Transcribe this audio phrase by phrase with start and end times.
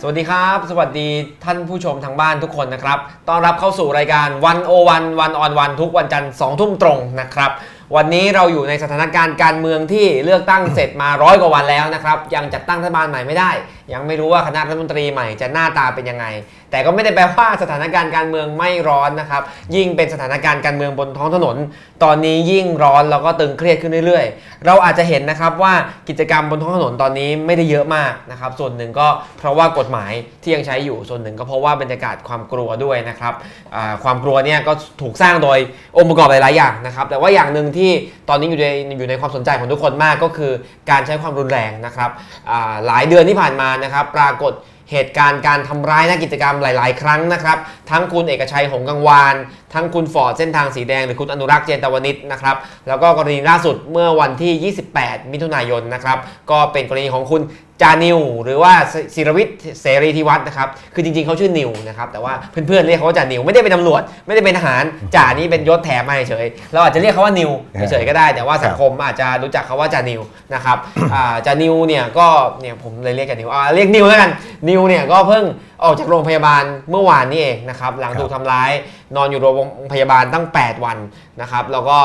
[0.00, 1.08] สวัสดีครับ สวัสดี
[1.44, 2.98] ท่านผู้ชมทางบ้านทุกคนนะครับ
[3.28, 7.50] ต้อนรับเข้าสู่รายการวันโอวันวันออนวันทุกวันจันทร์สองทุ่มตรงนะครับ
[7.96, 13.50] วันนี้เราอยู่ในสถานการณ์การเมืองที่เลือกตั้งเสร็จมาร้อยกว่าวันแล้วนะครับ ยังจัดตั้งรัฐบาลใหม่ไม่ได้
[13.92, 16.26] ยังไม่รู้ว่าคณะรัฐมนตรีใหม่จะหน้าตาเป็นยังไง
[16.70, 19.42] แต่ก็ไม่ได้แปลว่าสถานการณ์การเมืองไม่ร้อนนะครับ
[19.74, 21.56] ยิ่งเป็นสถานการณ์การเมืองบนท้องถนน
[22.04, 25.72] ตอนนี้ยิ่งร้อนแล้วก็ตึงเครียดขึ้นเรื่อยๆ เราอาจจะเห็นนะครับว่า
[26.08, 29.08] กิจกรรมบนท้องถนนตอนนี้ไม่ได้เยอะมากนะครับ ส่วนหนึ่งก็
[29.38, 33.34] เพราะว่ากฎหมายที่ยังใช้อยู่ ส่วนหนึ่งก็เพราะว่าบรรยากาศความกลัวด้วยนะครับ
[34.04, 35.58] ความกลัวเนี่ยก็ถูกสร้างโดย
[35.96, 37.90] องค์ประกอบหลายๆอย่างนะครับแต่ว่าอย่างหนึ่งที่
[38.28, 38.68] ตอนนี้อยู่ใน
[38.98, 40.52] อยู่ในความสนใจของทุกคนมากก็คือ
[40.90, 42.10] การใช้ความรุนแรงนะครับ
[42.86, 44.52] หลายเดือนที่ผ่านมานะครับ ปรากฏ
[44.90, 47.58] เหตุการณ์การทำร้ายนักกิจกรรมหลาย ๆ ครั้งนะครับ
[47.90, 49.34] ทั้งคุณเอกชัยหงกังวาน
[49.74, 52.56] ทั้งคุณฟอร์ดเส้นทางสีแดง หรือคุณอนุรักษ์เจนตวนิชนะครับ
[52.88, 56.18] แล้วก็กรณีล่าสุดเมื่อวันที่ 28 มิถุนายนนะครับ
[56.50, 57.42] ก็เป็นกรณีของคุณ
[57.82, 58.72] จ่านิวหรือว่า
[59.14, 64.82] สิรวิชญ์เสรีธิวัฒน์นะครับคือจริงๆเขาชื่อนิวนะครับแต่ว่าเพื่อนๆเรียกเขาว่าจ่านิวไม่ได้เป็นตำรวจ ไม่ได้เป็นทหาร
[65.16, 67.50] จ่านี่เป็นยศแถมมาเฉยเราอาจจะเรียกเขาว่านิว
[67.90, 70.20] เฉยๆก็ได้ แต่ว่าสังคมอาจจะรู้จักเขาว่าจ่านิว
[70.54, 70.76] นะครับ
[71.46, 72.26] จ่านิวเนี่ยก็
[72.60, 74.30] เนี่ยผมเลยเรียกจ่านิวอ่าเรียกนิวแล้วกัน
[74.68, 75.44] นิวเนี่ยก็เพิ่ง
[75.84, 78.70] ออกจากโรงพยาบาลเมื่อวานนี้เองนะครับหลังถูกทำร้าย
[79.16, 80.98] นอนอยู่โรงพยาบาลตั้ง 8 วัน
[81.40, 81.98] นะครับแล้วก็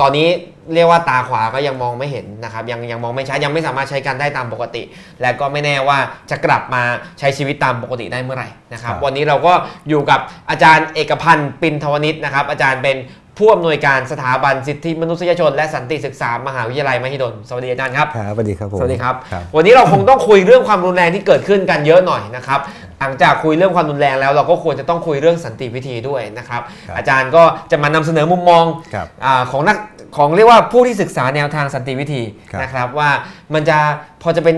[0.00, 0.28] ตอนนี้
[0.74, 4.82] เรียกว่าตาขวาก็ยังมองไม่เห็นนะครับยังยังมองไม่ชัดยังไม่สามารถใช้การได้ตามปกติ
[5.22, 5.98] และก็ไม่แน่ว่า
[6.30, 6.82] จะกลับมา
[7.18, 9.52] ใช้ชีวิตตามปกติได้เมื่อไหร่นะครับครับ วันนี้เราก็
[9.88, 10.20] อยู่กับ
[10.50, 12.96] อาจารย์เอกพันธ์ปินทวนิชนะครับ อาจารย์เป็น
[13.38, 22.60] ผู้อำนวยการสถาบันสิทธิมนุษยชน และสันติศึกษามหาวิทยาลัยมหิดล สวัสดีอาจารย์ครับ ครับ สวัสดีครับผม สวัสดีครับครับ วันนี้เราคงต้องคุยเรื่องความรุนแรงที่เกิดขึ้นกันเยอะหน่อยนะครับ
[23.00, 29.76] หลังจากคุยเรื่องความรุนแรงแล้วเราก็ควรจะต้องคุยเรื่องสันติวิธีด้วยนะครับครับอาจารย์ก็จะมานำเสนอมุมมองครับอาของนัก
[30.16, 33.10] ของเรียกว่าผู้ที่ศึกษาแนวทางสันติวิธีครับนะครับว่า
[33.54, 33.78] มันจะ
[34.22, 34.56] พอจะเป็น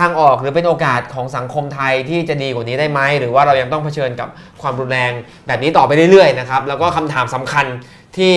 [0.00, 4.28] ทางออกหรือเป็นโอกาสของสังคมไทยที่จะดีกว่านี้ได้ไหมหรือว่าเรายังต้องเผชิญกับ
[4.62, 5.12] ความรุนแรง
[5.46, 7.66] แบบนี้ต่อไปเรื่อยๆนะครับแล้วก็คำถามสำคัญ
[8.16, 8.34] ที่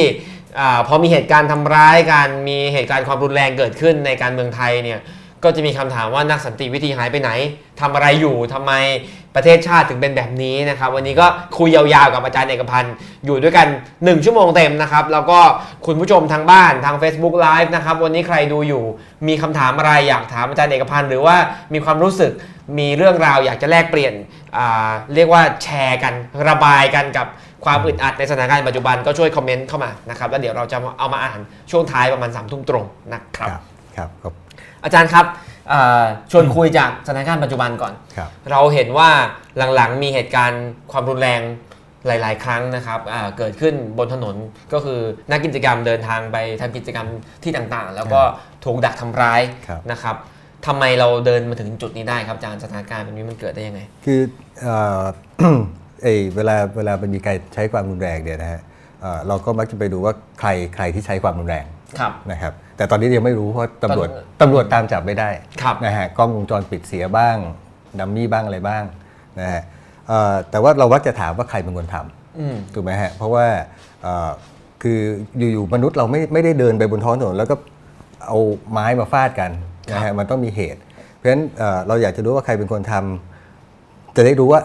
[0.59, 4.99] อพอมีเหตุการณ์ทำร้ายการมีเหตุการณ์ความรุนแรงเกิดขึ้นในการเมืองไทยเนี่ย
[5.43, 7.29] ก็จะมีคำถามว่านักสันติวิธีหายไปไหน
[7.81, 8.71] ทำอะไรอยู่ทำไม
[9.35, 12.93] ประเทศชาติถึงเป็นแบบนี้นะครับ วันนี้ก็คุยยาวๆกับอาจารย์เอกพันธ์
[13.25, 15.39] อยู่ด้วยกัน 1 ชั่วโมงเต็มนะครับ แล้วก็
[15.85, 18.83] คุณผู้ชมทางบ้านทาง Facebook Live นะครับ วันนี้ใครดูอยู่
[19.27, 21.35] มีคำถามอะไรอยากถามอาจารย์เอกพันธ์หรือว่า
[21.73, 22.31] มีความรู้สึก
[22.79, 24.13] มีเรื่องราวอยากจะแลกเปลี่ยน
[25.15, 26.13] เรียกว่าแชร์กัน
[26.49, 27.27] ระบายกันกับ
[27.65, 31.39] ความอึดอัดในสถานการณ์ปัจจุบันก็ช่วยคอมเมนต์เข้ามานะครับแล้วเดี๋ยวเราจะเอามาอ่าน
[31.71, 33.61] ช่วงท้ายประมาณ3ามทุ่มตรงนะครับครับ
[33.97, 34.40] ครับครับ
[34.83, 35.25] อาจารย์ครับ
[35.69, 39.09] เอ่อชวนคุยจากสถานการณ์ปัจจุบันก่อนครับเราเห็นว่า
[39.75, 41.41] หลังๆมีเหตุการณ์ความรุนแรง
[42.07, 44.35] หลาย ๆ ครั้งนะครับอ่าเกิดขึ้นบนถนน
[44.73, 44.99] ก็คือ
[45.31, 47.07] นักกิจกรรมเดินทางไปทำกิจกรรม
[47.43, 48.21] ที่ต่างๆ แล้วก็
[48.65, 50.15] ถูกดักทำร้ายครับนะครับ
[50.67, 54.19] ทำไมเราเดินมาถึงจุดนี้ได้ครับอาจารย์สถานการณ์แบบนี้มันเกิดได้ยังไง คือ
[54.61, 55.01] เอ่อ
[56.03, 58.61] เอยเวลาเวลามันมีการใช้ความรุนแรงเนี่ยนะฮะ
[59.01, 61.80] เอ่อเราก็มักจะไปดูว่าใครใครที่ใช้ความรุนแรงครับ
[62.31, 65.29] นะครับแต่ตอนนี้ยังไม่รู้เพราะตำรวจตอนตำรวจตามจับไม่ได้
[65.61, 67.37] ครับนะฮะกล้องวงจรปิดเสียบ้าง
[67.99, 68.83] ดัมมี่บ้างอะไรบ้าง
[69.39, 69.61] นะฮะ
[70.07, 73.45] เอ่อแต่ว่าเราวักจะถามว่าใครเป็นคนทำอืมถูกไหมฮะเพราะว่า
[74.01, 74.29] เอ่อ
[74.81, 74.99] คือ
[75.37, 77.55] อยู่ๆมนุษย์เราไม่ไม่ได้เดินไปบนท้องถนนแล้วก็
[78.27, 78.39] เอา
[78.71, 79.51] ไม้มาฟาดกัน
[79.91, 80.81] นะฮะมันต้องมีเหตุ
[81.15, 84.61] เพราะฉะนั้นเอ่อเราอยากจะรู้ว่าใครเป็นคนทำจะได้รู้ว่า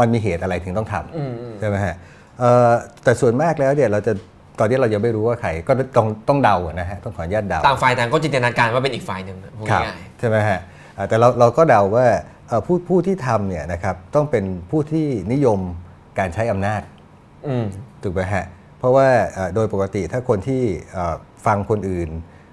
[0.00, 1.94] มันมีเหตุอะไรถึงต้องทอืมอืมำใช่ไหมฮะ
[2.38, 2.70] เอ่อ
[3.04, 4.12] แต่ส่วนมากแล้วเนี่ยเราจะ
[4.58, 10.60] ตอนนี้เรายังไม่รู้ว่าใครก็ต้องต้องเดาอะนะฮะต้องขออนุญาตเดาต่างฝ่ายต่างก็จินตนาการว่าเป็นอีกฝ่ายหนึ่งพูดครับง่ายใช่ไหมฮะ
[10.96, 12.06] อ่าแต่เราเราก็เดาว่า
[12.48, 15.60] เอ่อผู้ผู้ที่ทำเนี่ยนะครับต้องเป็นผู้ที่นิยม
[16.18, 17.64] การใช้อำนาจๆอืม
[18.02, 18.44] ถูกไหมฮะ
[18.78, 21.14] เพราะว่าเอ่อโดยปกติถ้าคนที่เอ่อ
[21.46, 22.08] ฟังคนอื่น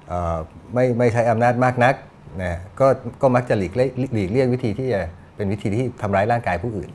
[0.08, 0.38] เอ่อ
[0.74, 1.96] ไม่ไม่ใช้อำนาจมากนัก
[2.44, 2.88] นะก็
[3.22, 5.02] ก็มักจะหลีกเลี่ยงหลีกเลี่ยงวิธีที่จะ
[5.36, 6.90] เป็นวิธีที่ทำร้ายร่างกายผู้อื่น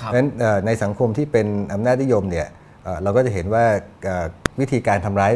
[0.00, 2.46] ครับเพราะฉะนั้นเอ่อในสังคมที่เป็นอำนาจนิยมเนี่ย
[2.84, 3.64] เอ่อเราก็จะเห็นว่า
[4.04, 4.26] เอ่อ
[4.60, 5.32] วิธีการทำร้าย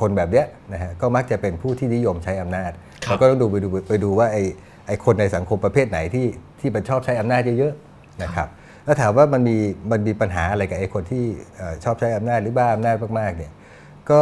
[0.00, 2.72] คนแบบเนี้ยนะฮะก็มักจะเป็นผู้ที่นิยมใช้อำนาจ
[3.04, 4.42] ครับเราก็ต้องดูไปดูไปดูว่าไอ้
[4.86, 6.26] ไอ้คนในสังคมประเภทไหนที่
[6.60, 8.48] ที่มันชอบใช้อำนาจเยอะๆนะครับ
[8.84, 9.56] แล้วถามว่ามันมี
[9.90, 11.24] มันมีปัญหาอะไรกับไอ้คนที่
[11.56, 13.52] เอ่อชอบใช้อำนาจหรือบ้าอำนาจมากๆเนี่ย
[14.10, 14.20] ก็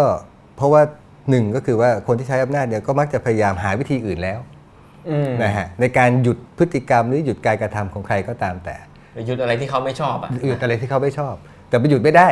[0.57, 0.83] เพราะว่า
[1.31, 4.41] หนึ่งก็คือว่าคนที่ใช้อำนาจเนี่ยก็มักจะพยายามหาวิธีอื่นแล้ว
[5.09, 8.77] อืมนะฮะในการหยุดพฤติกรรมหรือหยุดการกระทำของใครก็ตามแต่
[9.27, 11.35] หยุดอะไรที่เขาไม่ชอบอะหยุดอะไรที่เขาไม่ชอบ
[11.69, 12.29] แต่ไปหยุดไม่ได้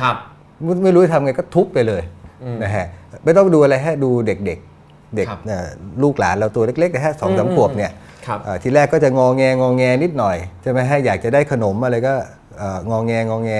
[0.00, 0.16] ครับ
[0.62, 2.02] ไม่ไม่รู้จะทำไงก็ทุบไปเลย
[2.44, 2.86] อืมนะฮะ
[3.24, 5.66] ไม่ต้องดูอะไรฮะดูเด็ก ๆ เด็กครับเอ่อ
[6.02, 7.92] ลูกหลานเราตัวเล็กๆนะฮะสองสามอืมขวบเนี่ย
[8.26, 12.14] ครับเอ่อทีแรกก็จะงอแงงอแงนิดหน่อยใช่ไหมฮะอยากจะได้ขนมอะไรก็
[12.58, 13.52] เอ่องอแงงอแง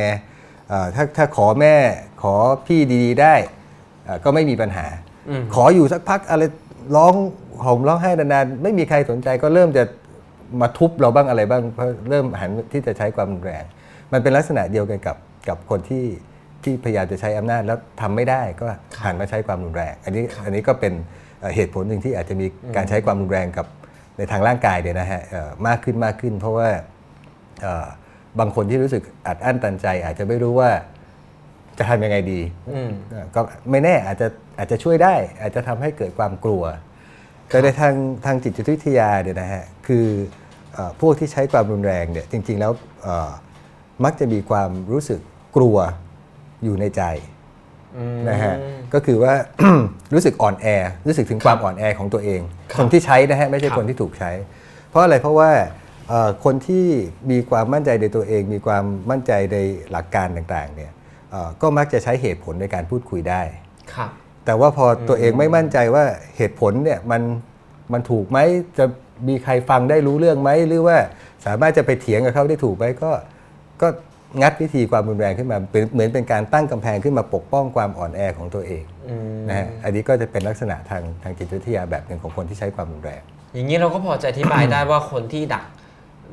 [0.69, 1.75] เอ่อถ้าถ้าขอแม่
[2.23, 2.35] ขอ
[2.67, 3.35] พี่ดีๆได้
[4.05, 4.87] เอ่อก็ไม่มีปัญหา
[5.29, 6.43] อืมขออยู่สักพักอะไร
[6.97, 7.14] ร้อง
[7.64, 9.85] ห่มร้องไห้นานๆไม่มีใครสนใจก็เริ่มจะ
[10.61, 13.64] มาทุบเราบ้างอะไรบ้างเพราะเริ่มหันที่จะใช้ความรุนแรง
[14.12, 15.17] มันเป็นลักษณะเดียวกันกับ
[15.49, 16.05] กับคนที่
[16.64, 18.66] ที่พยายามจะใช้อำนาจแล้วทำไม่ได้ก็
[19.05, 20.93] หันมาใช้ความรุนแรง อันนี้อันนี้ก็เป็น
[21.40, 22.46] เอ่อเหตุผลหนึ่งที่อาจจะมี
[22.76, 23.66] การใช้ความรุนแรงกับ
[24.19, 26.69] ในทางร่างกายเนี่ยนะฮะเอ่อมากขึ้นมากขึ้น เพราะว่า
[27.62, 27.87] เอ่อ
[28.38, 30.70] บางคนที่รู้สึกอัดอั้นตันใจ อาจจะไม่รู้ว่า
[31.78, 32.40] จะทำยังไงดี
[32.75, 33.40] อืมเอ่อก็
[33.70, 34.26] ไม่แน่อาจจะ
[34.58, 36.62] อาจจะช่วยได้ อาจจะทำให้เกิดความกลัว
[37.49, 37.94] แต่ในทาง
[38.26, 40.06] ทางจิตวิทยาเนี่ยนะฮะคือ
[40.75, 42.72] เอ่อพวกที่ใช้ความรุนแรงเนี่ยจริง ๆ แล้ว
[43.02, 43.31] เอ่อ
[44.05, 45.20] มักจะมีความรู้สึก
[45.56, 45.76] กลัว
[46.64, 47.02] อยู่ในใจ
[47.96, 48.55] อืมนะฮะ
[48.94, 49.34] ก็คือว่า
[50.14, 50.66] รู้สึกอ่อนแอ
[51.06, 52.40] รู้สึกถึงความอ่อนแอของตัวเอง
[52.78, 54.32] คนที่ใช้นะฮะไม่ใช่ครับคนที่ถูกใช้
[54.90, 55.50] เพราะอะไรเพราะว่า
[56.08, 56.87] เอ่อคนที่
[57.31, 59.58] มีความมั่นใจในตัวเอง มีความมั่นใจใน
[59.90, 60.93] หลักการต่างๆเนี่ย
[61.31, 63.43] เอ่อก็มักจะใช้เหตุผลในการพูดคุยได้
[63.94, 64.11] ครับ
[64.44, 66.05] แต่ว่าพอตัวเองไม่มั่นใจว่า
[66.37, 67.22] เหตุผลเนี่ยมัน
[67.93, 68.38] มันถูกไหม
[68.78, 68.84] จะ
[69.28, 70.99] มีใครฟังได้รู้เรื่องไหมหรือว่า
[71.46, 73.11] สามารถจะไปเถียงกับเขาได้ถูกไหมก็
[73.82, 73.88] ก็
[74.41, 83.23] งัดวิธีความรุนแรงขึ้นมาเป็นเหมือนเป็นการตั้งกำแพงขึ้นมาปกป้องความอ่อนแอของตัวเองอืมนะฮะอันนี้ก็จะเป็นลักษณะทางทางจิตวิทยาแบบหนึ่งของคนที่ใช้ความรุนแรง
[83.55, 85.65] อย่างนี้เราก็พอจะอธิบายได้ว่าคนที่ดัก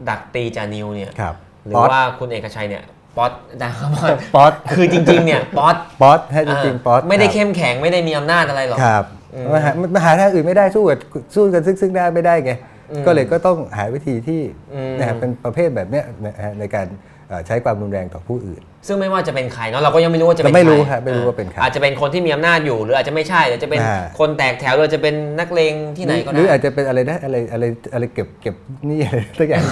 [0.10, 2.84] ดักตีจานิวเนี่ยครับหรือป๊อตว่าคุณเอกชัยเนี่ย
[3.18, 3.32] ป๊อต
[3.64, 9.04] นะครับป๊อตคือจริงๆเนี่ยป๊อตป๊อตให้จริงๆป๊อตไม่ได้ครับเข้มแข็งไม่ได้มีอำนาจอะไรหรอกครับ
[9.36, 10.98] อืมมหามันหาทางอื่นไม่ได้สู้กับ
[11.36, 12.54] สู้กันซึ่งซึ่งหน้าไม่ได้ไง
[12.92, 14.42] อืมก็เลยก็ต้องหาวิธีที่
[14.74, 17.11] อืมนะครับเป็นประเภทแบบเนี้ยนะฮะในการเอ่อ
[17.48, 28.56] ใช้ความรุนแรงต่อผู้อื่น ซึ่งไม่ว่าจะเป็นใครเนาะเราก็ยังไม่รู้ว่าจะเป็นเราไม่รู้ใครับไม่รู้ว่าเป็นใครอาจจะเป็นคนที่มีอำนาจอยู่หรืออาจจะไม่ใช่หรือจะเป็นอ่าคนแตกแถวหรือจะเป็นนักเลงที่ไหนก็หรือได้อาจจะเป็นอะไรนะอะไรอะไรอะไรเก็บเก็บ
[28.88, 29.64] หนี่อะไรสักอย่าง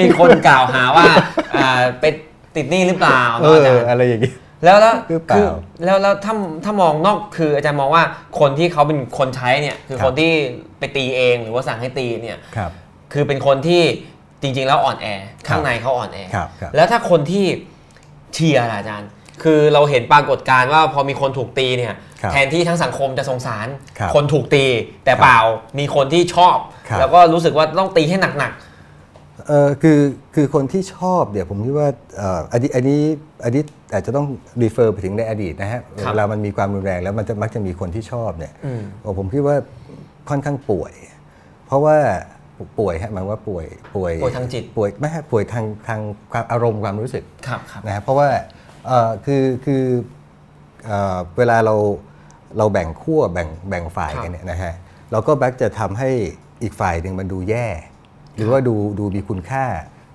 [0.00, 1.06] มีคนกล่าวหาว่า
[1.56, 2.04] อ่าไป
[2.56, 4.32] ติดหนี้หรือเปล่าเอเนาะอาอจารย์อะไรอย่างงี้
[4.64, 5.46] แล้วแล้วหรือเปล่าคือ
[5.84, 6.34] แล้วแล้วถ้า
[6.64, 8.02] ถ้ามองนอกคืออาจารย์มองว่า
[8.40, 10.30] คนที่เขาเป็นคนใช้เนี่ยคือครับคนที่
[10.78, 12.70] ไปตีเองหรือว่าสั่งให้ตีเนี่ยครับ
[13.12, 13.82] คือเป็นคนที่
[14.42, 15.06] จริงๆ แล้วอ่อนแอ
[15.48, 17.44] ข้างในเขาอ่อนแอครับครับแล้วถ้าคนที่
[18.34, 19.10] เชียร์ล่ะอาจารย์
[19.42, 21.90] คือเราเห็นปรากฏการณ์ว่าพอมีคนถูกตีเนี่ย
[22.22, 23.66] ครับแทนที่ทั้งสังคมจะสงสาร
[23.98, 24.64] ครับคนถูกตี
[25.04, 25.38] แต่ครับเปล่า
[25.78, 28.52] มีคนที่ชอบครับแล้วก็รู้สึกว่าต้องตีให้หนัก
[29.48, 30.00] เออคือ
[30.34, 33.00] คือคนที่ชอบเดี๋ยวผมคิดว่าเอ่ออันนี้อันนี้
[33.44, 33.62] อันนี้
[33.92, 34.26] อาจจะต้อง
[34.62, 39.56] รีเฟอร์ไปถึงในอดีตนะฮะครับเวลามันมีความรุนแรงแล้วมันจะมักจะมีคนที่ชอบเนี่ยอืมโอ้ผมคิดว่า
[40.28, 40.92] ค่อนข้างป่วย
[41.66, 41.96] เพราะว่า
[42.78, 43.64] ป่วยฮะหมายว่าป่วย
[43.96, 46.00] ป่วยป่วยทางจิตป่วยไม่ฮะป่วยทางทาง
[46.32, 48.28] ความอารมณ์ความรู้สึกๆครับครับนะฮะเพราะว่า
[48.86, 49.82] เอ่อคือคือ
[50.86, 51.74] เอ่อเวลาเรา
[52.58, 54.72] เราแบ่งขั้วแบ่งแบ่งฝ่ายครับกันเนี่ยนะฮะ
[55.12, 56.10] เราก็มักจะทำให้
[56.62, 57.66] อีกฝ่ายหนึ่งมันดูแย่
[58.36, 59.64] หรือว่าดูดูมีคุณค่า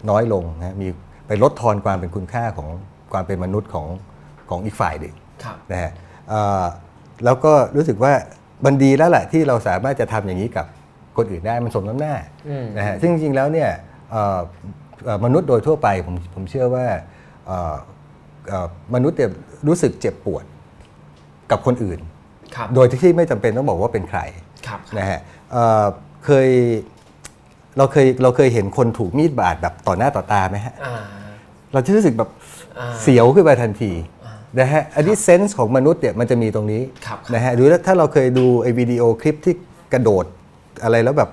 [0.09, 0.87] น้อยลงนะฮะมี
[1.27, 2.69] ไปลดทอนความเป็นคุณค่าของ
[3.11, 3.87] ความเป็นมนุษย์ของ
[4.49, 5.91] ของอีกฝ่ายหนึ่งครับนะฮะ
[6.29, 6.65] เอ่อ
[7.25, 8.13] แล้วก็รู้สึกว่า
[8.65, 10.65] มันดีแล้วแหละที่เราสามารถจะทำอย่างนี้กับ
[11.17, 12.15] คนอื่นได้มันสมน้ำหน้า
[12.47, 13.69] อืมนะฮะซึ่งจริงๆแล้วเนี่ย
[14.11, 14.39] เอ่อ
[15.05, 16.85] เอ่อมนุษย์โดยทั่วไปผมผมเชื่อว่า
[17.47, 17.75] เอ่อ
[18.49, 19.29] เอ่อมนุษย์เนี่ย
[19.67, 20.43] รู้สึกเจ็บปวด
[21.51, 21.99] กับคนอื่น
[22.55, 24.19] ครับโดยที่ไม่จำเป็นต้องบอกว่าเป็นใคร
[24.67, 25.19] ครับนะฮะ
[25.51, 25.85] เอ่อ
[26.25, 26.49] เคย
[27.77, 30.95] เราเคยเราเคยเห็นคนถูกมีดบาดแบบต่อหน้าต่อตาไหมฮะอ่า
[31.73, 32.29] เราจะรู้สึกแบบ
[32.79, 33.91] อ่าเสียวขึ้นมาทันที
[34.59, 39.53] นะฮะอันนี้เซนส์ของมนุษย์เนี่ยมันจะมีตรงนี้ครับนะฮะหรือถ้าเราเคยดูไอ้วิดีโอคลิปที่
[39.93, 40.25] กระโดด
[40.83, 41.29] อะไรแล้วแบบ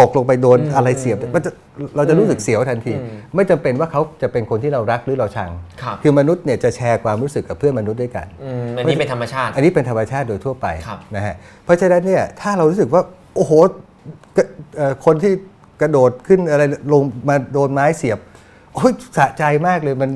[0.00, 1.50] ตกลงไปโดนอะไรเสียบมันจะ
[1.96, 2.92] เราจะรู้สึกเสียวทันที
[3.34, 5.50] ไม่จำเป็นว่าเขาจะเป็นคนที่เรารักหรือเราชัง
[5.82, 13.02] ครับคือมนุษย์เนี่ยจะแชร์ความรู้สึกกับเพื่อนมนุษย์ด้วยกันอืมอันนี้เป็นธรรมชาติ อันนี้เป็นธรรมชาติโดยทั่วไปครับนะฮะเพราะฉะนั้นเนี่ยถ้าเรารู้สึกว่า
[13.34, 13.52] โอ้โห
[14.36, 14.44] กระ
[14.76, 15.32] เอ่อคนที่
[15.80, 18.18] กระโดดขึ้นอะไรลงมาโดนไม้เสียบ
[18.74, 20.10] โอ้ยสะใจมากเลยมัน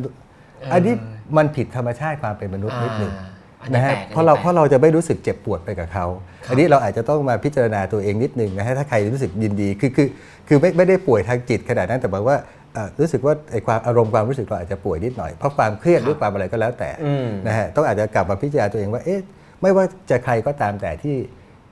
[0.73, 0.95] อันนี้
[1.37, 3.34] มันผิดธรรมชาติความเป็นมนุษย์นิดหนึ่งอ่าอั
[3.69, 6.07] นนี้นะฮะแปลกเพราะเราอันนี้แปลกเพราะเราจะไม่รู้สึกเจ็บปวดไปกับเขา
[6.49, 10.09] อันนี้เราอาจจะต้องมาพิจารณาตัวเองนิดหนึ่งนะฮะถ้าใครรู้สึกยินดีคือคือ
[10.49, 12.37] คือไม่ไม่ได้ป่วยทางจิตขนาดนั้นแต่บอกว่า
[12.75, 19.21] เอ่อรู้สึกว่าไอ้ความอารมณ์ความรู้สึกเราอาจจะป่วยนิดหน่อยเพราะความเครียดหรือความอะไรก็แล้วแต่อืมนะฮะต้องอาจจะกลับมาพิจารณาตัวเองว่าเอ๊ะ
[19.63, 21.17] ไม่ว่าจะใครก็ตามแต่ที่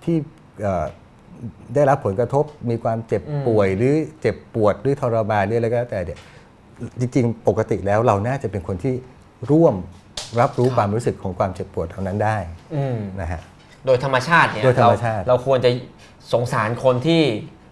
[0.04, 0.16] ที่
[0.62, 0.84] เอ่อ
[1.74, 6.18] ได้รับผลกระทบมีความเจ็บป่วยหรือเจ็บปวดหรือทรมานหรืออะไรก็แล้วแต่เนี่ย
[7.00, 8.94] จริงๆ ปกติแล้วเราน่าจะเป็นคนที่
[9.50, 9.74] ร่วม
[10.40, 12.36] รับรู้ความรู้สึกของความเจ็บปวดเท่านั้นได้
[12.74, 13.40] อืมนะฮะ
[13.86, 15.70] โดยธรรมชาติเนี่ยโดยธรรมชาติเเราควรจะ
[16.32, 17.22] สงสารคนที่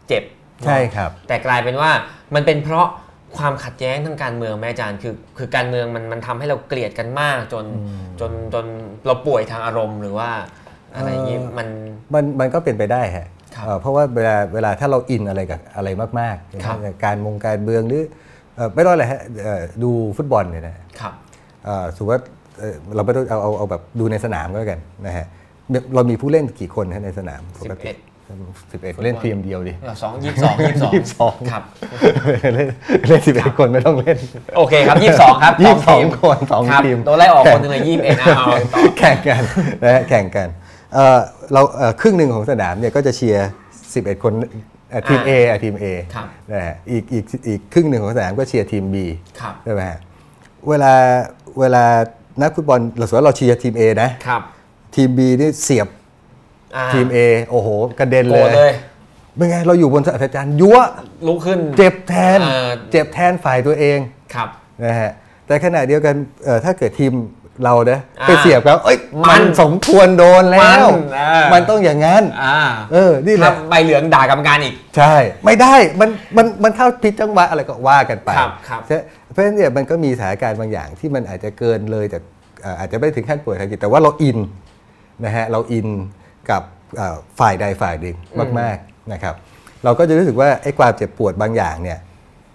[0.08, 0.22] เจ็บ
[0.64, 1.90] ใช่ครับ แต่กลายเป็นว่า
[2.34, 2.86] มันเป็นเพราะ
[3.38, 7.64] ความขัดแย้งทางการเมืองแม่อาจารย์คือคือการเมืองมันมันทำให้เราเกลียดกันมากจน
[8.20, 8.66] จนจน
[9.06, 10.30] เราป่วยทางอารมณ์หรือว่า
[10.96, 11.68] อะไรอย่างนี้เอ่อมัน
[12.14, 15.88] มันมันก็เป็นไปได้ฮะครับเอ่อเพราะว่าเวลาเวลาถ้าเราอินอะไรกับอะไร
[16.20, 18.04] มากๆครับอย่างการมงการเมืองหรือ
[18.56, 21.14] เอ่อไม่ต้องอะไรฮะเอ่อดูฟุตบอลเนี่ยนะครับ
[21.64, 22.22] เอ่อสมมติว่า
[22.60, 25.26] เอ่อเราไม่ต้องเอาเอาเอาแบบดูในสนามก็แล้วกันนะฮะ
[25.94, 27.92] เรามีผู้เล่นกี่คนฮะในสนามปกติ
[28.30, 31.62] 11 11เล่นทีมเดียวดิสองยี่สิบสองยี่สิบสองยี่สิบสองครับ
[32.54, 32.68] เล่น
[33.08, 34.18] เล่น11คนไม่ต้องเล่น
[34.56, 39.42] โอเคครับยี่สิบสองครับยี่สิบสองทีมคนสองครับทีมโดนไล่ออกคนหนึ่งเลยยี่สิบเอ็ดเอาต่อแข่งกัน
[39.84, 40.48] นะฮะแข่งกัน
[40.94, 41.18] เอ่อ
[41.52, 43.48] เราเอ่อครึ่งหนึ่งของสนามเนี่ยก็จะเชียร์
[43.84, 44.32] 11คน
[44.90, 48.96] เอ่อทีม A อะทีม A ครับนะฮะอีกอีกอีกครึ่งหนึ่งของสนามก็เชียร์ทีม B
[49.40, 49.98] ครับใช่ไหมฮะ
[50.68, 50.92] เวลา
[51.60, 51.84] เวลา
[52.42, 54.42] นักฟุตบอลเราสมมติว่าเราเชียร์ทีม A นะครับ
[54.94, 55.88] ทีม B นี่เสียบ
[56.76, 57.18] อ่าทีม A
[57.50, 57.68] โอ้โห
[57.98, 58.72] กระเด็นโกรเลธยเลย
[59.36, 60.78] เป็นไง เราอยู่บนสัจจานยั่ว
[61.26, 63.98] ลุกขึ้น เจ็บแทนเออเจ็บแทนฝ่ายตัวเอง
[64.34, 64.48] ครับ
[64.84, 65.10] นะฮะ
[65.46, 67.12] แต่ขณะเดียวกันเอ่อถ้าเกิดทีม
[67.64, 72.58] เรานะอ่าไปเสียบแล้วเอ้ยมัมันนสมควรโดนแล้ว มันอ่ามัมันต้องอย่างนั้นอ่า
[72.92, 75.14] เออ นี่แหถ้าละใบเหลืองด่ากรรมการอีก ใช่
[75.44, 78.98] ไม่ได้มันมันมันเข้าผิดจังหวะอะไรก็ว่ากันไปครับครับใช่
[79.32, 82.22] เพราะฉะนั้นเนี่ยมันก็มีสถานการณ์บางอย่างที่มันอาจจะเกินเลยจาก
[82.62, 84.38] เอ่ออาจจะไม่ถึงขั้นป่วยทางจิตแต่ว่าเราอิน
[85.24, 85.88] นะฮะเราอิน
[86.50, 86.62] กับ
[86.96, 88.16] เอ่อฝ่ายใดฝ่ายหนึ่ง
[88.60, 89.34] มากๆนะครับ
[89.84, 91.98] เราก็จะรู้สึกว่าไอ้ความเจ็บปวดบางอย่างเนี่ย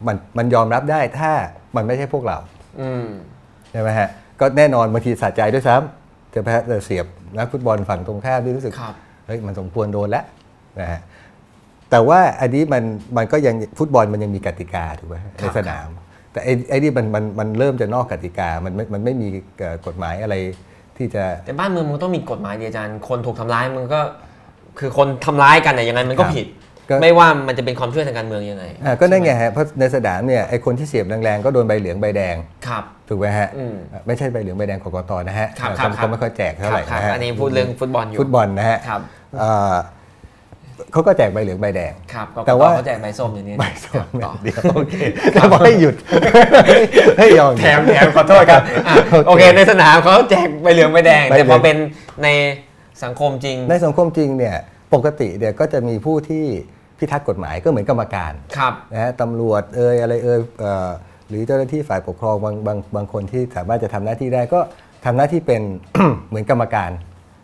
[0.07, 1.31] มันมันยอมรับได้ถ้า
[1.75, 2.37] มันไม่ใช่พวกเรา
[2.81, 3.07] อืม
[3.71, 7.05] ใช่ไหมฮะ ก็แน่นอนบางทีสะใจด้วยซ้ำจะแพ้จะเสียบ
[7.37, 8.93] นักฟุตบอลฝั่งตรงข้ามที่รู้สึกครับ
[9.27, 10.25] เฮ้ยมันสมควรโดนแล้ว
[10.79, 10.99] นะฮะ
[11.91, 12.83] แต่ว่าอันนี้มัน
[13.17, 15.87] มันก็ยังฟุตบอลมันยังมีกติกาถูกไหมในสนาม
[16.31, 19.27] แต่ไอ้ไอ้นี่มันมันมันเริ่มจะนอกกติกามันไม่มันไม่มี
[19.57, 20.35] เอ่อกฎหมายอะไร
[20.97, 23.99] ที่จะแต่บ้านเมืองมันต้องมีกฎหมายดีอาจารย์คนถูกทำร้ายมันก็
[24.79, 26.64] คือคนทำร้ายกันเนี่ยยังไงมันก็ครับผิดก็
[27.01, 32.35] ไม่ว่ามันจะเป็นความช่วยทางการเมืองยังไงอ่าก็นั่นไงฮะเพราะในสนามเนี่ยไอ้คนที่เสียบแรงๆก็โดนใบเหลืองใบแดง
[32.67, 39.01] ครับถูกไหมฮะอืมอ่าไม่ใช่ใบเหลืองใบแดงกกตนะฮะครับอ่าครับเขาเขาไม่ค่อยแจกเท่าไหร่ครับนะฮะอันนี้พูดเรื่องฟุตบอลอยู่ฟุตบอลนะฮะครับ
[39.39, 39.73] เอ่อ
[40.91, 44.95] เขาก็แจกใบเหลืองใบแดงครับกกแต่ตว่าเขาแจกใบส้มอย่างนี้ใบส้มต่อเดียวโอเค
[45.33, 45.95] แต่บอกให้หยุด
[47.19, 48.95] ให้ยอมแถมแถมขอโทษครับอะ
[49.27, 51.77] โอเค ในสนามเขาแจกใบเหลืองใบแดงใบเหลืแต่องพอเป็น
[52.23, 52.27] ใน
[53.03, 54.55] สังคมจริง ในสังคมจริงเนี่ย
[54.93, 56.45] ปกติเนี่ยก็จะมีผู้ที่
[56.97, 60.89] พิทักษ์กฎหมายก็เหมือนกรรมการครับนะฮะตำรวจเอ่ยอะไรเอ่ยเอ่อ
[61.29, 64.59] หรือเจ้าหน้าที่ฝ่ายปกครองบางบางบางคนที่สามารถจะทำหน้าที่ได้ก็
[65.05, 65.61] ทำหน้าที่เป็น
[66.29, 66.91] เหมือนกรรมการ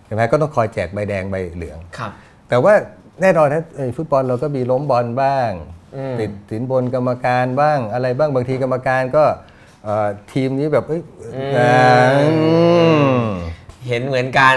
[0.06, 2.12] ใช่ไหมก็ต้องคอยแจกใบแดงใบเหลืองครับ
[2.50, 2.74] แต่ว่า
[3.22, 5.50] แน่นอนนะเอ่อฟุตบอลเราก็มีล้มบอลบ้าง
[5.96, 9.24] อืมติดสินบนกรรมการบ้างอะไรบ้างบางทีกรรมการก็
[9.84, 11.02] เอ่อทีมนี้แบบเอ้ย
[11.58, 11.74] อ่า
[12.20, 12.28] อื
[13.16, 13.22] ม
[13.88, 14.56] เห็นเหมือนกัน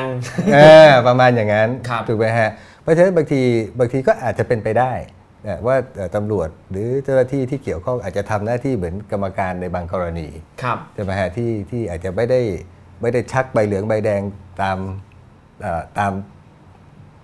[0.54, 2.50] เออประมาณอย่างนั้นครับถูกไหมฮะ
[2.84, 3.40] เพราะฉะนั้นบางที
[3.78, 4.92] บางทีก็อาจจะเป็นไปได้
[5.46, 10.28] นะว่าเอ่อตำรวจหรือเจ้าหน้าที่ที่เกี่ยวข้องอาจจะทำหน้าที่เหมือนกรรมการในบางกรณี
[10.62, 12.40] ครับใช่ไหมฮะที่ที่อาจจะไม่ได้
[13.02, 14.20] ไม่ได้ชักใบเหลืองใบแดง
[14.62, 14.78] ตาม
[15.60, 16.12] เอ่อตาม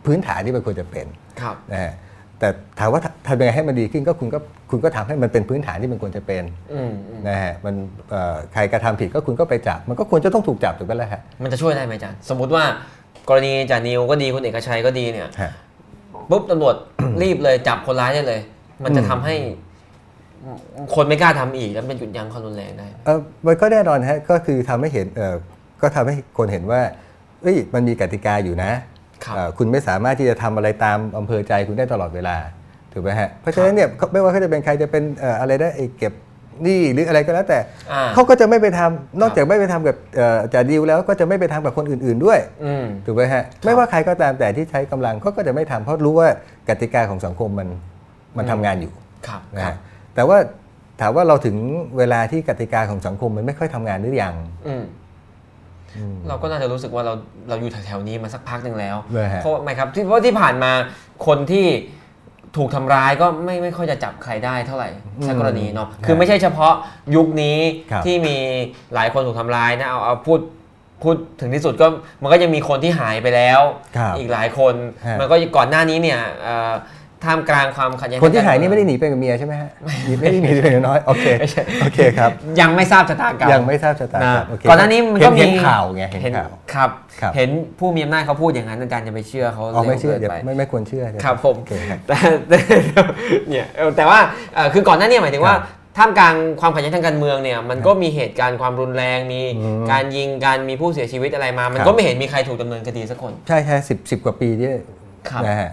[0.06, 1.06] พื้นฐานที่มันควรจะเป็น
[1.40, 1.92] ครับนะฮะ
[2.38, 2.48] แต่
[2.80, 4.38] ถามว่าทำทำยังไงให้มันดีขึ้นก็คุณก็
[4.70, 7.74] คุณก็ทำให้มันเป็นพื้นฐานที่มันควรจะเป็นอืมอืมนะฮะมัน
[8.10, 12.64] เอ่อใครกระทำผิดก็คุณก็ไปจับ มันก็ควรจะต้องถูกจับถูกไหมล่ะฮะมันจะช่วยได้ไหมอาจารย์สมมุติว่า
[13.30, 15.50] กรณีจ่านิวก็ดีคุณเอกชัยก็ดีเนี่ยฮะ
[16.30, 16.74] ปุ๊บตำรวจ
[17.22, 18.40] รีบเลยจับคนร้ายได้เลย
[18.84, 19.34] มันจะอืมทำให้
[20.94, 25.34] คนไม่กล้าทำอีก แล้วเป็นหยุดยั้งความรุนแรงได้เออมันก็แน่นอนฮะก็คือทำให้เห็นเออ
[25.82, 26.80] ก็ทำให้คนเห็นว่า
[27.42, 28.70] เอ้ยมันมีกติกาอยู่นะ
[29.24, 32.36] ครับเอ่อคุณไม่สามารถที่จะทำอะไรตามอำเภอใจคุณได้ตลอดเวลา
[32.92, 36.12] ถูกไหมฮะเพราะฉะนั้นเนี่ยเขาไม่ว่าเขาจะเป็นใครจะเป็นเอ่ออะไรได้ไอ้เก็บ
[36.64, 37.58] หนี้หรืออะไรก็แล้วแต่
[37.92, 46.28] อ่าเขาก็จะไม่ไปทำนอกจากไม่ไปทำกับเอ่อจ่าดิวแล้วก็จะไม่ไปทำกับคนอื่น ๆด้วยอืมถูกไหมฮะไม่ว่าใครก็ตามแต่ที่ใช้กำลังเขาก็จะไม่ทำเพราะรู้ว่า
[46.68, 47.68] กติกาของสังคมมัน
[48.36, 48.92] มันทำงานอยู่
[49.26, 49.76] ครับนะครับฮะ
[50.14, 50.38] แต่ว่า
[51.00, 51.56] ถามว่าเราถึง
[51.98, 54.34] เวลาที่กติกาของสังคมมันไม่ค่อยทำงานหรือยัง
[54.68, 54.84] อืม
[56.28, 57.12] เราก็น่าจะรู้สึกว่าเรา
[57.48, 60.72] เราอยู่แถวๆนี้มาสักพักหนึ่งแล้วเลยฮะเพราะไม่ครับที่เพราะที่ผ่านมา
[61.26, 61.66] คนที่
[62.56, 64.88] ถูกทำร้ายก็ไม่ไม่ค่อยจะจับใครได้เท่าไหร่
[65.26, 66.74] สักกรณีเนาะคือไม่ใช่เฉพาะ
[67.16, 67.58] ยุคนี้
[67.90, 68.36] ครับที่มี
[68.94, 70.40] หลายคนถูกทำร้ายนะเอาเอาพูด
[71.02, 71.86] พูดถึงที่สุดก็
[72.22, 73.60] มันก็ยังมีคนที่หายไปแล้ว
[73.96, 74.74] ครับอีกหลายคน
[75.06, 76.72] ฮะมันก็ก่อนหน้านี้เนี่ยเอ่อ
[77.24, 79.70] ท่ามกลางความขัดแย้งคนที่หายนี่ทงไม่กได้รหนีไปกับเมียใช่ไหมฮะ
[80.20, 81.26] ไม่ได้หนีไปกับน้อยโอเค
[81.82, 92.58] โอเคครับยังไม่ทราบชะตากรรมยังไม่ทราบชะตานะกรรมโเคก่อนหน้านี้มันก็เห็มีเห็นข่าวไงเห็นเห็นข่าวครับครับเห็นผู้มีอำนาจเขาพูดอย่างนั้นอาจารย์จะไปเชื่อเขาอ๋อไม่เชื่อร็วเดี๋ยวกินไปไม่ไม่ควรเชื่อใช่ไหครับผมโอเคครับแต่แต่
[93.48, 94.18] เนี่ยเออแต่ว่า
[94.54, 104.68] เอ่อคือก่อนหน้าเนี้หมายถึงว่าครับท่ามกลางความขัดแย้งทางการเมืองเนี่ยมันก็มีเหตุการณ์ความรุนแรงมีอืมการยิงการมีผู้เสียชีวิตอะไรมา มันครับก็ไม่เห็นมีใครถูกดำเนินคดีสักคน ใช่ใช่สิบสิบกว่าปีที่
[105.30, 105.70] ครับนะฮะ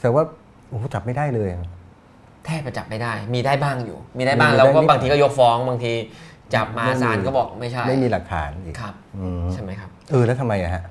[0.00, 0.22] แต่ว่า
[0.70, 1.48] โอ้โหจับไม่ได้เลย
[2.44, 5.92] แทบจะจับไม่ได้ มีได้บ้างอยู่ มีได้บ้างมีได้แล้วก็นิดหน่อยบางทีก็ยกฟ้องบางที
[6.54, 10.82] จับมาไม่มีศาลก็บอกไม่ใช่ ไม่มีหลักฐานอีกครับอืมใช่ไหมครับเออแล้วทำไมอะฮะ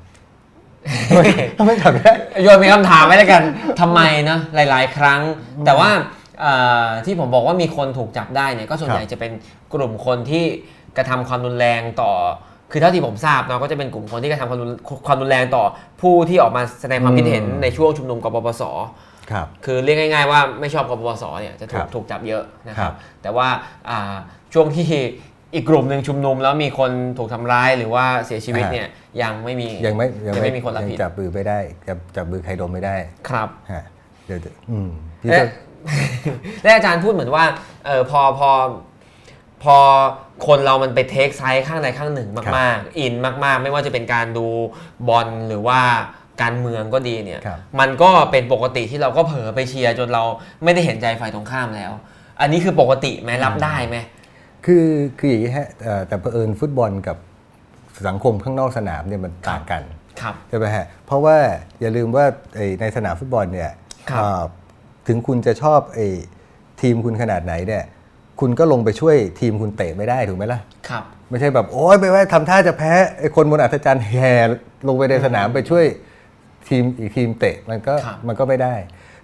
[1.57, 3.43] ทำไมจับไม่ได้โยนมีคำถามไว้แล้วกัน
[3.81, 5.21] ทำไมนะหลาย ๆ ครั้ง
[5.65, 5.89] แต่ว่า
[6.41, 6.53] เอ่
[6.85, 9.31] อที่ผมบอกว่ามีคนถูกจับได้เนี่ยก็ส่วนใหญ่จะเป็น
[9.73, 10.43] กลุ่มคนที่
[10.97, 12.11] กระทำความรุนแรงต่อ
[12.71, 14.71] คือเท่าที่ผมทราบเนาะก็จะเป็นกลุ่มคนที่กระทำความรุน
[15.07, 15.63] ความรุนแรงต่อ
[16.01, 18.63] ผู้ที่ออกมาแสดงความคิดเห็นอืมในช่วงชุมนุมกปปส
[19.31, 23.47] ครับ คือเรียกง่าย ๆ ว่าไม่ชอบกปปสเนี่ยจะถูครักบถูกจับเยอะนะคครัรับบแต่ว่า
[23.89, 24.15] อ่า
[24.53, 24.85] ช่วงที่
[25.53, 28.87] อีกกลุ่มหนึ่งชุมนุมแล้วมีคนถูกทำร้ายหรือว่าเสียชีวิตเนี่ย
[29.21, 32.95] ยังไม่มียังไม่ยังไม่มีคนรับยังผิดจับมือไม่ได้จับจับมือใครดมไม่ได้
[33.29, 33.83] ครับฮะ
[34.27, 34.89] เดี๋ยวจะอืม
[35.21, 35.43] พี่และก็
[36.63, 37.45] และอาจารย์พูดเหมือนว่า
[37.85, 38.51] เออพอพอ
[39.63, 39.77] พอ
[40.47, 44.47] คนเรามันไปเทคไซส์ข้างใดข้างหนึ่งมาก ๆ อินมาก ๆ ไม่ว่าจะเป็นการดู
[45.07, 45.81] บอลหรือว่า
[46.41, 50.23] การเมืองก็ดีเนี่ยครับมันก็เป็นปกติที่เราก็เผลอไปเชียร์จนเรา
[50.63, 51.91] ไม่ได้เห็นใจฝ่ายตรงข้ามแล้ว
[52.41, 53.97] อันนี้คือปกติไหมรับได้ไหม
[54.65, 54.85] คือ
[55.19, 57.17] คืออย่างนี้ฮะเอ่อแต่เผอิญฟุตบอลกับ
[58.07, 59.81] สังคมข้างนอกสนามเนี่ยมันต่างกัน
[60.21, 61.37] ครับใช่ไหมฮะเพราะว่า
[61.81, 63.71] อย่าลืมว่าไอ้ในสนามฟุตบอลเนี่ย
[64.09, 64.43] ครับเอ่อ
[65.07, 66.07] ถึงคุณจะชอบไอ้
[66.81, 67.83] ทีมคุณขนาดไหนเนี่ย
[68.39, 74.31] คุณก็ลงไปช่วยทีมคุณเตะไม่ได้ถูกไหมล่ะครับไม่ใช่แบบโอ้ยไปว่าทำท่าจะแพ้ไอ้คนบนอัศจรรย์แห่
[74.87, 75.85] ลงไปในสนามไปช่วย
[76.69, 78.75] ทีมอีกทีมเตะมันก็ครับมันก็ไม่ได้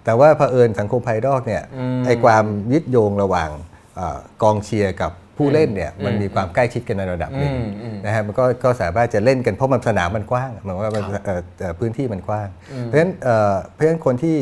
[0.04, 3.50] แต่ว่าเผอิญสังคมภายนอกเนี่ยอืมไอ้ความยึดโยงระหว่าง
[3.96, 12.48] เอ่อกองเชียร์กับผู้เล่นเนี่ยมันมีความใกล้ชิดกันในระดับหนึ่งอืมอืมนะฮะมันก็ก็สามารถจะเล่นกันเพราะมันสนามมันกว้างหมายว่ามันเอ่อเอ่อพื้นที่มันกว้าง
[12.84, 14.36] เพราะฉะนั้นเอ่อเพราะฉะนั้นคนที่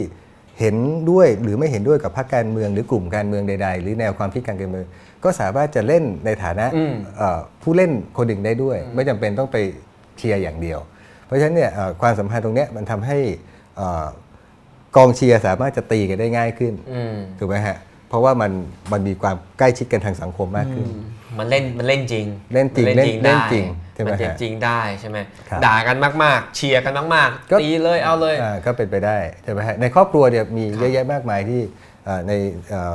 [0.61, 0.77] เห็น
[1.11, 4.87] ด้วยหรือไม่เห็นด้วยกับพรรคการเมืองหรือกลุ่มการเมืองใด ๆ หรือแนวความคิดการเมือง
[5.25, 9.57] ก็สามารถจะเล่นในฐานะอืมเอ่อผู้เล่นคนหนึ่งได้ด้วย ไม่จำเป็นต้องไป
[10.19, 10.79] เชียร์อย่างเดียว
[11.27, 13.19] เพราะฉะนั้นเนี่ยเอ่อความสัมพันธ์ตรงเนี้ยมันทำให้
[13.77, 14.07] เอ่อ
[14.97, 17.77] กองเชียร์สามารถจะตีกันได้ง่ายขึ้นอืมถูกไหมฮะ
[18.09, 18.53] เพราะว่ามัน
[18.93, 20.87] มันมีความใกล้ชิดกันทางสังคมมากขึ้น
[21.39, 31.61] มันเล่นมันเล่นจริง เล่นจริงมัเล่นเล่นได้จริงใช่ไหมมันฮะจริงได้ใช่ไหมครับด่ากันมากๆ เชียร์กันมากก็ๆตีเลยเอาเลยอ่าก็เป็นไปได้ใช่ไหมฮะในครอบครัวเนี่ยมีเยอะแยะมากมายที่
[32.05, 32.33] เอ่อใน
[32.71, 32.95] เอ่อ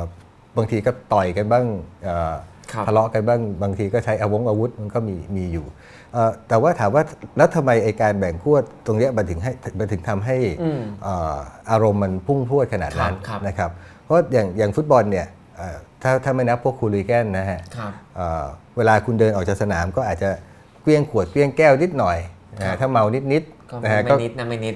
[0.56, 1.64] บางทีก็ต่อยกันบ้าง
[2.04, 2.34] เอ่อ
[2.72, 5.89] ครับทะเลาะกันบ้างบางทีก็ใช้อาวงอาวุธมันก็มีมีอยู่เอ่อ
[6.48, 7.02] แต่ว่าถามว่า
[7.36, 11.36] แล้วทำไมไอการแบ่งขั้วตรงเนี้ยมันถึงให้มันถึงทำให้อืมเอ่อ
[11.70, 13.70] อารมณ์มันพุ่งพรวดขนาดนั้นครับครับนะครับ
[14.04, 18.44] เพราะอย่างอย่างฟุตบอลเนี่ยเอ่อถ้าถ้าไม่นับพวกคูลิแกนนะฮะครับเอ่อ
[18.76, 20.30] เวลาคุณเดินออกจากสนามก็อาจจะ
[20.82, 22.18] เกลี้ยงขวดเกลี้ยงแก้วนิดหน่อย
[22.58, 24.74] นะครัฮะบถ้าเมานิดนิดๆก็นะฮะไม่นิดนะไม่นิด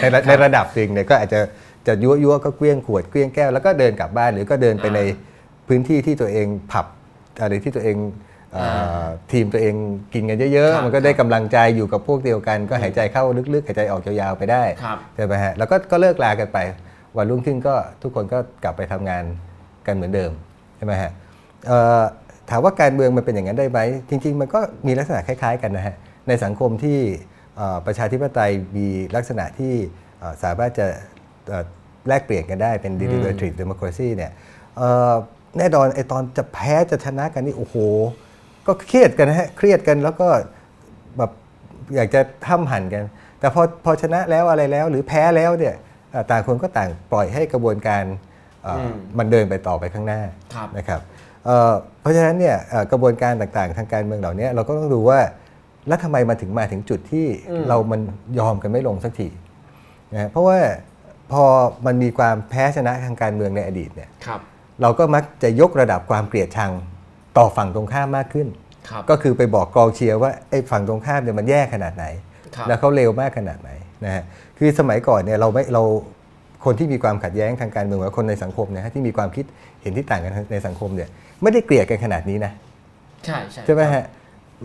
[0.00, 1.40] ในระในระดับหนึ่งเนี่ยก็อาจจะ
[1.86, 5.00] จะยั่วยั่วก็เกลี้ยงขวดเกลี้ยงแก้วแล้วก็เดินกลับบ้านหรือก็เดินไปอ่าใน
[5.68, 6.86] พื้นที่ที่ตัวเองผับ
[7.40, 8.25] อะไรที่ตัวเองเอ่ออา
[9.32, 9.74] ทีมตัวเอง
[10.14, 16.58] กินกันเยอะครับๆมันก็ได้กำลังใจอยู่กับพวกเดียวกัน ก็หายใจเข้าลึกๆ หายใจออกยาวๆไปได้ครับใช่ไหมฮะแล้วก็ก็เลิกลากันไป
[17.16, 19.24] วันรุ่งขึ้นก็ทุกคนก็กลับไปทำงาน
[19.86, 20.30] กันเหมือนเดิม
[20.76, 21.10] ใช่ไหมฮะ
[21.66, 22.02] เอ่อ
[22.50, 23.80] ถามว่าการเมืองมันเป็นอย่างนั้นได้ไหม
[24.10, 25.94] จริง ๆ มันก็มีลักษณะคล้ายๆกันนะฮะ
[26.28, 26.98] ในสังคมที่
[27.56, 29.74] เอ่อประชาธิปไตยมีลักษณะที่
[30.18, 30.86] เอ่อสามารถจะ
[31.48, 31.64] เอ่อ
[32.08, 34.32] แลกเปลี่ยนกันได้เป็น deliberative democracy เนี่ย
[34.76, 35.14] เอ่อ
[35.58, 37.76] แน่นอนไอตอนจะแพ้จะชนะกันนี่โอ้โห
[38.66, 40.28] ก็เครียดกันนะฮะเครียดกันแล้วก็
[41.18, 41.30] แบบ
[41.94, 43.02] อยากจะห้ำหั่นกัน
[43.40, 45.74] แต่พอพอชนะแล้วอะไรแล้ว หรือแพ้แล้วเนี่ย
[46.10, 48.04] เอ่อต่างคนก็ต่างปล่อยให้กระบวนการ
[48.62, 50.20] เอ่ออมมันเดินไปต่อไปข้างหน้า
[50.54, 51.00] ครับนะครับ
[51.46, 55.20] เอ่อเพราะฉะนั้นเนี่ยเอ่อกระบวนการต่างๆ ทางการเมืองเหล่านี้เราก็ต้องดูว่า
[55.88, 57.26] แล้วทำไมมาถึงมาถึงจุดที่
[57.68, 58.00] เรามัน
[58.38, 59.28] ยอมกันไม่ลงสักที
[60.12, 60.58] นะฮะเพราะว่า
[61.32, 61.44] พอ
[61.86, 64.40] มันมีความแพ้ชนะทางการเมืองในอดีตเนี่ยครับ
[64.82, 66.72] เราก็มักจะยกระดับความเกลียดชัง
[67.38, 68.46] ต่อฝั่งตรงข้ามมากขึ้น
[68.90, 72.04] ครับก็คือไปบอกกองเชียร์ว่าไอ้ฝั่งตรงข้ามเนี่ยมันแย่ขนาดไหน
[72.56, 73.70] ครับแล้วเขาเลวมากขนาดไหน
[74.04, 74.22] นะฮะ
[74.58, 75.82] คือสมัยก่อนเนี่ยเราไม่เรา
[76.64, 79.44] คนที่มีความขัดแย้งทางการเมืองหรือคนในสังคมเนี่ยฮะที่มีความคิด
[79.82, 81.08] เห็นที่ต่างกันในสังคมเนี่ย
[81.42, 82.52] ไม่ได้เกลียดกันขนาดนี้นะ
[83.24, 84.04] ใช่ใช่ใช่ไหมฮะ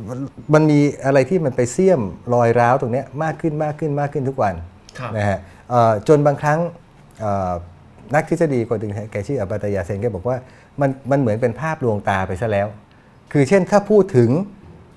[0.09, 0.19] มัน
[0.53, 2.01] มันมีอะไรที่มันไปเสี่ยม
[2.33, 4.53] รอยร้าวตรงเนี้ยมากขึ้นมากขึ้นมากขึ้นทุกวัน
[4.99, 5.37] ครับนะฮะ
[5.69, 6.59] เอ่อจนบางครั้ง
[7.19, 7.53] เอ่อ
[8.15, 10.37] นักทฤษฎีคนหนึ่งแกชื่ออัปตยาเซนแกบอกว่า
[10.81, 12.67] มันมันเหมือนเป็นภาพลวงตาไปซะแล้ว
[13.31, 14.29] คือเช่นถ้าพูดถึง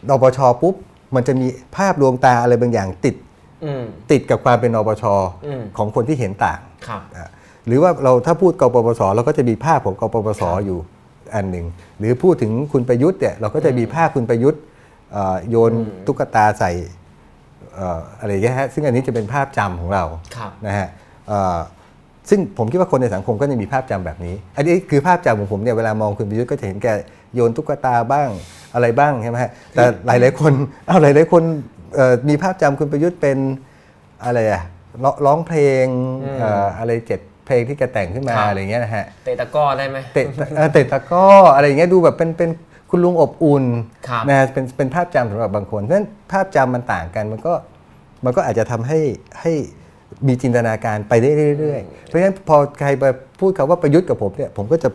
[0.08, 0.74] นปชปุ๊บ
[1.14, 3.16] มันจะมีภาพลวงตาอะไรบางอย่างติด
[3.64, 5.04] อืมติดกับความเป็นนปช
[5.46, 7.28] อืมของคนที่เห็นต่างครับอะ
[7.66, 10.78] หรือว่าเราถ้าพูดกปปสเราก็จะมีภาพของกปปสอยู่
[11.34, 11.66] อันหนึ่ง
[11.98, 14.60] หรือพูดถึงคุณประยุทธ์เนี่ยเราก็จะมีภาพคุณประยุทธ์
[15.12, 15.72] เอ่อโยน
[16.06, 16.70] ตุ๊กตาใส่
[17.74, 20.04] เอ่ออะไรอย่างเงี้ยฮะซึ่งอันนี้จะเป็นภาพจำของเรา
[20.36, 20.88] ครับนะฮะ
[21.28, 21.58] เอ่อ
[22.30, 26.88] ซึ่งผมคิดว่าคนในสังคมก็จะมีภาพจำแบบนี้ อันนี้คือภาพจำของผมเนี่ยเวลามองคุณประยุทธ์ก็จะเห็นแก
[27.34, 28.28] โยนตุ๊กตาบ้าง
[28.74, 30.52] อะไรบ้างใช่ไหมฮะแต่หลายหลายๆคน
[30.86, 31.42] เอาหลายหลายๆคน
[31.94, 33.38] เอ่อมีภาพจำคุณประยุทธ์เป็น
[34.24, 34.62] อะไรอะ
[35.02, 35.86] ร้องร้องเพลง
[36.38, 42.50] เอ่ออะไรเจ็ดเพลงที่แกแต่งขึ้นมาครับอะไรอย่างเงี้ยนะฮะเตะตะกร้อได้ไหมเตะเอ่อเตะตะกร้ออะไรอย่างเงี้ยดูแบบเป็นเป็น
[42.90, 43.64] คุณลุงอบอุ่น
[44.08, 47.54] ครับนะฮะเป็นเป็นภาพจำสำหรับบางคนเพราะฉะนั้นภาพจำมันต่างกันมันก็
[48.24, 49.00] มันก็อาจจะทำให้
[49.40, 49.52] ให้
[50.26, 53.04] มีจินตนาการไปได้เรื่อยๆ เพราะฉะนั้นพอใครไป
[53.40, 54.88] พูดคำว่าประยุทธ์กับผมเนี่ยผมก็จะ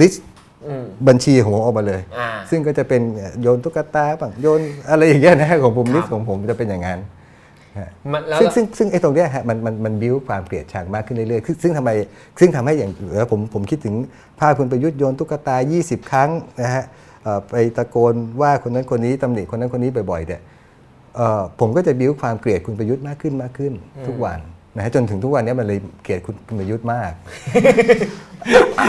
[0.00, 0.24] list
[0.66, 3.02] อืมบัญชีของผมออกมาเลยอ่าซึ่งก็จะเป็น
[3.40, 6.98] โยนตุ๊กตาบ้างโยนอะไรอย่างเงี้ยนะฮะของผมครับ list ของผมจะเป็นอย่างนั้น
[7.78, 11.90] ฮะมันแล้วซึ่งซึ่งซึ่งไอ้ตรงเนี้ยฮะมันมันมันบิ้วความเกลียดชังมากขึ้นเรื่อยๆคือซึ่งทำไม
[12.40, 13.94] ซึ่งทำให้อย่างแล้วผมผมคิดถึง
[14.40, 16.30] ภาพคุณประยุทธ์โยนตุ๊กตา 20 ครั้ง
[16.62, 16.84] นะฮะ
[17.22, 20.54] เอ่อไปตะโกนว่าคนนั้นคนนี้ตำหนิคนนั้นคนนี้บ่อยๆเนี่ยเอ่อ
[21.60, 23.72] ผมก็จะบิ้วความเกลียดคุณประยุทธ์มากขึ้นมากขึ้น
[24.06, 24.38] ทุกวัน
[24.76, 27.10] นะฮะจนถึงทุกวันเนี้ยมันเลยเกลียดคุณคุณประยุทธ์มาก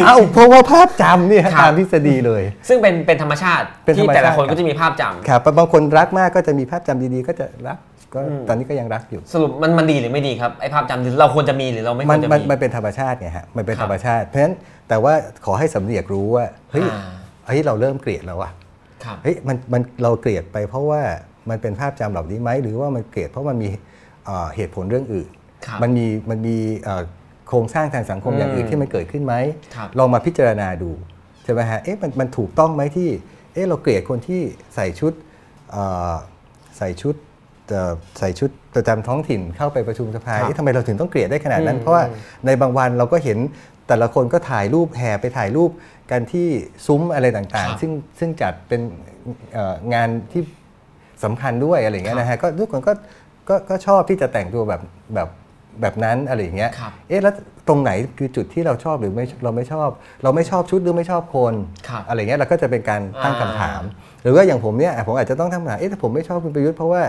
[0.05, 7.77] เอ้าเพราะว่าภาพจำเนี่ยครับตามทฤษฎีเลย ซึ่งเป็นเป็นธรรมชาติเป็นธรรมชาติที่แต่ละคนก็จะมีภาพจำครับบางคนรักมากก็จะมีภาพจำดีๆ ก็จะรัก
[8.13, 14.55] ก็อืมตอนนี้ก็ยังรักอยู่ สรุปมันมันดีหรือไม่ดีครับไอ้ภาพจำหรือเราควรจะมีหรือเราไม่คมัวนรจะมันมีมันเป็นธรรมชาติไงฮะมันเป็นครับธรรมชาติเพราะฉะนั้น
[14.89, 15.13] แต่ว่า
[15.45, 17.01] ขอให้สำเนียกรู้ว่าเฮ้ยอ่า
[17.47, 18.51] เฮ้ยเราเริ่มเกลียดแล้วอะ
[19.03, 21.01] ครับเฮ้ยมันมันเราเกลียดไปเพราะว่า
[21.49, 23.69] มันเป็นภาพจำเหล่านี้ไหมหรือว่ามันเกลียดเพราะมันมี
[24.25, 25.29] เอ่อเหตุผลเรื่องอื่น
[25.65, 27.01] ครับมันมีมันมีเอ่อ
[27.47, 29.33] โครงสร้างทางสังคมอย่างอื่นอืมที่มันเกิดขึ้นไหม
[29.75, 30.91] ครับลองมาพิจารณาดู
[31.43, 33.09] ใช่ไหมฮะเอ๊ะมันมันถูกต้องไหมที่
[33.53, 34.41] เอ๊ะเราเกลียดคนที่
[34.75, 35.13] ใส่ชุด
[35.71, 36.15] เอ่อ
[36.77, 37.15] ใส่ชุด
[37.69, 43.37] เอ่อใส่ชุดประจำท้องถิ่นเข้าไปประชุมสภาครับเอ๊ะทำไมเราถึงต้องเกลียดได้ขนาดนั้นอืมเพราะว่าอืมในบางวันเราก็เห็น
[43.87, 45.71] แต่ละคนก็ถ่ายรูปแห่ไปถ่ายรูป
[46.11, 46.47] กันที่
[46.87, 48.81] ซุ้มอะไรต่างครับๆซึ่งซึ่งจัดเป็น
[49.53, 50.41] เอ่องานที่
[51.23, 52.93] สำคัญด้วยอะไรอย่างเงี้ยนะฮะก็ทุกคนก็
[53.49, 54.81] ก็ก็ชอบที่จะแต่งตัวแบบ
[55.15, 55.29] แบบ
[55.81, 57.33] แบบนั้นอะไรอย่างเงี้ยครับเอ๊ะแล้ว
[57.67, 59.89] ตรงไหนคือจุดที่เราชอบหรือไม่เราไม่ชอบ
[60.23, 61.53] เราไม่ชอบชุดหรือไม่ชอบคน
[61.89, 63.81] ครับอะไรเงี้ยเราก็จะเป็นการตั้งอ่าคำถาม
[64.23, 67.03] หรือว่าอย่างผมเนี่ยอะผมอาจจะต้องตั้งคำถามเอ๊ะถ้าผมไม่ชอบคุณประยุทธ์เพราะว่า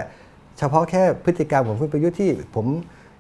[0.58, 2.66] เฉพาะแค่พฤติกรรมของคุณประยุทธ์ที่ผม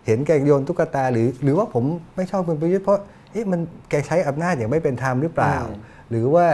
[0.06, 1.84] เห็นแกโยนตุ๊กตาหรือ หรือว่าผม
[2.16, 2.98] ไม่ชอบคุณประยุทธ์เพราะ
[3.32, 5.78] เอ๊ะมันแกใช้อำนาจอย่างไม่เป็นธรรมหรือเปล่าอืม
[6.10, 6.46] หรือว่า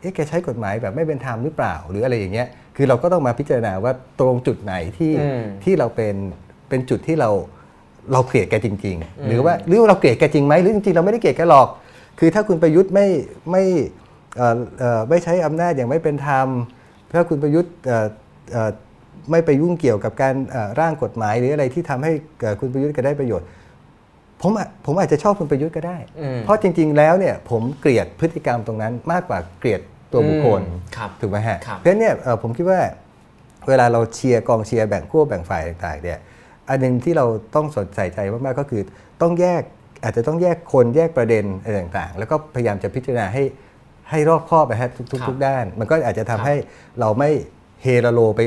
[0.00, 6.14] เอ๊ะแกใช้กฎหมายแบบไม่เป็นธรรมหรือเปล่า หรืออะไรอย่างเงี้ยคือเราก็ต้องมาพิจารณาว่าตรงจุดไหนที่อืมที่เราเป็น
[6.68, 7.30] เป็นจุดที่เรา
[8.12, 11.68] เราเกลียดแกจริงอืมๆหรือว่าหรือว่าเราเกลียดแกจริงไหมหรือจริงๆเราไม่ได้เกลียดแกหรอก
[12.18, 13.06] คือถ้าคุณประยุทธ์ไม่
[13.50, 13.64] ไม่
[14.36, 16.48] เอ่อเอ่อไม่ใช้อำนาจอย่างไม่เป็นธรรม
[17.12, 18.06] ถ้าคุณประยุทธ์เอ่อ
[18.52, 18.70] เอ่อ
[19.30, 23.46] ไม่ไปยุ่งเกี่ยวกับการเอ่อร่างกฎหมาย หรืออะไรที่ทำให้เอ่อคุณประยุทธ์ก็ได้ประโยชน์
[24.42, 29.80] ผมอะผมอาจจะชอบคุณประยุทธ์ก็ได้อืมเพราะจริง ๆ แล้วเนี่ยผมเกลียดพฤติกรรมตรงนั้นมากกว่าเกลียด
[30.12, 32.80] ตัวบุคคลอืมครับถูกไหมฮะครับเพราะฉะนั้นเนี่ยเอ่อผมคิดว่า
[33.68, 36.18] เวลาเราเชียร์กองเชียร์แบ่งขั้วแบ่งฝ่ายต่างๆเนี่ย
[36.68, 38.82] อันหนึ่งที่เราต้องสนใจใจมากๆก็คือ
[39.22, 39.62] ต้องแยก
[40.04, 43.44] อาจจะต้องแยกคนแยกประเด็นอะไรต่างๆ แล้วก็พยายามจะพิจารณาให้
[44.10, 46.56] ให้รอบคอบไปฮะทุกครัๆบทุกด้าน มันก็อาจจะทำครับให้
[47.00, 47.30] เราไม่
[47.82, 48.40] เฮโรโลไป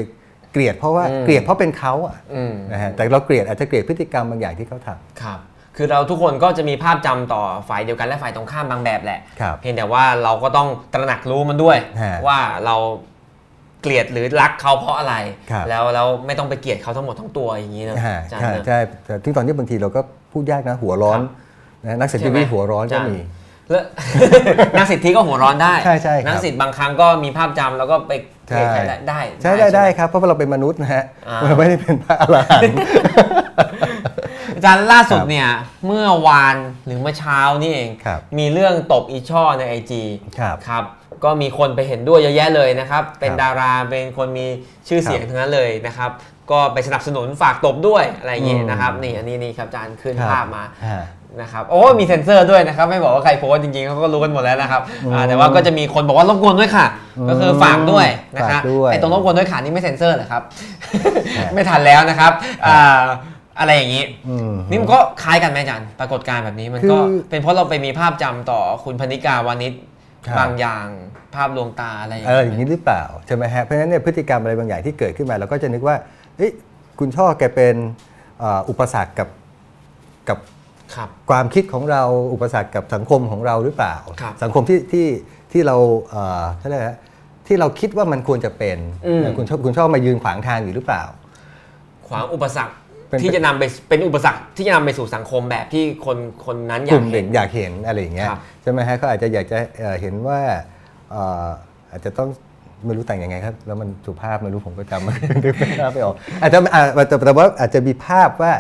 [0.52, 5.40] เกลียดเพราะว่าอืมเกลียดเพราะเป็นเขาอะอืมนะฮะแต่เราเกลียดอาจจะเกลียดพฤติกรรมบางอย่างที่เขาทำครับ
[5.78, 12.76] คือเราทุกคนก็จะมีภาพจำต่อฝ่ายเดียวกันและฝ่ายตรงข้ามบางแบบแหละครับเพียงแต่ว่าเราก็ต้องตระหนักรู้มันด้วยฮะว่าเรา
[13.82, 15.16] เกลียดหรือรักเขาเพราะอะไร
[15.52, 20.02] ครับแล้วแล้วไม่ต้องไปเกลียดเขาทั้งหมดทั้งตัวอย่างนี้นะฮะอาจารย์ใช่นะใช่แต่ที่ตอนนี้บางทีเราก็
[20.34, 21.20] พูดยากนะหัวร้อน
[21.86, 23.20] ครับนะนักเศรษฐใช่ไหมวิทย์หัวร้อนก็อาจารย์มี
[23.70, 23.84] แล้ว
[24.78, 28.12] นักสิทธิก็หัวร้อนได้ใช่ใช่ครับนักสิทธิ์บางครั้งก็มีภาพจำแล้วก็ไป
[28.48, 32.76] เกลียดใครได้ได้ใช่ได้ได้หมครับเพราะว่าเราเป็นมนุษย์นะฮะอ่าเราไม่ได้เป็นพระอรหันต์
[33.60, 34.06] อา
[34.64, 35.50] จารย์ล่าสุดครับเนี่ย
[35.86, 40.04] เมื่อวานหรือเมื่อเช้านี่เองครับมีเรื่องตบอีช่อในไอจี
[40.40, 40.84] ครับครับ
[41.24, 44.46] ก็มีคนไปเห็นด้วยเยอะแยะเลยนะครับ เป็นครับดาราเป็นคนมี
[44.88, 46.10] ชื่อเสียงครับทั้งนั้นเลยนะครับ
[46.52, 51.04] ก็ไปสนับสนุนฝากตบด้วยอะไรอย่างเงี้ยอืมนะครับนี่อันนี้นี่ครับอาจารย์ขึ้นครับภาพมาฮะ
[51.42, 54.82] นะครับโอ้มีเซ็นเซอร์ด้วยนะครับ ไม่บอกว่าใครโพสต์จริงๆเขาก็รู้กันหมดแล้วนะครับ
[55.14, 56.86] อ่าอืมแต่ว่าก็จะมีคนบอกว่ารบกวนด้วยค่ะ
[57.18, 60.42] อืมก็คือฝากด้วยนะครับฝากด้วยไอ้ตรงรบกวนด้วยค่ะนี่ไม่เซ็นเซอร์เหรอครับ
[61.38, 62.32] ฮะไม่ทันแล้วนะครับ
[62.68, 63.02] อ่า
[63.60, 69.74] อะไรอย่างนี้อืมนี่มันก็คล้ายกันไหมอาจารย์ปรากฏการณ์แบบนี้มันก็คือเป็นเพราะเราไปมีภาพจำต่อคุณพนิกาวานิช
[70.28, 70.88] ครับบางอย่าง
[71.36, 75.96] ภาพลวงตาอะไรอย่างเออเงี้ยอย่างนี้หรือเปล่าใช่ไหมฮะเพราะฉะนั้นเนี่ยพฤติกรรมอะไรบางอย่างที่เกิดขึ้นมาเราก็จะนึกว่า
[76.38, 76.52] เอ๊ะ
[77.00, 77.76] คุณช่อแกเป็น
[78.40, 79.30] เอ่ออุปสรรคกับ
[80.30, 80.40] กับ
[80.96, 85.08] ครับความคิดของเราอุปสรรคกับสังคมของเราหรือเปล่าครับสังคมที่ที่
[85.52, 85.78] ที่เรา
[86.10, 87.00] เอ่อเขาเรียกอะไรฮะ
[87.48, 91.04] ที่เราคิดว่ามันควรจะเป็นอืมคุณชอบคุณชอบมายืนขวางทางอยู่หรือเปล่า
[92.08, 92.83] ขวางอุปสรรคเป็น
[93.22, 100.40] ที่จะนำไปเป็นอุปสรรคที่จะนำไปสู่สังคมแบบที่คนคนนั้นอกยาลุ่กมเห็เด็นกอยากเห็นอะไรอย่างเงี้ยครับใช่ไหมฮะเขาอาจจะอยากจะเอ่อเห็นว่า
[101.12, 101.48] เอ่อ
[101.92, 102.30] อาจจะต้อง
[102.86, 108.52] ไม่รู้แต่งยังไงครับ แล้วมันสุภาพไม่รู้ผมก็จำนึกภาพไม่ออกอาจจะอ่าแต่แต่ว่าอาจจะมีภาพว่า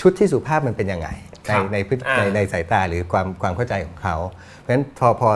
[0.00, 1.08] ชุดที่สุภาพมันเป็นยังไง
[1.48, 4.16] คในรับในพฤติอ่าในในสายตาหรือความความเข้าใจของเขา
[4.58, 5.30] เพราะฉะนั้นพอพอ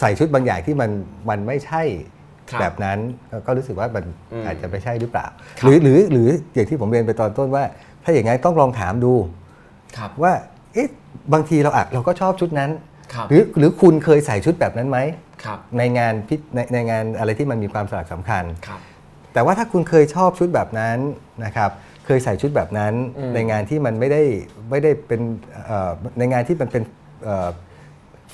[0.00, 0.90] ใส่ชุดบางอย่างที่มัน
[1.30, 1.82] มันไม่ใช่
[2.50, 2.98] ครับแบบนั้น
[3.30, 5.26] ก็ก็รู้สึกว่ามันอืมอาจจะไม่ใช่หรือเปล่า
[5.58, 7.64] ครับหรือหรือหรืออย่างที่ผมเรียนไปตอนต้นว่า
[8.04, 9.14] ถ้าอย่างนั้นต้องลองถามดู
[9.96, 10.32] ครับว่า
[10.74, 10.88] เอ๊ะ
[11.32, 12.70] บางทีเราอาจเราก็ชอบชุดนั้น
[13.14, 14.98] ครับหรือหรือคุณเคยใส่ชุดแบบนั้นไหม
[15.44, 18.80] ครับในงานพิในในงานอะไรที่มันมีความสลักสำคัญครับ
[19.32, 20.98] แต่ว่าถ้าคุณเคยชอบชุดแบบนั้น
[21.44, 21.70] นะครับ
[22.06, 24.22] เคยใส่ชุดแบบนั้นอืมในงานที่มันไม่ได้
[24.70, 25.20] ไม่ได้เป็น
[25.66, 26.82] เอ่อในงานที่มันเป็น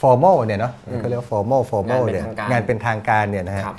[0.00, 3.76] formal เนี่ยเนาะเขาเรียกว่า formal formal เนี่ยงานเป็นทางการเนี่ยนะฮะครับ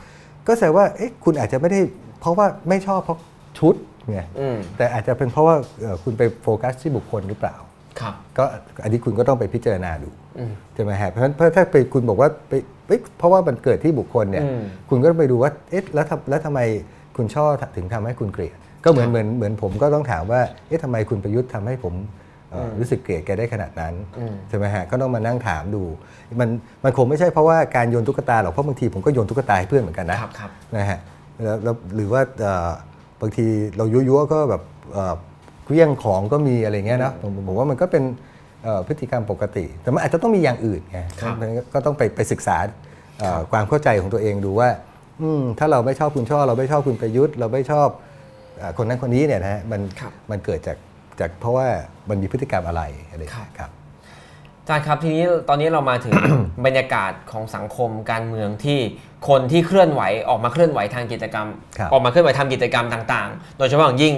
[0.48, 1.82] ก็แสดงว่าเอ๊ะคุณอาจจะไม่ได้
[2.20, 3.20] เพราะว่าไม่ชอบเพราะ
[3.60, 3.76] ชุด
[4.12, 7.56] ไงอืมแต่อาจจะเป็นเพราะว่าเอ่อคุณไปโฟกัสที่บุคคลหรือเปล่า
[8.00, 8.44] ครับก็
[8.84, 10.10] อันนี้คุณก็ต้องไปพิจารณาดู
[10.40, 12.54] อืมใช่ไหมฮะเพราะฉะนั้นเพราะถ้าไปคุณบอกว่าไป
[12.88, 16.60] เอ้ยเพราะว่ามันเกิดที่บุคคลเนี่ยอืมคุณก็ต้องไปดูว่าเอ๊ะแล้วทำแล้วทำไม
[17.18, 21.94] คุณช่อถึงทำให้คุณเกลียดก็เหมือนครับเหมือนเหมือนผมก็ต้องถามว่าเอ๊ะทำไมคุณประยุทธ์ทำให้ผม
[22.52, 25.84] เอ่ออรู้สึกเกลียดแกได้ขนาดนั้นอืมใช่ไหมฮะก็ต้องมานั่งถามดู
[26.40, 26.50] มัน
[26.84, 31.00] มันคงไม่ใช่เพราะว่าการโยนตุ๊กตาหรอกเพราะบางทีผมก็โยนตุ๊กตาให้เพื่อนเหมือนกันนะครับครับนะฮะ
[31.44, 32.70] แล้วแล้วหรือว่าเอ่อ
[33.22, 33.46] บางที
[33.78, 34.62] เรายั่วๆก็แบบ
[34.94, 35.16] เอ่อ
[35.66, 38.04] เคลี้ยงของก็มีอะไรเงี้ยนะผมผมว่ามันก็เป็น
[38.64, 42.58] เอ่อพฤติกรรมปกติ แต่มันอาจจะต้องมีอย่างอื่นไงครับมันก็ต้องไปไปศึกษา
[43.20, 44.70] เอ่อความเข้าใจของตัวเองดูว่า
[45.22, 47.88] อืมถ้าเราไม่ชอบคุณช่อเราไม่ชอบคุณประยุทธ์ เราไม่ชอบ
[48.58, 50.78] เอ่อคนนั้นคนนี้เนี่ยนะฮะมันครับมันเกิดจาก
[51.20, 51.68] จากเพราะว่า
[52.10, 53.79] มันมีพฤติกรรมอะไรอะไรอย่างเงี้ยครับอา
[54.70, 56.14] จารย์ครับทีนี้ตอนนี้เรามาถึง
[56.66, 58.80] บรรยากาศของสังคมการเมืองที่
[59.30, 64.16] คนที่เคลื่อนไหวออกมาเคลื่อนไหวทางกิจกรรมครับออกมาเคลื่อนไหวทำกิจกรรมต่างๆ โดยเฉพาะอย่างยิ่ง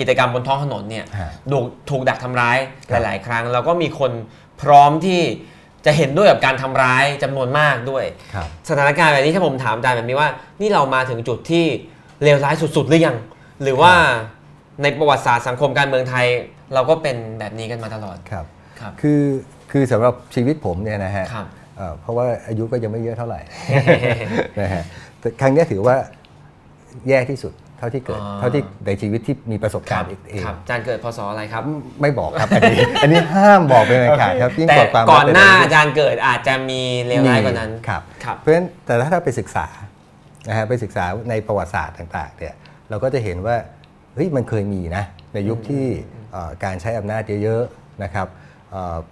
[0.00, 4.12] กิจกรรมบนท้องถนนเนี่ยฮะถูกถูกดักทำร้ายคหรับลาย ๆ ครั้ง แล้วก็มีคน
[4.62, 5.20] พร้อมที่
[5.86, 10.28] จะเห็นด้วยกับการทำร้ายจำนวนมากด้วยครับสถานการณ์แบบนี้ถ้าผมถามอาจารย์แบบนี้ว่า
[10.60, 11.64] นี่เรามาถึงจุดที่
[12.22, 13.16] เลวร้ายสุด ๆ หรือยัง
[13.62, 13.92] หรือว่า
[14.82, 16.26] ในประวัติศาสตร์สังคมการเมืองไทย
[16.74, 18.44] เราก็เป็นแบบนี้กันมาตลอดครับ
[18.80, 19.20] ครับคือ
[19.72, 23.40] คือสำหรับชีวิตผมเนี่ยนะฮะครับเอ่อเพราะว่าอายุก็ยังไม่เยอะเท่าไหร่
[24.60, 24.82] นะฮะ
[25.20, 25.96] แต่ครั้งเนี้ยถือว่า
[27.08, 31.62] แย่ที่สุดเท่าที่เกิดอ๋อเท่าที่ในชีวิตที่มีประสบคการรับณ์เองครับอาจารย์เกิดพศอะไรครับ
[32.02, 39.66] ไม่บอกครับอันนี้อันนี้ห้ามบอกเป็นรายการครับยิ่งแต่กว่าความก่อนหน้าลับอาจารย์เกิดอาจจะมีเลวร้ายกว่านั้นครับครับเพราะฉะนั้นแต่ถ้าเราไปศึกษา
[40.48, 42.54] นะฮะไปศึกษาในประวัติศาสตร์ต่างๆเนี่ย
[42.90, 43.56] เราก็จะเห็นว่า
[44.14, 45.04] เฮ้ยมันเคยมีนะ
[45.34, 45.84] ในยุคที่
[46.32, 48.51] เอ่อการใช้อำนาจเยอะๆนะครับเอ่อ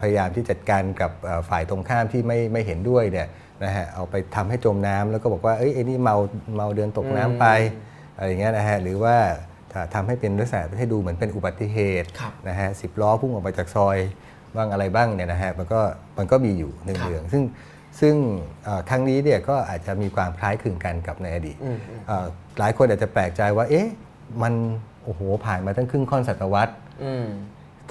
[0.01, 3.29] พยายามที่จัดการกับเอ่อฝ่ายตรงข้ามที่ไม่ไม่เห็นด้วยเนี่ย
[3.65, 6.17] นะฮะเอาไปทำให้จมน้ำแล้วก็บอกว่าเอ้ยไอ้นี่เมา
[6.57, 7.47] เมาเดินตกน้ำไป
[8.17, 9.17] อะไรอย่างเงี้ยนะฮะหรือว่า
[9.73, 13.99] ถ้าทำให้เป็นลักษณะให้ดูเหมือนเป็นอุบัติเหตุครับนะฮะสิบล้อพุ่งออกมาจากซอย
[14.57, 15.81] บ้างอะไรบ้างเนี่ยนะฮะมันก็
[16.19, 17.43] มันก็มีอยู่ในครับเมืองซึ่ง
[18.01, 18.15] ซึ่ง
[18.65, 22.27] เอ่อครั้งนี้เนี่ยก็อาจจะมีความคล้ายคลึงกันกับในอดีตอืมอืมเอ่อ
[22.59, 23.89] หลายคนอาจจะแปลกใจว่าเอ๊ะ
[24.43, 24.55] มัน
[25.05, 26.73] โอ้โหผ่านมาตั้งครึ่งค่อนศตวรรษ
[27.05, 27.27] อืม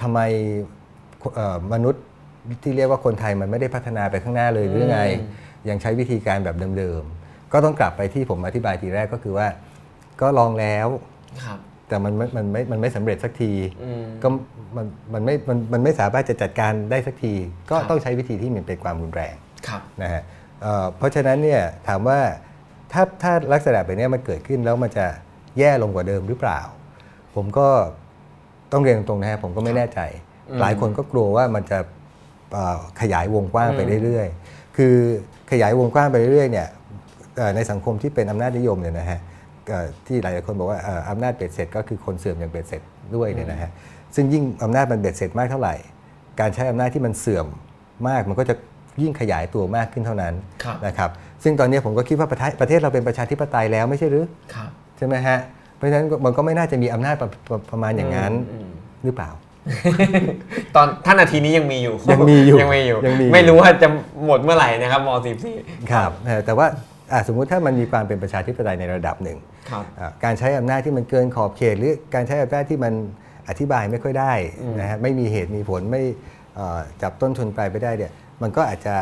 [0.02, 0.79] ทำไมเอ่อ
[1.74, 2.04] มนุษย์
[2.64, 5.28] ที่เรียกว่าคนไทยมันไม่ได้พัฒนาไปข้างหน้าเลยหรือไงอืม
[5.70, 9.48] ยังใช้วิธีการแบบเดิมๆ ก็ต้องกลับไปที่ผมอธิบายทีแรกก็คือว่า
[10.22, 10.88] ก็ลองแล้ว
[11.44, 13.52] ครับแต่มันไม่มันไม่มันไม่สำเร็จสักที
[13.84, 14.28] อืมก็
[14.78, 17.34] มันมันไม่มันมันไม่สามารถจะจัดการได้สักที
[17.70, 19.36] ก็ครับต้องใช้วิธีที่มันเป็นความรุนแรง
[19.68, 20.22] ครับนะฮะ
[20.62, 22.20] เอ่อเพราะฉะนั้นเนี่ยถามว่า
[22.92, 25.06] ถ้าถ้าลักษณะแบบเนี้ยมันเกิดขึ้นแล้วมันจะ
[25.60, 26.60] แย่ลงกว่าเดิมหรือเปล่า
[27.36, 27.68] ผมก็
[28.72, 30.29] ต้องเรียนตรงๆนะฮะผมก็ไม่แน่ใจอืม
[30.62, 31.80] หลายคนก็กลัวว่ามันจะ
[32.54, 34.96] เอ่อขยายวงกว้างไปอืมเรื่อยๆ คือ
[35.52, 36.68] ขยายวงกว้างไปเรื่อยๆเนี่ย
[37.38, 39.20] เอ่อในสังคมที่เป็นอำนาจนิยมเนี่ยนะฮะ
[39.70, 42.82] เอ่อที่หลายๆคนบอกว่าเอ่ออำนาจเบ็ดเสร็จ ก็คือคนเสื่อมอย่างเบ็ดเสร็จ
[43.16, 43.70] ด้วยเนี่ยนะฮะ
[44.16, 45.76] ซึ่งยิ่งอำนาจมันเบ็ดเสร็จมากเท่าไหร่
[46.40, 47.48] การใช้อำนาจที่มันเสื่อม
[48.08, 48.56] มากมันก็จะ
[49.02, 50.34] ยิ่งขยายตัวมากขึ้นเท่านั้น
[50.64, 51.10] ครับนะครับ
[51.44, 55.38] ซึ่งตอนนี้ผมก็คิดว่าประเทศประเทศเราเป็นประชาธิปไตยแล้วไม่ใช่หรือครับใช่ไหมฮะ
[55.76, 58.70] เพราะฉะนั้นมันก็ไม่น่าจะมีอำนาจประประประมาณอย่างนั้นอืม
[59.04, 59.30] หรือเปล่า
[60.76, 63.88] ตอนท่านนาทีนี้ยังมีอยู่ยังมีอยู่ยังมีอยู่ยังมีอยู่ ไม่รู้ว่าจะ
[64.26, 65.10] หมดเมื่อไหร่นะครับม
[65.50, 66.68] .14 ครับเออแต่ว่า
[67.12, 69.38] อะสมมุติถ้ามันมีความเป็นประชาธิปไตยในระดับหนึ่ง
[69.72, 72.94] ครับอะการใช้อำนาจที่มันเกินขอบเขต หรือการใช้อำนาจที่มัน
[73.50, 76.04] อธิบายไม่ค่อยได้อืมนะฮะไม่มีเหตุมีผลไม่
[76.56, 78.96] เอ่อจับต้นชนปลายไปได้เนี่ยมันก็อาจจะ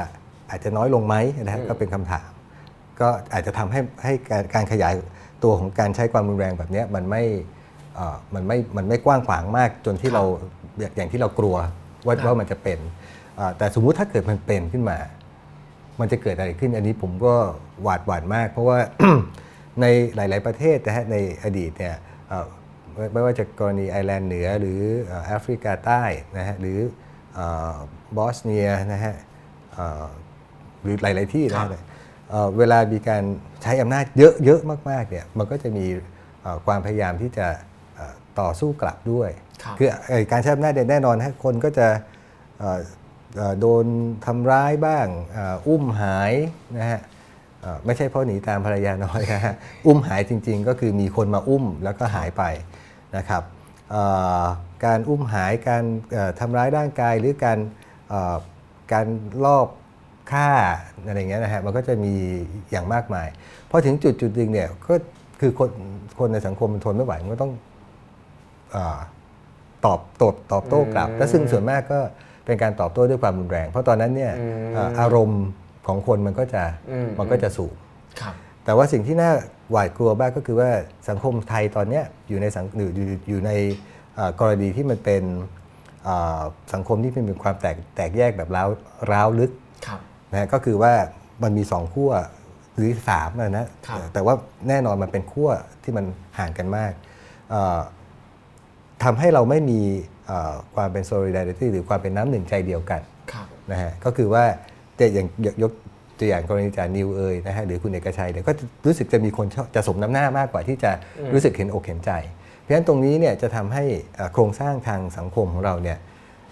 [0.50, 2.30] อาจจะน้อยลงไหมนะฮะก็เป็นคำถาม
[3.00, 4.94] ก็อาจจะทำให้ให้การการขยาย
[5.44, 7.24] ตัวของการใช้ความรุนแรงแบบเนี้ยมันไม่
[7.96, 10.24] เอ่อมันไม่มันไม่กว้างขวางมากจนที่เรา
[10.80, 11.56] อย่างอย่างที่เรากลัว
[12.06, 12.80] ว่าครับว่ามันจะเป็น
[13.40, 14.98] อ่าแต่สมมุติถ้าเกิดมันเป็นขึ้นมา
[16.00, 17.34] มันจะเกิดอะไรขึ้นอันนี้ผมก็
[17.84, 18.80] หวาดหวั่นมาก เพราะว่า
[19.82, 19.86] ใน
[20.16, 21.96] หลาย ๆ ประเทศนะฮะในอดีตเนี่ย
[22.30, 22.48] เอ่อ
[22.96, 26.04] ไม่ไม่ว่าจะกรณีไอร์แลนด์เหนือหรือเอ่อแอฟริกาใต้
[26.38, 26.80] นะฮะหรือ
[27.36, 27.76] เอ่อ
[28.18, 29.14] บอสเนียนะฮะ
[29.74, 30.06] เอ่อ
[30.82, 31.84] หรือหลาย ๆ ที่นะครัฮะบ
[32.30, 33.24] เอ่อเวลามีการ
[33.64, 34.06] ใช้อำนาจ
[34.46, 35.86] เยอะ ๆ มาก ๆ เนี่ยมันก็จะมี
[36.42, 37.62] เอ่อความพยายามที่จะเอ่อ
[38.42, 39.30] ต่อสู้กลับด้วย
[39.64, 41.88] ครับอไอ้การใช้อำนาจเนี่ยแน่นอนฮะคนก็จะ
[42.60, 42.80] เอ่อ
[43.38, 43.86] เอ่อโดน
[44.26, 46.34] ทำร้ายบ้างเอ่ออุ้มหาย
[46.78, 47.00] นะฮะ
[47.62, 52.44] เอ่อไม่ใช่เพราะหนีตามภรรยาน้อยนะฮะอุ้มหายจริง ๆ ก็คือมีคนมาอุ้มแล้วก็หายไป
[53.18, 53.44] นะครับ
[53.92, 54.04] เอ่
[54.42, 54.44] อ
[54.86, 57.60] การอุ้มหายการเอ่อทำร้ายร่างกายหรือการ
[58.10, 58.36] เอ่อ
[58.94, 59.08] การ
[59.46, 59.68] ลอบ
[60.32, 60.50] ฆ่า
[61.08, 62.14] อะไรอย่างเงี้ยนะฮะมันก็จะมี
[62.72, 63.28] อย่างมากมาย
[63.70, 64.96] พอถึงจุดจุดหนึ่งเนี่ยก็
[65.40, 65.70] คือคน
[66.20, 67.77] คนในสังคมมันทนไม่ไหวมันก็ต้องอ่า
[69.86, 72.00] ตอบตอบตอบโต้กลับอืมและซึ่งส่วนมากก็
[72.46, 75.44] เป็นการตอบโต้ด้วยความรุนแรง เพราะตอนนั้นเนี่ยอืมอ่าอารมณ์
[75.88, 77.74] ของคนมันก็จะอืมมันก็จะสูง
[78.22, 78.34] ครับ
[78.66, 79.32] แต่ว่าสิ่งที่น่า
[79.72, 80.70] หวาดกลัวบ้างก็คือว่า
[81.10, 83.52] สังคมไทยตอนเนี้ยอยู่ในสังอยู่อยู่อยู่ใน
[84.16, 85.24] เอ่อกรณีที่มันเป็น
[86.04, 86.42] เอ่อ
[86.74, 88.70] สังคมที่มันมีความแตกแตกแยกแบบร้าว
[89.12, 89.52] ร้าวลึก
[89.88, 90.00] ครับ
[90.32, 90.94] นะฮะก็คือว่า
[91.44, 92.12] มันมีสองขั้ว
[92.74, 94.34] หรือสามนะนะครับแต่ว่า
[94.68, 95.50] แน่นอนมันเป็นขั้ว
[95.84, 96.06] ที่มัน
[96.40, 96.92] ห่างกันมาก
[97.50, 97.80] เอ่อ
[99.04, 99.82] ทำให้เราไม่มี
[100.28, 104.44] เอ่อความเป็น solidarity หรือความเป็นน้ำหนึ่งใจเดียวกันครับนะฮะก็คือว่า
[104.96, 105.72] แต่อย่างยกยก
[106.20, 108.52] ตัวอย่างกรณีจานิวเอยนะฮะหรือคุณเอกชัยเนี่ยก็
[108.86, 110.92] รู้สึกจะมีคนชอบจะสมน้ำหน้ามากกว่าที่จะ
[111.34, 112.12] รู้สึกเห็นอกเห็นใจ
[112.62, 113.84] เพราะฉะนั้นตรงนี้เนี่ยจะทำให้
[114.16, 115.98] เอ่อโครงสร้างทางสังคมของเราเนี่ย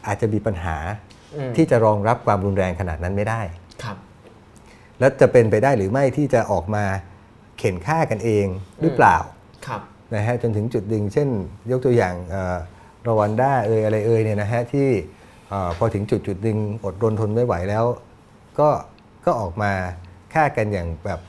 [0.08, 0.78] อาจจะมีปัญหา
[1.36, 3.42] อืมที่จะรองรับความรุนแรงขนาดนั้นไม่ได้
[3.84, 3.98] ครับ
[5.00, 6.86] แล้วจะเป็นไปได้หรือไม่ที่จะออกมา
[7.58, 8.48] เข็นฆ่ากันเอง
[8.82, 9.18] หรือเปล่า
[9.68, 9.82] ครับ
[10.14, 11.28] นะฮะจนถึงจุดหนึ่งเช่น
[11.72, 12.58] ยกตัวอย่างเอ่อ
[13.08, 14.88] รวันด้าเอยอะไรเอยเนี่ยนะฮะที่
[15.50, 17.86] เอ่อพอถึงจุดจุดหนึ่งอดรนทนไม่ไหวแล้ว
[18.60, 18.70] ก็
[19.26, 19.72] ก็ออกมา
[20.34, 21.20] ฆ่ากันอย่างแบบ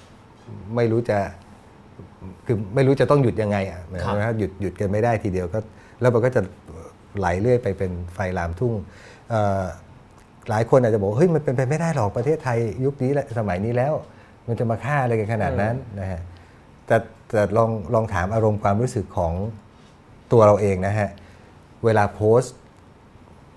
[0.77, 1.19] ไม่รู้จะ
[2.47, 5.59] คือไม่รู้จะต้องหยุดยังไงอะหมายความว่าหยุดหยุดกันไม่ได้ทีเดียวก็
[6.01, 6.41] แล้วมันก็จะ
[7.19, 8.75] ไหลเรื่อยไปเป็นไฟลามทุ่ง
[9.31, 9.65] เอ่อ
[10.51, 13.93] หลายคนอาจจะบอกเฮ้ยมันเป็นไปไม่ได้หรอกประเทศไทยยุคนี้และสมัยนี้แล้ว
[14.49, 16.21] มันจะมาฆ่าอะไรกันขนาดนั้นนะฮะ
[16.87, 16.97] แต่
[17.31, 19.33] แต่ลองลองถามอารมณ์ความรู้สึกของ
[20.33, 21.09] ตัวเราเองนะฮะ
[21.85, 22.55] เวลาโพสต์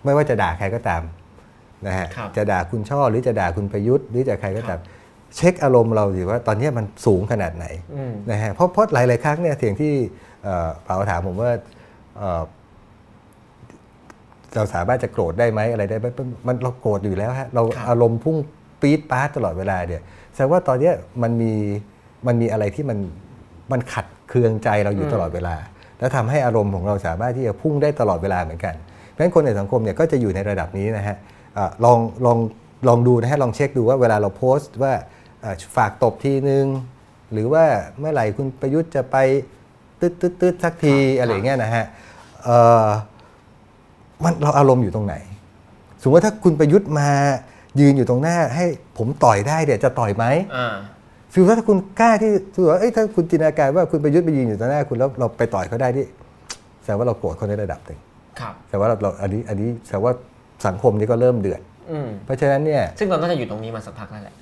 [0.06, 1.04] ไม่ว่าจะด่าใครก็ตาม
[1.88, 4.80] นะฮะครับจะด่าคุณช่อหรือจะด่าคุณประยุทธ์หรือจะใครก็ตาม
[5.36, 9.94] เช็คอารมณ์เราสิว่าตอนนี้มันสูงขนาดไหนอืมนะฮะ เพราะเพราะหลาย ๆ ครั้งเนี่ยเสียงที่
[10.44, 11.52] เอ่อเปาถามผมว่า
[12.18, 12.44] เอ่อ
[14.56, 16.06] เราสามารถจะโกรธได้ไหมอะไรได้ไหม
[16.48, 18.38] มันเราโกรธอยู่แล้วฮะเราครับอารมณ์พุ่ง
[18.82, 20.02] ปี๊ดป๊าดตลอดเวลาเนี่ย
[20.34, 21.54] แสดงว่าตอนเนี้ยมันมี
[22.28, 22.98] มันมีอะไรที่มัน
[23.72, 25.56] มันขัดเคืองใจเราอยู่ตลอดเวลา
[26.00, 28.76] แล้วทำให้อารมณ์ของเราสามารถที่จะพุ่งได้ตลอดเวลาเหมือนกัน
[29.10, 31.16] เพราะฉะนั้นคนในสังคมเนี่ยก็จะอยู่ในระดับนี้นะฮะ
[31.56, 32.38] เอ่อลองลอง
[32.88, 34.94] ลองดูนะฮะลองเช็คดูว่าเวลาเราโพสต์ว่า
[35.42, 36.66] เอ่อฝากตบทีนึง
[37.34, 37.64] หรือว่า
[38.00, 39.18] เมื่อไหร่คุณประยุทธ์จะไป
[40.02, 41.86] ตึ๊ดตึ๊ดตึ๊ดสักทีครับอะไรอย่างเงี้ยนะฮะ
[42.44, 42.88] เอ่อ
[44.24, 45.16] มันเราอารมณ์อยู่ตรงไหน
[46.02, 47.10] สมมติว่าถ้าคุณประยุทธ์มา
[47.80, 48.66] ยืนอยู่ตรงหน้าให้
[48.98, 50.26] ผมต่อยได้เดี๋ยวจะต่อยไหม
[51.30, 56.06] อ่าฟิลถ้าคุณกล้าที่ถือว่าเอ้ยถ้าคุณจินตนาการว่าคุณประยุทธ์ไปยืนอยู่ตรงหน้าคุณแล้วเราไปต่อยเขาได้ที่
[56.82, 58.00] แสดงว่าเราโกรธเขาในระดับหนึ่ง
[58.40, 60.14] ครับแสดงว่าเราเราอันนี้อันนี้แสดงว่า
[60.68, 61.62] สังคมนี้ก็เริ่มเดือด
[61.92, 64.36] อืมเพราะฉะนั้นเนี่ยซึ่งเราน่าจะอยู่ตรงนี้มาสักพักแล้วแหละ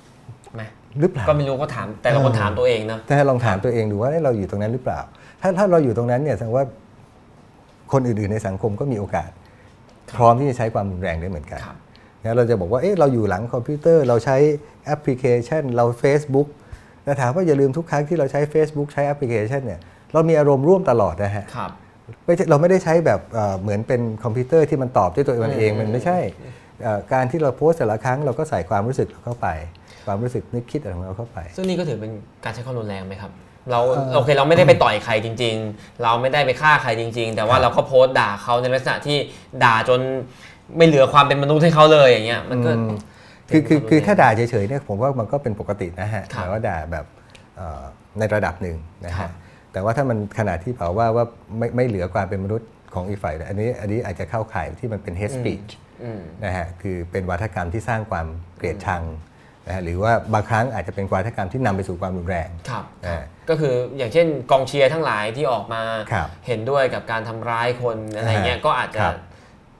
[0.54, 0.62] ไหม
[1.00, 5.00] หรือเปล่าก็ไม่รู้ก็ถามแต่ละคนเออถามตัวเองนะแต่ลองถามตัวเองดูว่าเอ้ยเราอยู่ตรงนั้นหรือเปล่า
[5.40, 6.64] ถ้าถ้าเราอยู่ตรงนั้นเนี่ยแสดงว่า
[7.92, 9.30] คนอื่นๆในสังคมก็มีโอกาส
[10.16, 11.76] พร้อมที่จะใช้ความรุนแรงได้เหมือนกันครับ
[12.24, 14.36] นะเราจะบอกว่าเอ๊ะเราอยู่หลังคอมพิวเตอร์เราใช้
[14.84, 16.48] แอปพลิเคชัน เรา Facebook
[17.08, 19.80] แต่ถามว่าอย่าลืมทุกครั้งที่เราใช้ Facebook ใช้แอปพลิเคชันเนี่ย
[20.12, 21.70] เรามีอารมณ์ร่วมตลอดนะฮะครับ
[22.26, 26.18] ไม่ใช่เราไม่ได้ใช้แบบเอ่อเหมือนเป็นคอมพิวเตอร์ที่มันตอบด้วยตัวมันเองอืมมันไม่ใช่
[26.82, 29.46] เอ่อการที่เราโพสต์แต่ละครั้งเราก็ใส่ความรู้สึกเข้าไป
[30.06, 32.12] ความรู้สึกนึกคิดอะไรของเราเข้าไป ซึ่งนี่ก็ถือเป็น
[32.44, 33.30] การใช้ความรุนแรงไหมครับ
[33.70, 39.18] เราเอ่อโอเคเราไม่ได้ไปต่อยใครจริง ๆ เราไม่ได้ไปฆ่าใครจริง ๆ แต่ว่าครับเราก็โพสต์ด่าเขาในลักษณะที่
[39.64, 40.00] ด่าจน
[40.76, 42.90] ไม่เหลือความเป็นมนุษย์ให้เขาเลยอย่างเงี้ยมันก็อืม
[43.50, 47.06] คือคือคือถ้าด่าเฉยๆเนี่ยผมว่ามันก็เป็นปกตินะฮะครับหมายว่าด่าแบบ
[47.56, 47.82] เอ่อ
[48.18, 49.32] ในระดับหนึ่งนะครัฮะบ
[49.72, 51.24] แต่ว่าถ้ามันขนาดที่เผาว่าว่า
[51.58, 55.68] ไม่ไม่เหลือความเป็นมนุษย์ของอีกฝ่ายอันนี้อันนี้อาจจะเข้าข่ายที่มันเป็น hate speech
[56.02, 59.02] อืมนะฮะคือเป็นวาทกรรมที่สร้างความเกลียดชัง
[59.66, 65.82] นะฮะหรือว่าบางครั้งอาจจะเป็นวาทกรรมที่นำไปสู่ความรุนแรงครับอ่าก็คืออย่างเช่นกองเชียร์ทั้งหลายที่ออกมา
[66.12, 69.16] ครับเห็นด้วยกับการทำร้ายคนอะไรเงี้ยอ่าก็อาจจะครับ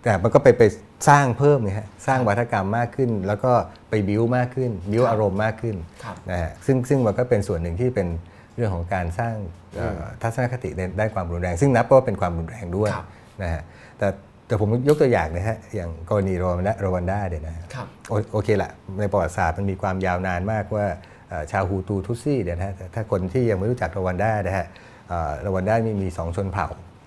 [0.03, 0.63] แต่มันก็ไปไป
[1.09, 3.53] สร้างเพิ่มไงฮะสร้างวัฒกรรมมากขึ้น แล้วก็
[3.91, 8.09] ไปบิ้วมากขึ้น บิ้วครับอารมณ์มากขึ้นครับนะฮะซึ่งซึ่งมันก็เป็นส่วนหนึ่งที่เป็น
[8.57, 9.35] เรื่องของการสร้าง
[9.77, 13.07] เอ่ออทัศนคติในด้านความรุนแรง ซึ่งนับว่าเป็นความรุนแรงด้วยครับ
[13.43, 13.63] นะฮะ
[13.99, 14.09] แต่
[14.47, 20.87] แต่ผมยกตัวอย่างนะฮะอย่างกรณีโรวันดาโรวันดาเนี่ยนะฮะครับโอโอเคละในประวัติศาสตร์มันมีความยาวนานมากว่า
[21.29, 24.67] เอ่อชาวฮูตูทุตซี่เนี่ยนะฮะแต่ถ้าคนที่ยังไม่รู้จักโรวันดานะฮะ
[25.09, 26.67] เอ่อโรวันดามีมีสองชนเผ่า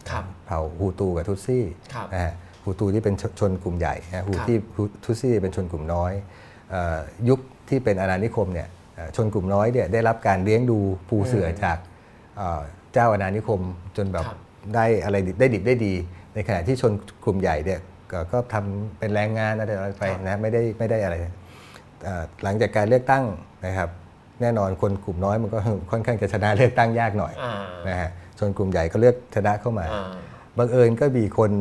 [0.09, 6.11] ครับเผ่าฮูตูกับทุตซี่ครับนะฮะ ฮูตูที่เป็นชชนกลุ่มใหญ่นะฮูครับที่ฮูทุตซี่เป็นชนกลุ่มน้อย
[6.69, 6.97] เอ่อ
[7.29, 10.79] ยุคที่เป็นอาณานิคมเนี่ยเอ่อชนกลุ่มน้อยเนี่ยได้รับการเลี้ยงดู
[11.09, 11.77] ปูเสือจาก
[12.37, 12.61] เอ่อ
[12.93, 13.61] เจ้าอาณานิคม
[13.97, 14.37] จนแบบครับ
[14.75, 15.93] ได้อะไรดิบได้ดิบได้ดี
[16.33, 17.79] ในขณะที่ชนกลุ่มใหญ่เนี่ย
[18.11, 21.15] ก็ก็ทำเป็นแรงงานอะไรไปนะไม่ได้ไม่ได้อะไร
[22.03, 23.23] เอ่อหลังจากการเลือกตั้ง
[23.65, 23.89] นะครับ
[24.41, 25.59] แน่นอนคนกลุ่มน้อยมันก็
[25.91, 27.53] ค่อนข้างจะชนะเลือกตั้งยากหน่อยอ่า
[27.89, 28.09] นะฮะ
[28.39, 30.11] ชนกลุ่มใหญ่ก็เลือกชนะเข้ามาอ่า
[30.57, 31.51] บังเอิญก็มีคน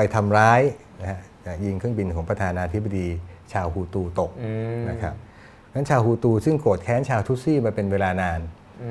[0.00, 0.60] ไปทำร้าย
[1.00, 1.18] นะฮะ
[1.64, 3.06] ยิงเครื่องบินของประธานาธิบดี
[3.52, 5.14] ชาวฮูตูตกอืมนะครับ
[5.74, 8.40] นั้นชาวฮูตูซึ่งโกรธแค้นชาวทุตซี่มาเป็นเวลานาน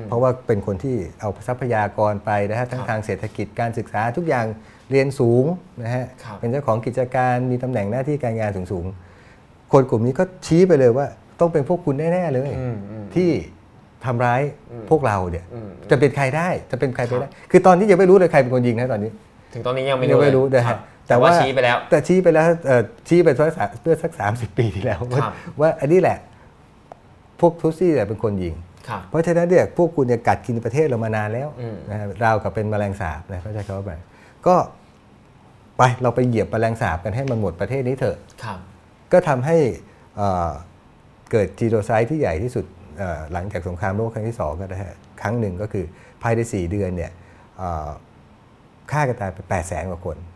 [0.06, 4.46] เพราะว่าเป็นคนที่เอาทรัพยากรไปนะฮะทั้งครับทางเศรษฐกิจการศึกษาทุกอย่าง
[4.90, 5.44] เรียนสูง
[5.82, 11.06] นะฮะครับเป็นเจ้าของกิจการมีตำแหน่งหน้าที่การงานสูงสูงๆคนกลุ่มนี้ก็ชี้ไปเลยว่า
[11.40, 13.30] ต้องเป็นพวกคุณแน่ๆเลยอืมอืมที่
[14.04, 14.40] ทำร้าย
[14.70, 19.10] อืมพวกเราเนี่ยอืมจะเป็นใครได้จะเป็นใครไปครัได้บคือตอนนี้ยังไม่รู้เลยใครเป็นคนยิงนะตอนนี้
[19.52, 20.60] ถึงตอนนี้ยังไม่ยังรู้ไม่
[21.18, 26.18] รู้เลยนะคฮะบแต่ว่าชี้ไปแล้ว แต่ชี้ไปแล้วเอ่อชี้ไปเมื่อสักเมื่อสักสามสิบปีที่แล้ว ว่าครับว่าอันนี้แหละ
[27.40, 28.54] พวกทุตซี่เนี่ยเป็นคนยิง
[28.88, 34.00] ครับเพราะฉะนั้นเนี่ยพวกคุณเนี่ยกัดกินประเทศเรามานานแล้วอืมนะฮะราวกับเป็นแมลงสาบนะเขาใช้คำว่าแบบ
[34.46, 34.56] ก็
[35.76, 38.58] ไปเราไปเหยียบแมลงสาบกันให้มันหมดประเทศนี้เถอะครับ
[39.12, 39.56] ก็ทำให้
[40.16, 40.50] เอ่อ
[41.30, 42.64] เกิดจีโนไซด์ที่ใหญ่ที่สุด
[42.98, 44.92] เอ่อหลังจากสงครามโลกครั้งที่สองก็นะฮะ
[45.22, 45.84] ครั้งหนึ่งก็คือ
[46.22, 47.12] ภายใน 4 เดือนเนี่ย
[47.58, 47.88] เอ่อ
[48.90, 50.29] ฆ่ากันตายไป8 0 0แสนกว่าคนครับ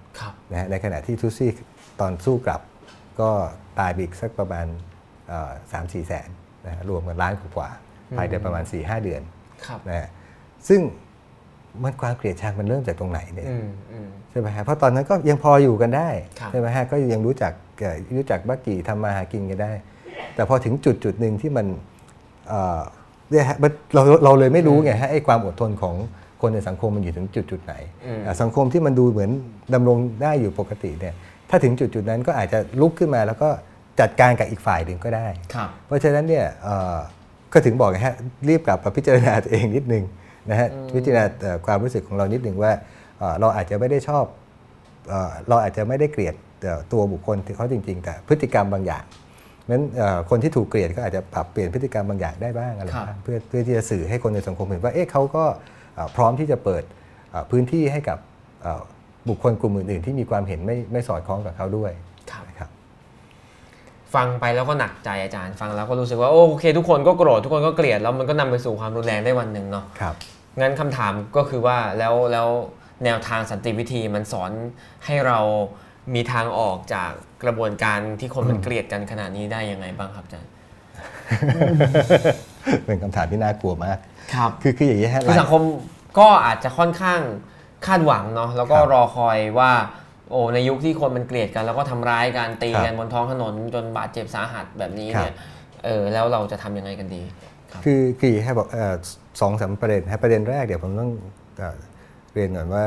[0.51, 1.51] นะฮะในขณะที่ทุตซี่
[2.01, 2.61] ตอนสู้กลับ
[3.21, 3.31] ก็
[3.81, 4.67] ตายไปอีกสักประมาณ
[5.73, 6.29] สามสี่แสน
[6.67, 9.23] นะฮะรวมกันล้านกว่าๆภายในประมาณ4-5เดือน
[9.67, 10.09] ครับนะฮะ
[10.69, 10.81] ซึ่ง
[11.83, 16.09] มันความเกลียดชังมันเริ่มจากตรงไหนเนี่ยอืมอืมใช่ไหมฮะเพราะตอนนั้นก็ยังพออยู่กันได้
[16.41, 19.73] ครับใช่ไหมฮะก็ยังรู้จักเอ่อรู้จักบักกี่ทำมาหากินกันได้
[20.35, 21.67] แต่พอถึงจุดจุดหนึ่งที่มัน
[22.49, 22.83] เอ่อ
[23.31, 25.95] เนี่ยฮะมันเราเราเลยไม่รู้ไงฮะไอ้ความอดทนของ
[26.45, 27.75] คนในสังคมมันอยู่ถึงจุดจุดไหน
[28.07, 29.31] อืมอะสังคมที่มันดูเหมือน
[29.75, 31.15] ดำรงได้อยู่ปกติเนี่ย
[31.51, 33.49] ถ้าถึงจุดจุดนั้นก็อาจจะลุกขึ้นมาแล้วก็
[34.01, 36.99] จัดการกับอีกฝ่ายหนึ่งก็ได้ครับเพราะฉะนั้นเนี่ยเอ่อ
[37.53, 38.17] ก็ถึงบอกไงฮะ
[38.49, 40.05] รีบกลับมาพิจารณาตัวเองนิดนึง
[40.51, 42.73] นะฮะพิจารณาเอ่อความรู้สึกของเรานิดนึงว่า
[43.19, 44.25] เอ่อเราอาจจะไม่ได้ชอบ
[45.09, 49.05] เอ่อเราอาจจะไม่ได้เกลียดเอ่อตัวบุคคลที่เขาจริง ๆ แต่พฤติกรรมบางอย่าง
[49.71, 55.61] นั้นเอ่อคนที่ถูกเกลียดก็อาจจะปรับเปลี่ยนพฤติกรรมบางอย่างได้บ้างอะไรครับบ้างเพื่อเพื่อที่จะสื่อให้คนในสังคมเห็นว่าเอ๊ะเขาก็เอ่อ
[56.17, 56.83] พร้อมที่จะเปิด
[57.31, 58.19] เอ่อพื้นที่ให้กับ
[58.63, 58.83] เอ่อ
[59.29, 61.93] บุคคลกลุ่มอื่นๆ ที่มีความเห็นไม่ไม่สอดคล้องกับเขาด้วย
[62.31, 62.71] ครับนะครับ
[64.15, 70.15] ฟังไปแล้วก็หนักใจอาจารย์ ฟังแล้วก็รู้สึกว่าโอเค ทุกคนก็โกรธทุกคนก็เกลียดแล้วมันก็นำไปสู่ความรุนแรงได้วันหนึ่งเนาะครับ
[70.61, 72.49] งั้นคำถามก็คือว่าแล้วแล้ว
[73.05, 74.51] แนวทางสันติวิธีมันสอน
[75.07, 75.39] ให้เรา
[76.15, 77.11] มีทางออกจาก
[77.45, 80.51] กระบวนการที่คนมันเกลียดกันขนาดนี้ได้ยังไงบ้างครับอาจารย์
[82.87, 83.99] เป็นคำถามที่น่ากลัวมาก
[84.35, 85.63] ครับ คือคืออย่างนี้ฮะคือสังคม
[86.19, 87.21] ก็อาจจะค่อนข้าง
[87.87, 89.73] คาดหวังเนาะแล้วก็ครับรอคอยว่า
[90.31, 95.35] โอ้ในยุคที่คนมันเกลียดกัน แล้วก็ทำร้ายกันตีครับกันบนท้องถนนจนบาดเจ็บสาหัสแบบนี้ครับเนี่ย
[95.85, 97.23] เออแล้วเราจะทำยังไงกันดี
[97.71, 98.95] ครับคือคืออย่างนี้ครับบอกเอ่อ
[99.41, 101.11] สองสามประเด็นฮะประเด็นแรกเดี๋ยวผมต้อง
[101.59, 101.77] เอ่อ
[102.35, 102.85] เรียนก่อนว่า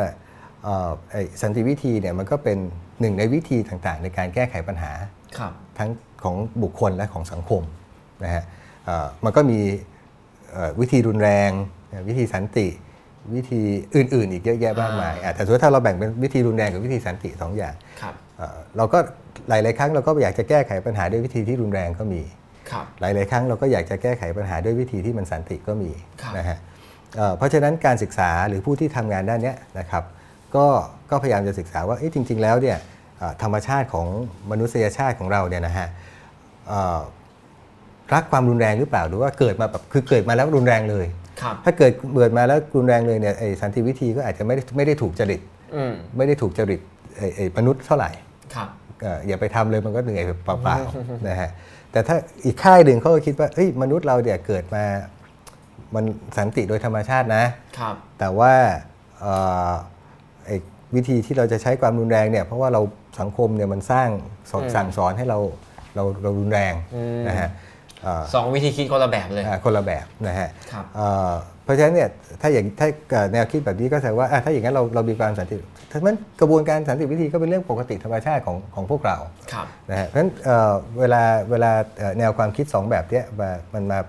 [0.64, 2.58] เอ่อไอ้สันติวิธีเนี่ยมันก็เป็น
[3.02, 4.92] หนึ่งในวิธีต่างๆ ในการแก้ไขปัญหา
[5.38, 5.90] ครับทั้ง
[6.24, 7.62] ของบุคคลและของสังคม
[8.24, 8.44] นะฮะ
[8.86, 9.60] เอ่อมันก็มี
[10.52, 11.52] เอ่อวิธีรุนแรง
[11.92, 12.68] นะวิธีสันติ
[13.36, 13.62] วิธี
[13.96, 19.00] อื่น ๆ อีกเยอะแยะมากมายอะแต่สมมติถ้าเราแบ่งเป็นวิธีรุนแรงกับวิธีสันติสองอย่างครับเอ่อเราก็
[19.50, 22.22] หลาย ๆ ครั้งเราก็อยากจะแก้ไขปัญหาด้วยวิธีที่รุนแรงก็มี
[22.72, 25.92] ครับหลาย ๆ ครั้งเราก็อยากจะแก้ไขปัญหาด้วยวิธีที่มันสันติก็มี
[26.22, 26.58] ครับนะฮะ
[27.18, 30.04] เอ่อเพราะฉะนั้นการศึกษาหรือผู้ที่ทำงานด้านเนี้ยนะครับ
[30.56, 30.66] ก็
[31.10, 32.78] ก็พยายามจะศึกษาว่าเอ๊ะจริง ๆ แล้วเนี่ย
[33.18, 34.08] เอ่อธรรมชาติของ
[34.52, 35.88] มนุษยชาติของเราเนี่ยนะฮะ
[36.68, 37.00] เอ่อ
[38.14, 41.06] รักความรุนแรงหรือเปล่าหรือว่าเกิดมาแบบคือเกิดมาแล้วรุนแรงเลย
[41.42, 45.42] ครับถ้าเกิดเกิดมาแล้วรุนแรงเลยเนี่ยไอ้สันติวิธีก็อาจจะไม่ได้ไม่ได้ถูกจริต
[45.76, 46.82] อืมไม่ได้ถูกจริต
[47.18, 48.10] ไอ้ไอ้มนุษย์เท่าไหร่
[48.56, 48.70] ครับ
[49.02, 51.50] เอ่ออย่าไปทำเลยมันก็เหนื่อยเปล่าๆนะฮะ
[51.92, 54.84] แต่ถ้าอีกค่ายหนึ่งเขาก็คิดว่าเอ้ยมนุษย์เราเนี่ยเกิดมา
[55.96, 56.04] มัน
[56.38, 57.44] สันติโดยธรรมชาตินะ
[57.80, 58.54] ครับแต่ว่า
[59.20, 59.34] เอ่
[59.70, 59.72] อ
[60.46, 60.56] ไอ้
[60.96, 62.82] วิธีที่เราจะใช้ความรุนแรงเนี่ยเพราะว่าเรา
[63.20, 64.10] สังคมเนี่ยมันสร้าง
[64.52, 65.40] สอนอืมสั่งสอนให้เรา
[65.96, 67.67] เราเรารุนแรงอืมนะฮะเอ่อ
[68.34, 71.34] สองวิธีคิดคนละแบบเลยอ่าคนละแบบนะฮะครับเอ่อ
[71.64, 72.10] เพราะฉะนั้นเนี่ย
[72.42, 75.58] ถ้าอย่างถ้าเกิดแนวคิดแบบนี้ก็แสดงว่าอะถ้าอย่างนั้นเราเรามีความสันติ
[75.94, 79.18] ทั้งนั้นกระบวนการสันติวิธีก็เป็นเรื่องปกติธรรมชาติของของพวกเรา
[79.54, 84.00] ครับนะฮะเพราะฉะนั้นเอ่อเวลาเวลาเอ่อแนวความคิดสองแบบเนี้ยมามันมา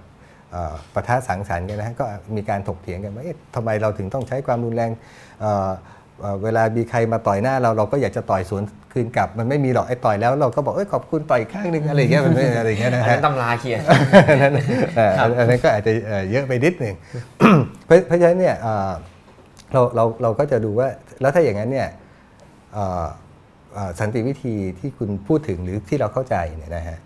[0.52, 2.04] เอ่อปะทะสังสรรค์กันนะฮะก็
[2.36, 4.90] มีการถกเถียงกันว่าเอ๊ะทำไมเราถึงต้องใช้ความรุนแรง
[6.20, 8.62] เอ่อเอ่อเวลามีใครมาต่อยหน้าเราเราก็อยากจะต่อยสวน
[8.92, 13.80] คืนกลับ มันไม่มีหรอกไอ้ต่อยแล้วเราก็บอกเอ้ยขอบคุณต่อยอีกข้างหนึงอะไรอย่างเงี้ยมันไม่อะไรอย่างเงี้ยอันะนฮะนั้นตำราเขียน
[14.30, 14.52] อันนั้น
[14.96, 16.94] เอ่อครับอันนั้นก็อาจจะเอ่อเยอะไปนิดหนึ่ง
[17.86, 18.90] เพราะเพราะฉะนั้นเนี่ยเอ่อ
[19.72, 20.88] เราเราเราก็จะดูว่า
[21.20, 21.88] แล้วถ้าอย่างนั้นเนี่ย
[22.74, 23.06] เอ่อ
[23.74, 26.98] เอ่อสันติวิธีที่คุณพูดถึงหรือที่เราเข้าใจเนี่ยนะฮะ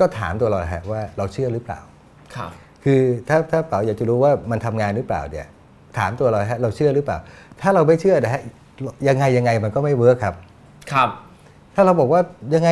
[0.00, 1.80] ก็ถามตัวเราฮะว่าเราเชื่อหรือเปล่า
[2.36, 2.50] ครับ
[2.84, 5.46] คือถ้าถ้าเป๋าอยากจะรู้ว่ามันทำงานหรือเปล่าเนี่ย
[5.98, 7.18] ถามตัวเราฮะเราเชื่อหรือเปล่า
[7.62, 8.42] ถ้าเราไม่เชื่อนะฮะ
[9.08, 10.34] ยังไงยังไงมันก็ไม่เวิร์คครับ
[10.92, 11.08] ครับ
[11.74, 12.20] ถ้าเราบอกว่า
[12.54, 12.68] ยังไง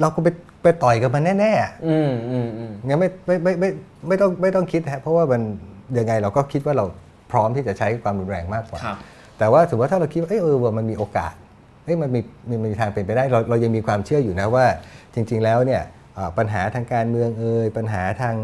[0.00, 0.28] เราก็ไป
[0.62, 3.68] ไปต่อยกับมันแน่ๆอืมอืมอืมงั้นไม่ไม่ไม่ไม่
[4.08, 5.42] ไม่ต้องไม่ต้องคิดฮะเพราะว่ามัน
[5.98, 6.84] ยังไงเราก็คิดว่าเรา
[7.32, 8.96] พร้อมที่จะใช้ความรุนแรงมากกว่า ครับ
[9.38, 11.34] แต่ว่าสมมติว่าถ้าเราคิดว่าเอยเออว่ามันมีโอกาส
[11.84, 12.20] เอ้ยมันมี
[12.50, 14.66] มันมีทางเป็นไปได้เราเรายังมีความเชื่ออยู่นะว่า
[15.14, 15.82] จริง ๆ แล้วเนี่ย
[16.14, 18.34] เอ่อปัญหาทางการเมืองเอ่ยปัญหาทาง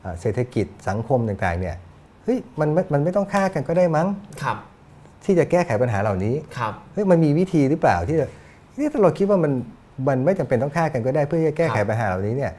[0.00, 1.76] เอ่อเศรษฐกิจสังคมต่างๆเนี่ย
[2.24, 4.06] เฮ้ยมันมันมันไม่ต้องฆ่ากันก็ได้มั้ง
[4.42, 4.56] ครับ
[5.24, 8.28] ที่จะแก้ไขปัญหาเหล่านี้ครับเฮ้ยมันมีวิธีหรือเปล่าที่จะ
[8.78, 9.52] นี่ถ้าเราคิดว่ามัน
[10.08, 12.52] มันไม่จำเป็นต้องฆ่ากันก็ได้เพื่อจะแก้ไขครับปัญหาเหล่านี้เนี่ย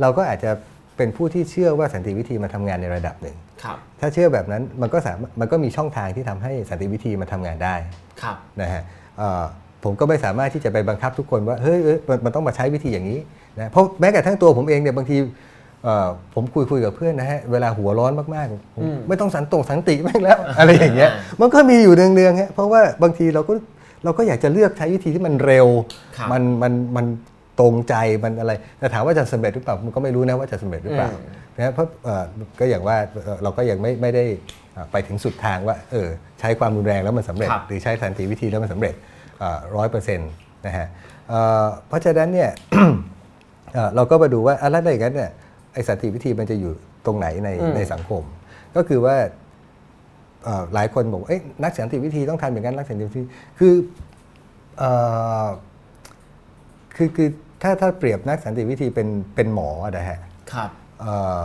[0.00, 0.50] เราก็อาจจะ
[0.96, 7.74] เป็นผู้ที่เชื่อว่าสันติวิธีมาทำงานในระดับหนึ่งครับถ้าเชื่อแบบนั้นมันก็สามารถมันก็มีช่องทางที่ทำให้สันติวิธีมาทำงานได้
[8.22, 8.82] ครับนะฮะ
[9.18, 9.44] เอ่อ
[9.84, 13.20] ผมก็ไม่สามารถที่จะไปบังคับทุกคนว่าเฮ้ยเอ้ยมันมันต้องมาใช้วิธีอย่างนี้
[13.60, 15.30] นะเพราะแม้กระทั่งตัวผมเองเนี่ยบางทีเอ่อ
[16.34, 21.10] ผมคุยคุยกับเพื่อนนะฮะ เวลาหัวร้อนมากๆผมอืมไม่ต้องสันตกสันติแม่งแล้ว อะไรอย่างเงี้ย
[21.40, 23.52] มันก็มีอยู่เนืองๆฮะเพราะว่าบางทีเราก็
[24.04, 25.66] เราก็อยากจะเลือกใช้วิธีที่มันเร็ว
[26.16, 27.06] ครับมันมันมัน
[27.60, 31.22] ตรงใจมันอะไรแต่ถามว่าจะสำเร็จหรือเปล่ามันก็ไม่รู้นะว่าจะสำเร็จหรือเปล่าอืม
[31.56, 32.24] นะเพราะเอ่อ
[32.60, 34.24] ก็อย่างว่าเอ่อเราก็ยังไม่ไม่ได้
[34.72, 36.08] เอ่อไปถึงสุดทางว่าเออ
[36.40, 38.94] ใช้ความรุนแรงแล้วมันสำเร็จครับหรือใช้สันติวิธีแล้วมันสำเร็จ
[39.76, 40.30] ร้อยเปอร์เซ็นต์
[40.66, 40.86] นะฮะ
[41.28, 42.50] เอ่อเพราะฉะนั้นเนี่ย
[43.74, 45.30] เอ่อเราก็มาดูว่าอะไรอย่างนั้นเนี่ย
[45.76, 46.72] ไอสันติวิธีมันจะอยู่
[47.06, 48.22] ตรงไหนในอืมในสังคม
[48.76, 49.16] ก็คือว่า
[50.44, 53.22] เอ่อหลายคนบอกว่าเอ้ยนักสันติวิธีต้องทำอย่างนั้นนักสันติวิธี
[53.58, 53.74] คือ
[54.78, 54.90] เอ่
[55.44, 55.46] อ
[56.96, 57.28] คือคือ
[57.62, 60.18] ถ้าถ้าเปรียบนักสันติวิธีเป็นเป็นหมอนะฮะ
[60.52, 60.70] ครับ
[61.00, 61.42] เอ่อ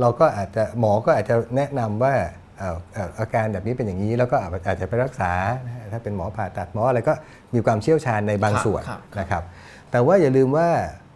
[0.00, 2.14] เราก็อาจจะหมอก็อาจจะแนะนำว่า
[2.58, 5.32] เอ่อเอ่ออาการแบบนี้เป็นอย่างนี้ แล้วก็อาจอาจจะไปรักษา
[5.66, 7.14] นะฮะถ้าเป็นหมอผ่าตัดหมออะไรก็
[7.54, 9.42] มีความเชี่ยวชาญในบางครับส่วนครับนะครับ
[9.90, 10.68] แต่ว่าอย่าลืมว่า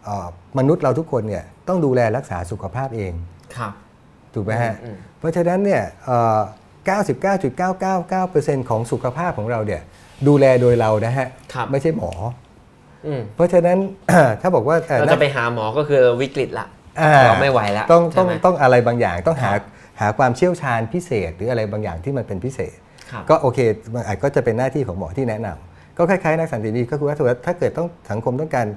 [0.05, 3.13] เอ่อมนุษย์เราทุกคนเนี่ย ต้องดูแลรักษาสุขภาพเอง
[3.57, 3.73] ครับ
[4.33, 6.39] ถูกไหมฮะอืมเพราะฉะนั้นเนี่ยเอ่อ
[7.41, 9.81] 99.999%ของสุขภาพของเราเนี่ย
[10.27, 12.11] ดูแลโดยเรานะฮะครับไม่ใช่หมอ
[13.07, 13.77] อืมเพราะฉะนั้น
[14.41, 16.67] ถ้าบอกว่าอ่อเราจะไปหาหมอก็คือวิกฤตละ
[17.01, 19.63] อ่เราไม่ไหวแล้วต้องต้องใช่ไหมต้องอะไรบางอย่างต้องหาครับ
[20.01, 22.75] หาความเชี่ยวชาญพิเศษ หรืออะไรบางอย่างที่มันเป็นพิเศษ
[23.11, 23.59] ครับก็โอเค
[23.93, 28.67] มันอาจก็จะเป็นหน้าที่ของหมอที่แนะนำก็คล้ายๆนักสันติวิธีก็คือว่าถ้าเกิดถ้าเกิดต้องสังคมต้องการ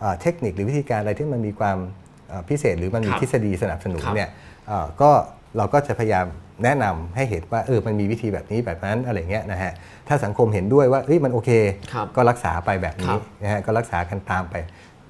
[0.00, 2.03] เอ่อเทคนิคหรือวิธีการอะไรที่มันมีความเอ่อ
[2.48, 4.30] พิเศษหรือมันมีครับทฤษฎีสนับสนุนครับเนี่ย
[4.66, 5.10] เอ่อก็
[5.56, 6.26] เราก็จะพยายาม
[6.64, 9.72] แนะนำให้เห็นว่าเออมันมีวิธีแบบนี้แบบนั้นอะไรเงี้ยนะฮะ
[10.08, 11.50] ถ้าสังคมเห็นด้วยว่าเฮ้ยมันโอเค
[11.92, 14.54] ครับก็รักษาไปแบบคนี้รับนะฮะก็รักษากันตามไป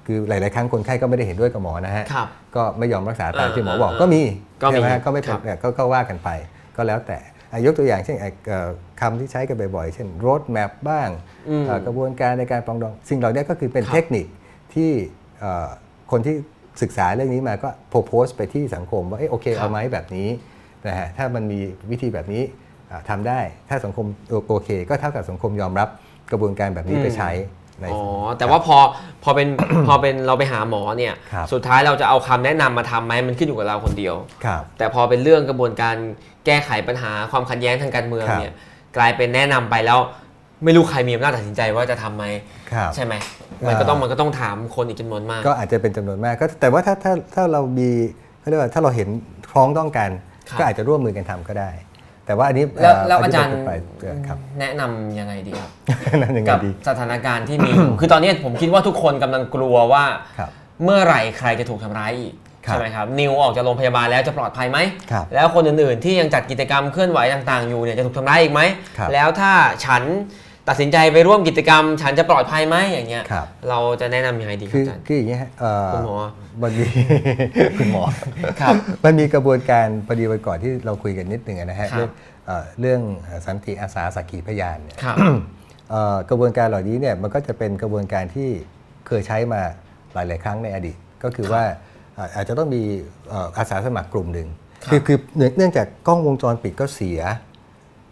[0.05, 4.21] คือหลาย ๆ ครั้งคนไข้ก็ไม่ได้เห็นด้วยกับหมอนะฮะครับก็ไม่ยอมรักษาตามที่หมอเออบอกเออก็มี
[4.61, 6.29] ก็มีใช่ไหมฮะก็ไม่เป็ครันบเนี่ยก็ก็ว่ากันไป
[6.75, 7.17] ก็แล้วแต่
[7.51, 8.69] อะยกตัวอย่างเช่นไอ้เอ่อ
[9.01, 11.09] คำที่ใช้กันบ่อยๆ เช่น road map บ้าง
[11.49, 14.25] อืมเอ่อกระบวนการในการปรองดอง สิ่งเหล่านี้ก็คือเป็นครับเทคนิค
[14.73, 14.91] ที่
[15.39, 15.67] เอ่อ
[16.11, 16.35] คนที่
[16.81, 17.69] ศึกษาเรื่องนี้มาก็
[18.07, 20.27] โพสต์ไปที่สังคมว่าเอะโอเคครับเอาไหมแบบนี้
[20.87, 21.59] นะฮะถ้ามันมี
[21.91, 22.43] วิธีแบบนี้
[22.91, 24.05] อะทำได้ ถ้าสังคม
[24.49, 25.89] โอเค ก็เท่ากับสังคมยอมรับ
[26.31, 27.31] กระบวนการแบบนี้ไปใช้
[27.81, 28.03] ในอ๋อ
[28.37, 28.77] แต่ว่าพอ
[29.23, 29.47] พอเป็น
[29.87, 34.15] พอเป็นเราไปหาหมอเนี่ยครับสุดท้ายเราจะเอาคำแนะนำมาทำไหมมันขึ้นอยู่กับเราคนเดียว
[34.45, 35.95] ครับแต่พอเป็นเรื่องกระบวนการ
[36.45, 38.53] แก้ไขปัญหาความขัดแย้งทางการเมืองครับเนี่ย
[38.97, 39.99] กลายเป็นแนะนำไปแล้ว
[40.63, 42.25] ไม่รู้ใครมีอำนาจตัดสินใจว่าจะทำไหม
[42.64, 42.64] ครับ
[42.95, 43.13] ใช่ไหม
[43.67, 47.89] มันก็อ่าต้องมันก็ต้องถามคนอีกจำนวนมาก ก็อาจจะเป็นจำนวนมากก็แต่ว่าถ้าถ้าถ้าเรามี
[48.39, 49.09] เขาเรียกว่าถ้าเราเห็น
[49.51, 50.09] พ้องต้องกัน
[50.49, 51.71] ครับก็อาจจะร่วมมือกันทำก็ได้
[52.25, 53.71] แต่ว่าอันนี้แล้วเแล้วอาจารย์นนี้เป็นไป
[54.27, 55.71] ครับแนะนำยังไงดีครับ
[56.21, 60.05] นั่นยังไงกับดีสถานการณ์ที่มีอยู่คือตอนนี้ผมคิดว่าทุกคนกำลังกลัวว่า
[60.39, 60.51] ครับ
[60.83, 62.33] เมื่อไหร่ใครจะถูกทำร้ายอีก
[62.65, 64.79] ครับใช่ไหมครับนิวออกจากโรงพยาบาลแล้วจะปลอดภัยไหม
[65.11, 68.61] ครับแล้วคนอื่นๆ ที่ยังจัดกิจกรรมเคลื่อนไหวต่างๆ อยู่เนี่ยจะถูกทำร้ายอีกไหม
[68.97, 69.51] ครับแล้วถ้า
[69.85, 70.03] ฉัน
[70.69, 76.15] ตัดสินใจไปร่วมกิจกรรม ฉันจะปลอดภัยไหมอย่างเงี้ยครับ เราจะแนะนำยังไงดีคคืรับออาจารย์ คืออย่างนี้ฮะเอ่อคุณหมอ
[76.63, 76.85] มันมี
[77.77, 78.03] คุณหมอ
[78.61, 82.09] ครับมันมีกระบวนการพอดีวันก่อนที่เราคุยกันนิดหนึ่งนะฮะครับ เรื่อง
[82.45, 83.01] เอ่อเรื่อง
[83.45, 85.17] สันติอาสาสักขีพยานเนี่ยครับ
[85.89, 88.49] เอ่อกระบวนการเหล่านี้เนี่ยมันก็จะเป็นกระบวนการที่
[89.07, 89.61] เคยใช้มา
[90.13, 91.63] หลาย ๆ ครั้งในอดีต ก็คือว่า
[92.17, 92.81] อ่าอาจจะต้องมี
[93.29, 94.47] เอ่ออาสาสมัครกลุ่มหนึ่ง
[94.83, 97.19] ครับคือคือเนื่องเนื่องจากกล้องวงจรปิดก็เสีย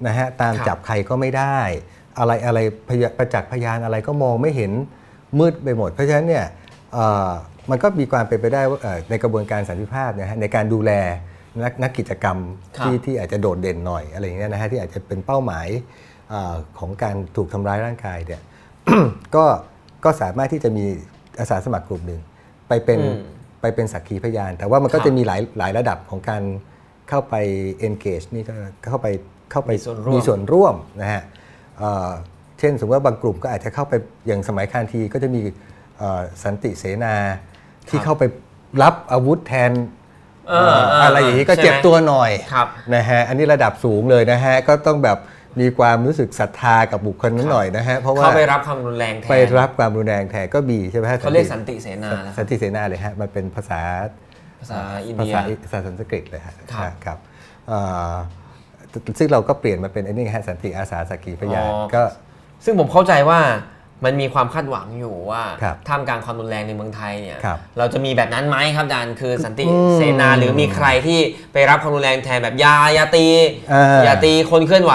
[0.08, 1.60] นะฮะตามครับ จับใครก็ไม่ได้
[2.18, 2.60] อะไรอะไร
[2.90, 4.72] พยาประจักษ์พยานอะไรก็มองไม่เห็น
[5.40, 6.46] มืดไปหมด เพราะฉะนั้นเนี่ย
[6.94, 7.32] เอ่อ
[7.70, 10.92] มันก็มีความเป็นไปได้ว่าเอ่อในกระบวนการสันติภาพเนะฮะในการดูแล
[11.64, 12.38] นักนักกิจกรรม
[12.78, 15.68] ครับที่ที่อาจจะโดดเด่นหน่อยอะไรอย่างเงี้ยนะฮะที่อาจจะเป็นเป้าหมาย
[16.30, 18.42] เออของการถูกทำร้ายร่างกายเนี่ย
[19.36, 19.46] ก็
[20.04, 20.86] ก็สามารถที่จะมี
[21.40, 22.22] อาสาสมัครกลุ่มหนึ่ง
[22.68, 23.18] ไปเป็นอืม
[23.62, 26.44] ไปเป็นสักขีพยาน แต่ว่ามันก็ครับจะมีหลายหลายระดับของการ
[27.10, 27.36] เข้าไป
[27.88, 28.54] engage นี่ก็
[28.90, 29.08] เข้าไป
[29.52, 31.22] เข้าไปมีส่วนร่วมมีส่วนร่วมนะฮะ
[31.80, 32.10] เอ่อ
[32.60, 33.94] เช่นสมมติว่าบางกลุ่มก็อาจจะเข้าไป
[34.28, 35.42] อย่างสมัยคานทีก็จะมี
[35.98, 37.16] เอ่อสันติเสนา
[37.90, 38.24] ที่เข้าไป
[38.82, 39.72] รับอาวุธแทน
[40.50, 45.18] เออเอออะไรอย่างนี้ก็ใช่ไหมเจ็บตัวหน่อยครับนะฮะอันนี้ระดับสูงเลยนะฮะก็ต้องแบบ
[45.62, 53.82] มีความรู้สึกศรัทธากับบุคคลนั้นหน่อยนะฮะเพราะว่าเขาไปรับความรุนแรงแทนไปรับความรุนแรงแทนก็มีใช่ไหมฮะเขาเรียกสันติเสนาแล้วสันติเสนาเลยฮะมันเป็นภาษา
[54.60, 57.18] ภาษาอินภาเดียษาภาษาสันสกฤตเลยฮะครับครับ
[57.68, 57.80] เอ่
[58.12, 58.14] อ
[59.20, 62.04] ซึ่งเราก็เปลี่ยนมาเป็นไอ้นี่ฮะสันติอาสาสักขีพยานอ๋อก็
[62.66, 63.40] ซึ่งผมเข้าใจว่า
[64.08, 71.20] มันมีความคาดหวังอยู่ว่าครับท่ามกลางความรุนแรงในเมืองไทยเนี่ยครับเราจะมีแบบนั้นไหมครับอาจารย์คือสันติอืมเสนาหรือมีใครที่
[71.54, 73.26] ไปรับความรุนแรงแทนแบบอยาอย่าตี
[73.74, 74.94] อ่าอย่าตีคนเคลื่อนไหว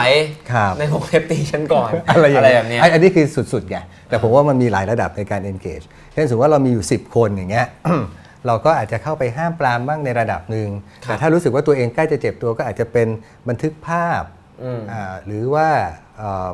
[0.52, 3.78] ครับในวงเล็บตีฉันก่อน อะไรอย่างแบเงี้ยบเนี้ยไอ้อันนี้คือสุดๆไง
[4.08, 7.66] แต่ผมว่ามันมีหลายระดับในการ engage เช่นสมมติว่าเรามีอยู่ 10 คนอย่างเงี้ย
[8.46, 10.68] เราก็อาจจะเข้าไปห้ามปรามบ้างในระดับหนึ่ง
[11.04, 13.08] ครับแต่ถ้ารู้สึกว่าตัวเองใกล้จะเจ็บตัวก็อาจจะเป็น
[13.48, 14.22] บันทึกภาพ
[14.62, 15.68] อืมอ่าหรือว่า
[16.16, 16.48] เอ่อ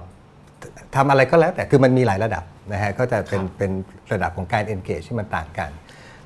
[0.96, 3.70] ทำอะไรก็แล้วแต่คือมันมีหลายระดับนะฮะก็จะเป็นครับเป็น
[4.12, 5.70] ระดับของการ engage ที่มันต่างกัน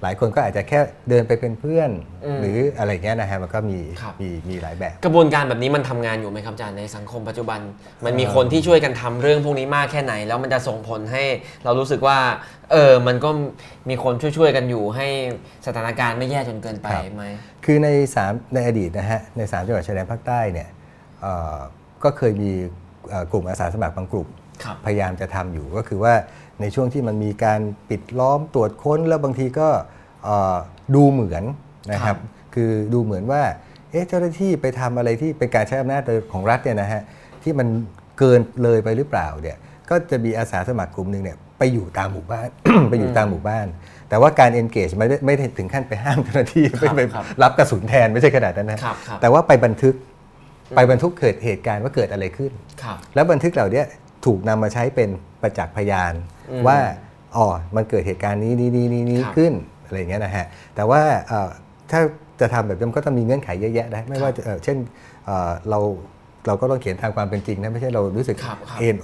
[0.03, 0.79] หลายคนก็อาจจะแค่
[1.09, 1.91] เดินไปเป็นเพื่อน
[2.25, 7.61] อืมหรืออะไรเงี้ยนะฮะมันก็มีครับมีมีหลายแบบ กระบวนการแบบนี้มันทำงานอยู่ไหมครับอาจารย์ในสังคมปัจจุบัน
[8.05, 11.25] มันมีคนที่ช่วยกันทำเรื่องพวกนี้มากแค่ไหน แล้วมันจะส่งผลให้
[11.65, 12.19] เรารู้สึกว่า
[12.73, 13.31] เออมันก็
[13.89, 15.07] มีคนช่วยๆกันอยู่ให้
[15.67, 17.25] สถานการณ์ไม่แย่จนเกินไปครับไหม
[17.65, 20.69] คือในสามในอดีตนะฮะในสามจังหวัดชายแดนภาคใต้เนี่ย
[21.21, 21.57] เอ่อ
[22.05, 22.51] ก็เคยมี
[23.09, 24.29] เอ่อกลุ่มอาสาสมัครบางกลุ่ม
[24.65, 26.15] ครับพยายามจะทำอยู่ก็คือว่า
[26.61, 29.69] ในช่วงที่มันมีการปิดล้อมตรวจค้น แล้วบางทีก็
[30.25, 30.57] เอ่อ
[30.95, 31.45] ดูเหมือน
[31.93, 32.21] นะคครัรับบ
[32.55, 33.43] คือดูเหมือนว่า
[33.91, 37.03] เอ๊ะเจ้าหน้าที่ไปทำอะไรที่เป็นการใช้อำนาจโดยของรัฐเนี่ยนะฮะ
[37.43, 37.69] ที่มัน
[38.19, 39.57] เกินเลยไปหรือเปล่าเนี่ย
[39.91, 42.49] ก็จะมีอาสาสมัครกลุ่มหนึ่งเนี่ยไปอยู่ตามหมู่บ้าน
[42.91, 43.67] ไปอยู่ตามหมู่บ้าน
[44.09, 49.95] แต่ว่าการ engage ไม่ได้ไม่ได้ถึงขั้นไปห้ามเจ้าหน้าที่ไปไปครับรับกระสุนแทนไม่ใช่ขนาดนั้นนะครับครับแต่ว่าไปบันทึก
[50.77, 52.53] ไปบันทึกเกิดเหตุการณ์ว่าเกิดอะไรขึ้น
[52.83, 53.87] ครับแล้วบันทึกเหล่าเนี้ย
[54.25, 55.11] ถูกนำมาใช้เป็น
[55.43, 56.13] ประจักษ์พยาน
[56.51, 56.79] อืมว่า
[57.37, 57.47] อ๋อ
[57.77, 59.53] มันเกิดเหตุการณ์นี้นี้นี้นี้นี้ครับขึ้น
[59.85, 61.51] อะไรอย่างเงี้ยนะฮะแต่ว่าเอ่อ
[61.91, 62.01] ถ้า
[62.41, 64.77] จะทำแบบนี้มันก็ต้องมีเงื่อนไขเยอะแยะนะไม่ว่าจะเอ่อเช่น
[65.27, 65.81] เอ่อเรา
[66.47, 68.97] เราก็ต้องเขียนทางความเป็นจริงนะไม่ใช่เรารู้สึกครับครับเอ็น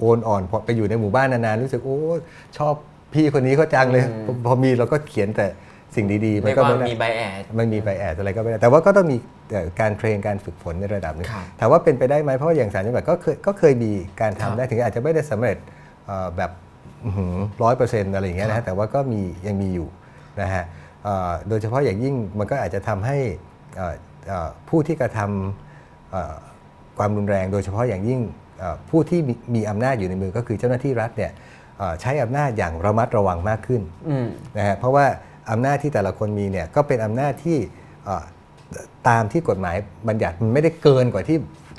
[0.00, 1.98] โอนอ่อนพอไปอยู่ในหมู่บ้านนานๆรู้สึกโอ้
[2.58, 2.74] ชอบ
[3.14, 5.46] พี่คนนี้เขาจังเลยอืมพอพอมีเราก็เขียนแต่
[5.96, 9.16] สิ่งดีๆ มัเรีนยกก็ว่าไม่ได้มีใบแอดมันมีใบแอดอะไรก็ไม่ได้แต่ว่าก็ต้องมี
[9.50, 15.56] เอ่อการเทรนการฝึกฝนในระดับหนึงครับถามว่าเป็นไปได้ไหมเพราะว่าอย่างสารจังหวัดก็เคยก็เคยมีการครับทำได้ถึงอาจจะไม่ได้สำเร็จ
[16.06, 16.50] เอ่อแบบ
[17.62, 19.88] ร้อยเปอร์เซ็นต์อะไรอย่างเงี้ยนะครัฮะบแต่ว่าก็มียังมีอยู่
[20.40, 20.64] นะฮะ
[21.04, 23.16] เอ่อโดยเฉพาะอย่างยิ่งมันก็อาจจะทำให้
[23.76, 23.94] เอ่อ
[24.28, 26.34] เอ่อผู้ที่กระทำเอ่อ
[26.98, 28.20] ความรุนแรงโดยเฉพาะอย่างยิ่ง
[28.58, 31.32] เอ่อผู้ที่มีมีอำนาจอยู่ในมือก็คือเจ้าหน้าที่รัฐเนี่ย
[31.78, 34.28] เอ่อใช้อำนาจอย่างระมัดระวังมากขึ้นอืม
[34.58, 35.06] นะฮะเพราะว่า
[35.50, 37.58] อำนาจที่แต่ละคนมีเนี่ยก็เป็นอำนาจที่
[38.04, 38.24] เอ่อ
[39.08, 39.76] ตามที่กฎหมาย
[40.08, 41.36] บัญญัติมันไม่ได้เกินกว่าที่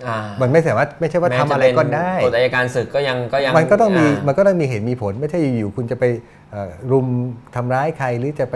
[0.08, 6.04] อ่ามันไม่สามารถไม่ใช่ว่าทำอะไรก็ได้กฎอัยการศึกก็ยังก็ยังมันก็ต้องมีามันก็ต้องมีเหตุมีผลไม่ใช่อยู่ๆคุณจะไป
[6.52, 7.08] เอ่อรุม
[7.56, 8.56] ทำร้ายใครหรือจะไป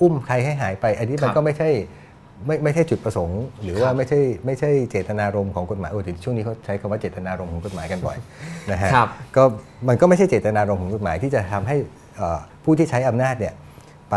[0.00, 1.70] อุ้มใครให้หายไป อันนี้มันครับก็ไม่ใช่
[2.46, 8.16] ไม่ไม่ใช่จุดประสงค์ หรือครับว่าไม่ใช่ไม่ใช่เจตนารมณ์ของกฎหมายโอ้แต่ช่วงนี้เขาใช้คำว่าเจตนารมณ์ของกฎหมายกันบ่อย
[8.70, 9.42] นะฮะครับก็
[9.88, 11.76] มันก็ไม่ใช่เจตนารมณ์ของกฎหมายที่จะทำให้
[12.16, 13.54] เอ่อผู้ที่ใช้อำนาจเนี่ย
[14.10, 14.16] ไป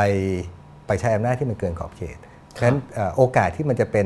[0.88, 2.18] ไปใช้อำนาจที่มันเกินขอบเขต
[2.58, 4.06] ฉะนั้นเอ่อโอกาสที่มันจะเป็น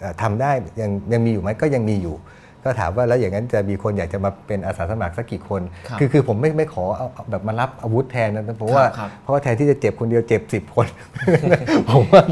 [0.00, 2.16] เอ่อทำได้ยังยังมีอยู่ไหมก็ยังมีอยู่
[2.64, 10.86] ก็ถามว่าแล้วอย่างนั้นจะมีคนอยากจะมาเป็นอาสาสมัครสักกี่คนครับอคือผมไม่ไม่ขอเอาเอาแบบมารับอาวุธแทนนะเพราะว่าครับเพราะว่าแทนที่จะเจ็บคนเดียวเจ็บสิบคน
[11.90, 12.22] ผมว่า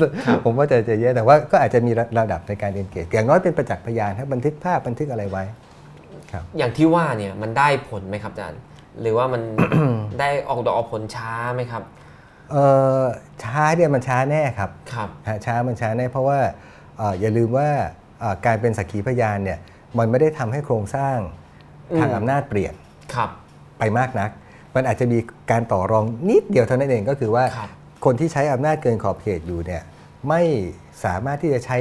[0.45, 5.45] ผมว่าจะจะเยอะแต่ว่าก็อาจจะมีระระดับในการเอนเกจอย่างน้อยเป็นประจักษ์พยานให้บันทึกภาพบันทึกอะไรไว้
[6.33, 8.61] ครับอย่างที่ว่าเนี่ยมันได้ผลไหมครับอาจารย์
[9.01, 9.43] หรือว่ามัน
[10.21, 11.83] ได้ออกดอกออกผลช้าไหมครับ
[12.53, 12.65] เอ่
[13.01, 13.03] อ
[13.45, 16.39] ช้าเนี่ยมันช้าแน่ครับครับฮะช้ามันช้าแน่เพราะว่า
[16.99, 17.69] เอ่ออย่าลืมว่า
[18.21, 19.59] เอ่อการเป็นสักขีพยานเนี่ย
[19.99, 21.17] มันไม่ได้ทำให้โครงสร้าง
[21.99, 22.75] ทางอืมอำนาจเปลี่ยน
[23.15, 23.31] ครับ
[23.79, 24.31] ไปมากนัก
[24.75, 25.19] มันอาจจะมี
[25.51, 27.71] การต่อรองนิดเดียวเท่านั้นเองก็คือว่าครับ
[28.05, 29.83] คนที่ใช้อำนาจเกินขอบเขตอยู่เนี่ย
[30.29, 30.43] ไม่
[31.05, 31.77] สามารถที่จะใช้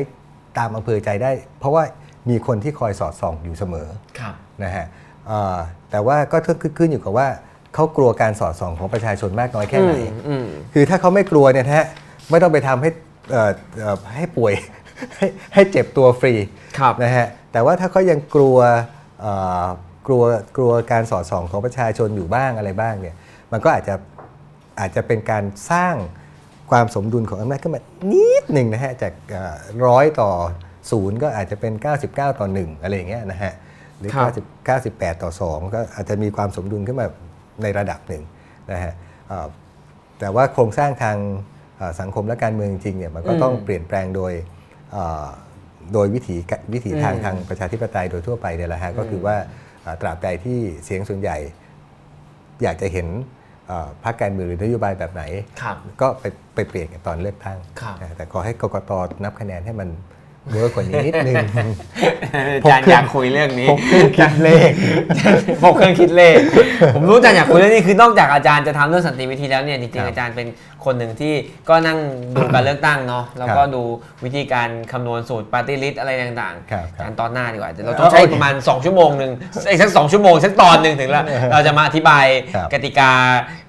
[0.57, 1.83] ตามอำเภอใจได้ เพราะว่า
[2.29, 3.87] มีคนที่คอยสอดส่องอยู่เสมอ
[4.19, 4.85] ครับนะฮะ
[5.27, 5.57] เอ่อ
[5.91, 6.37] แต่ว่าก็
[6.77, 7.27] ขึ้นอยู่กับว่า
[7.75, 11.85] เขากลัวการสอดส่องของประชาชนมากน้อยแค่ไหนอืมอืมคือถ้าเขาไม่กลัวเนี่ยนะฮะ
[12.29, 12.89] ไม่ต้องไปทำให้
[13.31, 14.53] เอ่อเอ่อให้ป่วย
[15.17, 16.33] ให้ให้เจ็บตัวฟรี
[16.79, 18.57] ครับนะฮะแต่ว่าถ้าเขายังกลัว
[19.21, 19.65] เอ่อ
[20.07, 20.23] กลัว
[20.57, 23.15] กลัวการสอดส่องของประชาชนอยู่บ้างอะไรบ้างเนี่ย
[23.51, 23.95] มันก็อาจจะ
[24.79, 25.95] อาจจะเป็นการสร้าง
[26.71, 29.13] ความสมดุลของอำนาจขึ้นมานิดหนึ่งนะฮะจาก
[29.87, 30.31] ร้อยต่อ
[30.91, 31.73] ศูนย์ก็อาจจะเป็น
[32.05, 33.53] 99 ต่อ 1 อะไรอย่างเงี้ยนะฮะ
[33.99, 37.07] หรือครับ90 98 ต่อ 2 ก็อาจจะมีความสมดุลขึ้นมา
[37.63, 38.23] ในระดับหนึ่ง
[38.71, 38.93] นะฮะ
[39.27, 39.47] เอ่อ
[40.19, 41.17] แต่ว่าโครงสร้างทาง
[41.77, 44.33] เอ่อสังคมและการเมืองจริงๆเนี่ยมันก็ต้องอืมเปลี่ยนแปลงโดย
[44.91, 45.27] เอ่อ
[45.93, 49.35] โดยวิถีกะวิถีทางอืมทางประชาธิปไตยโดยทั่วไปเนี่ยแหละฮะก็คือว่า
[49.81, 51.37] เอ่อตราบใดที่เสียงส่วนใหญ่
[52.63, 53.07] อยากจะเห็น
[53.67, 55.23] เอ่อพรรคการเมืองหรือนโยบายแบบไหน
[55.61, 58.91] ครับก็ไปไปเปลี่ยนกันตอนเลือกตั้งครับนะแต่ขอให้กกต
[59.23, 59.89] นับคะแนนให้มัน
[60.49, 61.35] work กว่านี้นิดนึง
[62.55, 64.71] อาจารย์อยากคุยเรื่องนี้ผมเครื่องคิดเลข
[65.61, 66.37] พกเครื่องคิดเลข
[66.95, 70.47] ผมรู้อาจารย์อยากคุยเรื่องนี้คือนอกจากอาจารย์จะทำเรื่องสันติวิธีแล้วเนี่ยจริงครับๆอาจารย์เป็น
[70.85, 71.33] คนหนึ่งที่
[71.69, 71.97] ก็นั่ง
[72.35, 73.81] ดูการเลือกตั้งเนาะแล้วก็ครับดู
[74.23, 79.31] วิธีการคำนวณสูตร party list อะไรต่างครับๆครับการตอนหน้าดีกว่าเดี๋ยวเราต้องใช้โอเคประมาณ 2 ชั่วโมงหนึ่ง
[79.69, 82.25] อีกสักสองชั่วโมงสักตอนหนึ่งถึงแล้วเราจะมาอธิบาย
[82.55, 83.11] ครับกติกา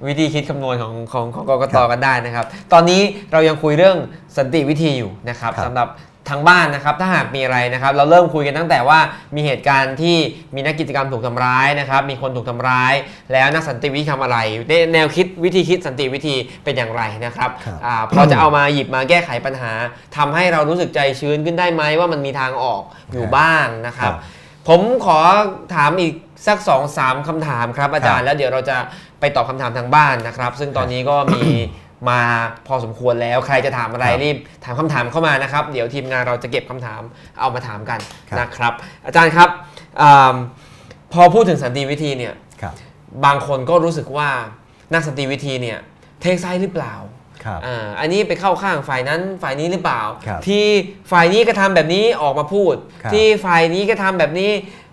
[0.07, 3.01] วิธีคิดคำนวณของของของกกตกันได้นะครับ ตอนนี้
[3.33, 3.97] เรายังคุยเรื่อง
[4.37, 5.89] สันติวิธีอยู่นะครับครับสำหรับ
[6.31, 8.99] ทางบ้านนะครับถ้าหากมีอะไรนะครับเราเริ่มคุยกันตั้งแต่ว่า
[9.35, 10.17] มีเหตุการณ์ที่
[10.55, 12.95] มีนักกิจกรรมถูกทำร้ายนะครับมีคนถูกทำร้าย
[13.33, 14.39] แล้วนักสันติวิธีทำอะไร
[14.95, 19.73] แนวคิดวิธีคิดสันติวิธีเป็นอย่างไรนะครับครับอาพอจะเอามาหยิบมาแก้ไขปัญหา
[20.17, 24.13] ทำให้เรารู้สึกใจชื้นขึ้นได้ไหมว่ามันมีทางออกอยู่บ้างนะครับ
[24.69, 25.19] ผมขอ
[25.75, 26.15] ถามอีก
[26.47, 28.77] สัก2อสามคำถามครับอาจารย์ แล้วเดี๋ยวเราจะ
[29.21, 31.43] ไปตอบคำถามทางบ้านนะครับ ซึ่งตอนนี้ก็มี
[32.11, 32.21] มา
[32.67, 37.01] พอสมควรแล้วใครจะถามอะไรครับรีบถามคำถามเข้ามานะครับ เดี๋ยวทีมงานเราจะเก็บคำถาม
[37.41, 38.01] เอามาถามกัน
[38.31, 38.73] ครับนะครับ
[39.07, 39.49] อาจารย์ครับ
[40.03, 40.35] อา
[41.13, 42.75] พอพูดถึงสันติวิธีเนี่ยครับ
[43.25, 44.29] บางคนก็รู้สึกว่า
[44.93, 45.79] นักสันติวิธีเนี่ย
[46.21, 46.95] เทคไซด์หรือเปล่า
[47.45, 50.65] ครับอ่าอันนี้ไปเข้าข้างฝ่ายนั้นฝ่ายนี้หรือเปล่าครับที่
[51.13, 54.51] ฝ่ายนี้ก็ทำแบบนี้ออกมาพูดครับที่ฝ่ายนี้ก็ทำแบบนี้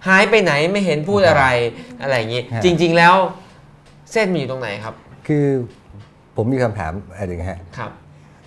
[0.08, 1.46] หายไปไหนไม่เห็นพูดอะไร
[2.02, 3.16] อะไรอย่างนี้ฮะจริง ๆแล้ว
[4.12, 4.96] เส้นมันอยู่ตรงไหนครับ
[5.28, 5.48] คือ
[6.40, 7.92] ผมมีคำถามอะไรอย่างเงี้ยฮะครับ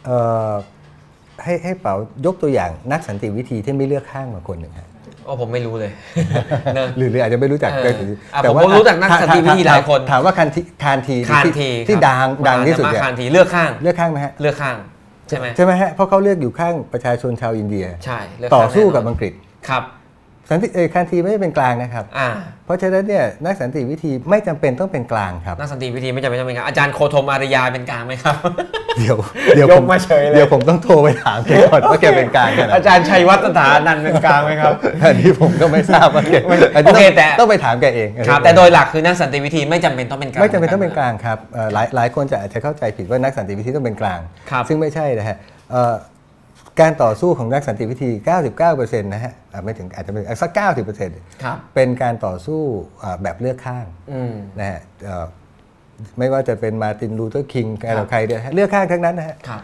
[0.06, 0.18] เอ่
[0.48, 0.52] อ
[1.44, 1.94] ให้ให้เป๋า
[2.26, 4.88] ยกตัวอย่างนักสันติวิธีที่ไม่เลือกข้างมาคนหนึ่งฮะ
[5.24, 5.90] โอ้ผมไม่รู้เลย
[6.74, 14.76] เนอะหรือหรืออาจจะไม่รู้จักเออก็คืออะผมผมรู้จักนักสันติวิธีหลายคนถามว่าคานทีคานทีคานที่ทีที่ครับดังดังที่สุดมาเนี่ยคานทีเลือกข้างเลือกข้างไหมฮะเลือกข้าง
[15.28, 19.32] ใช่ไหมใช่ไหมฮะเพราะเขาเลือกอยู่ข้างประชาชนชาวอินเดีย ใช่เลือกต่อข้างสู้แน่นนกับอังกฤษ
[19.68, 19.82] ครับ
[20.50, 22.28] สันติเออคานธีไม่ได้เป็นกลางนะครับ อ่า
[22.64, 28.36] เพราะฉะนั้นเนี่ยนักสันติวิธีไม่จำเป็นต้องเป็นกลางครับ นักสันติวิธีไม่จำเป็นต้องเป็นกลางอาจารย์โคทมอารียาเป็นกลางไหมครับ
[28.98, 29.16] เดี๋ยว
[29.54, 36.34] เดี๋ยวยกผมมาเฉยเลย เดี๋ยวผมต้องโทรไปถามแกก่อนว่าแกเป็นกลางขนาดไหน อาจารย์ชัยวัฒน์สถาอานันท์เป็นกลางไหมครับ อันนี้ผมก็ไม่ทราบว่าแก
[36.76, 44.18] อันนี้โอเคแต่ต้องไปถามแกเองครับ แต่โดยหลักคือนักสันติวิธีไม่จำเป็นต้องเป็นกลาง ไม่จำเป็นต้องเป็นกลางครับเอ่อหลายหลายคนจะอาจจะเข้าใจผิดว่านักสันติวิธีต้องเป็นกลาง
[44.50, 45.36] ครับซึ่งไม่ใช่นะฮะ
[45.72, 45.94] เอ่อ
[46.80, 48.10] การต่อสู้ของนักสันติวิธี
[48.60, 50.50] 99%นะฮะอะไม่ถึงอาจจะเป็นสัก
[50.96, 52.60] 90%ครับเป็นการต่อสู้
[53.02, 55.26] อ่าแบบเลือกข้างอืมนะฮะเอ่อ
[56.18, 59.62] ไม่ว่าจะเป็นมาร์ตินลูเทอร์คิงใครครัต่อใครเนี่ยฮะเลือกข้างทั้งนั้นนะฮะครับ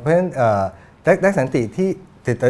[0.00, 0.62] เพราะฉะนั้นเอ่อ
[1.06, 1.88] นักนักสันติที่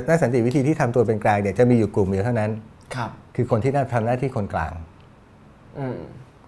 [0.08, 2.50] นักสันติวิธีที่ทำตัวเป็นกลางเนี่ยจะมีอยู่กลุ่มเดียวเท่านั้น
[2.94, 4.72] ครับ คือคนที่ทำหน้าที่คนกลาง
[5.78, 5.98] อืม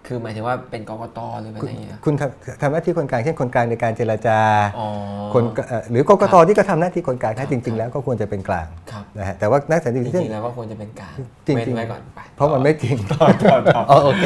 [0.07, 4.39] คือหมายถึงว่าเป็นกกตหรือเป็นคุอะณไรอย่างเงี้ยคุณทำทำหน้าที่คนกลางเช่นคนกลางในการเจรจา
[4.79, 4.87] อ๋อ
[5.33, 11.15] คนเอ่อหรือกกตที่ก็ทำหน้าที่คนกลางถ้าจริง ๆ แล้วก็ควรจะเป็นกลางครับนะฮะแต่ว่านักสันติวิจธีริงๆแล้วก็ควรจะเป็นกลาง
[11.47, 14.23] จริงเว้นๆไว้ก่อนไปเพราะมันไม่จริงต่อต่อต่ออ๋อโอเค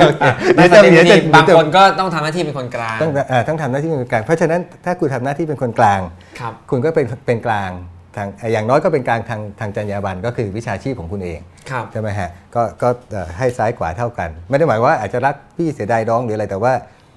[0.00, 0.22] โอเค
[0.58, 6.00] นักสันติวิธีเดี๋ยวจะบางคนก็ต้องทำหน้าที่เป็นคนกลางต้องเอ่อต้องทำหน้าที่เป็นคนกลาง เพราะฉะนั้นถ้าคุณทำหน้าที่เป็นคนกลาง
[6.40, 7.70] ครับคุณก็เป็นเป็นกลาง
[8.16, 11.40] ทางอย่างน้อยก็เป็นกลางทางทางจรรยาบรรณก็คือวิชาชีพของคุณเอง
[11.70, 16.72] ครับใช่ไหมฮะก็ก็เอ่อให้ซ้ายขวาเท่ากัน ไม่ได้หมายว่าอาจจะรักพี่เสียดายน้องหรืออะไรแต่ว่า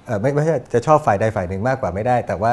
[0.06, 2.52] เอ่อไม่ไม่ใช่จะชอบฝ่ายใดฝ่ายหนึ่งมากกว่าไม่ได้ แต่ว่า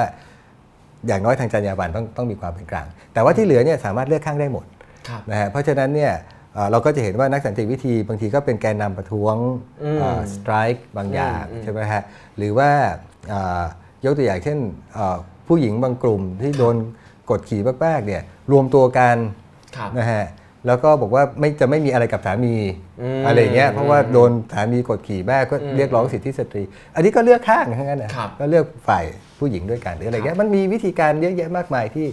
[1.08, 4.66] อย่างน้อยทางจรรยาบรรณต้องต้องมีความเป็นกลาง แต่ว่าที่เหลือเนี่ยสามารถเลือกข้างได้หมด
[5.10, 6.14] ครับนะฮะเพราะฉะนั้นเนี่ย
[6.54, 9.36] เอ่อเราก็จะเห็นว่านักสันติวิธีบางทีก็เป็นแกนนำประท้วง
[9.84, 12.02] อืมสไตร์บางอย่างอืมใช่ไหมฮะ
[12.38, 12.70] หรือว่า
[13.30, 13.64] เอ่อ
[14.06, 14.58] ยกตัวอย่างเช่น
[14.94, 15.18] เอ่อ
[15.48, 16.76] ผู้หญิงบางกลุ่มที่โดน
[17.30, 18.22] กดขี่มากๆเนี่ย
[18.52, 19.16] รวมตัวกัน
[19.78, 20.26] ครับนะฮะ
[20.68, 22.56] แล้วก็บอกว่าไม่จะไม่มีอะไรกับสามี
[23.02, 26.64] อืมอะไรอย่างเงี้ยเพราะว่าโดนสามีกดขี่แม่ก็อืมเรียกร้องสิทธิสตรี
[26.96, 29.06] อันนี้ก็เลือกข้างทั้งนั้นนะครับก็เลือกฝ่าย
[29.40, 32.08] ผู้หญิงด้วยกันหรืออะไรเงี้ยมันมีวิธีการเยอะแยะมากมายที่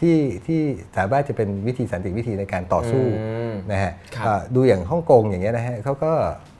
[0.00, 0.16] ที่
[0.46, 0.60] ที่
[0.96, 6.12] สามารถจะเป็นวิธีสันติวิธีในการต่อสู้อืมนะฮะครับอ่าดูอย่างฮ่องกงอย่างเงี้ยนะฮะเขาก็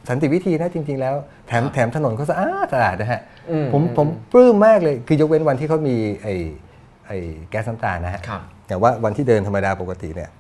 [0.09, 1.15] สันติวิธีนะจริง ๆ แล้ว
[1.49, 3.21] แถมแถมถนนเขาสะอาดสะอาดนะฮะ
[3.51, 6.35] อืมผมอืมผมปลื้มมากเลยคือยกเว้นวันที่เขามีไอ้
[7.07, 7.17] ไอ้
[7.51, 8.23] แก๊สน้ำตาลนะฮะ
[8.71, 10.31] ครับแต่ว่าวันที่เดินธรรมดาปกติเนี่ย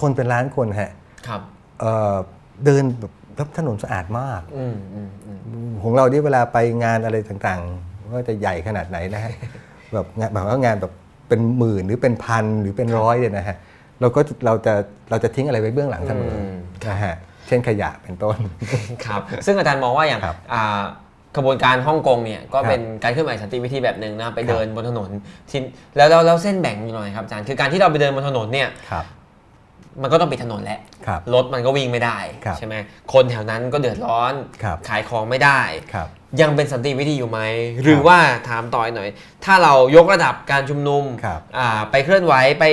[0.00, 0.90] คนเป็นล้านคนฮะ
[1.28, 1.40] ครับ
[1.80, 2.16] เอ่อ
[2.64, 3.12] เดินแบบ
[3.58, 5.32] ถนนสะอาดมากอืมอืมอื
[5.68, 9.32] มของเราที่เวลาไปงานอะไรต่างๆว่าจะใหญ่ขนาดไหนนะฮะ
[9.94, 10.92] แบบงานแบบว่างานแบบ
[11.28, 13.56] เป็นหมื่นหรือเป็นพันหรือเป็นร้อยเนี่ยนะฮะ
[14.00, 14.74] เราก็เราจะ
[15.10, 16.54] เราจะทิ้งอะไรไว้เบื้องหลังเสมออม
[16.88, 17.14] นะฮะ
[17.46, 18.36] เช่นขยะเป็นต้น
[19.06, 20.82] ครับ ซึ่งอาจารย์มองว่าอย่างครับอ่า
[21.36, 25.10] ขบวนการฮ่องกงเนี่ยก็ครับเป็นการเคลื่อนไหวสันติวิธีแบบหนึ่งนะไปครับเดินบนถนน
[25.50, 25.60] ที่
[25.96, 29.04] แล้วแล้วแล้วเส้นแบ่งอยู่หน่อยครับอาจารย์คือการที่เราไปเดินบนถนนเนี่ยครับ
[30.02, 32.74] มันก็ต้องปิดถนนแหละครับรถมันก็วิ่งไม่ได้ครับใช่ไหม
[33.12, 34.32] คนแถวนั้นก็เดือดร้อน
[34.62, 35.60] ครับขายของไม่ได้
[35.94, 36.08] ครับ
[36.40, 37.40] ยังเป็นสันติวิธีอยู่ไหม
[37.82, 38.18] หรือว่า
[38.48, 39.10] ถามต่ออีกหน่อย
[39.44, 42.64] ถ้าเรายกระดับการชุมนุมครับอ่าไปเคลื่อนไหวไป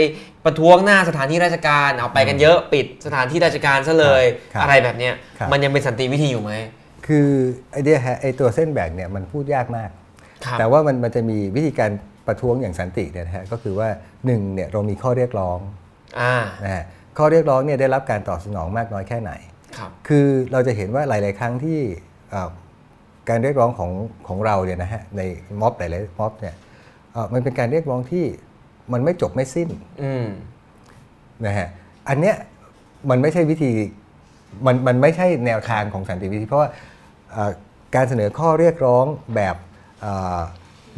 [0.45, 6.53] ประท้วงหน้าสถานที่ราชการเอาไปกันเยอะปิดสถานที่ราชการซะเลยครับอะไรแบบเนี้ยครับมันยังเป็นสันติวิธีอยู่ไหม
[7.07, 7.27] คือ
[7.71, 9.89] ไอเดียฮะไอตัวเส้นแบ่งเนี่ยมันพูดยากมาก
[10.45, 11.91] ครับแต่ว่ามันมันจะมีวิธีการ
[12.27, 13.89] ประท้วงอย่างสันติเนี่ยนะฮะก็คือว่า
[14.25, 15.59] หนึ่งเนี่ยเรามีข้อเรียกร้อง
[16.19, 16.83] อ่านะฮะ
[17.17, 19.31] ข้อเรียกร้องเนี่ยได้รับการตอบสนองมากน้อยแค่ไหน
[19.77, 21.79] ครับคือเราจะเห็นว่าหลาย ๆ ครั้งที่
[22.31, 22.49] เอ่อ
[23.29, 23.91] การเรียกร้องของ
[24.27, 25.21] ของเราเนี่ยนะฮะใน
[25.61, 26.55] ม็อบหลาย ๆ ม็อบเนี่ย
[27.13, 28.25] เอ่อมันเป็นการเรียกร้องที่
[28.93, 29.69] มันไม่จบไม่สิ้น
[30.03, 30.25] อืม
[31.45, 31.67] นะฮะ
[32.09, 32.35] อันเนี้ย
[33.09, 33.71] มันไม่ใช่วิธี
[34.65, 36.91] มันมันไม่ใช่แนวทางของสันติวิธี เพราะว่าเอ่อ
[37.95, 39.05] การเสนอข้อเรียกร้อง
[39.35, 39.55] แบบ
[40.01, 40.39] เอ่อ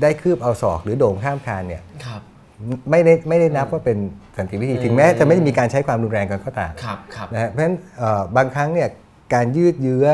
[0.02, 2.22] ได้คืบเอาศอกหรือโด่งข้ามคานเนี่ยครับ
[2.92, 3.98] ไม่ได้ไม่ได้นับว่าเป็น
[4.38, 8.88] สันติวิธีถึงแม้จะไม่ได้มีการใช้ความรุนแรงกันก็ตามครับครับนะฮะเพราะฉะนั้นเอ่อบางครั้งเนี่ย
[9.34, 10.08] การยืดเยื้อ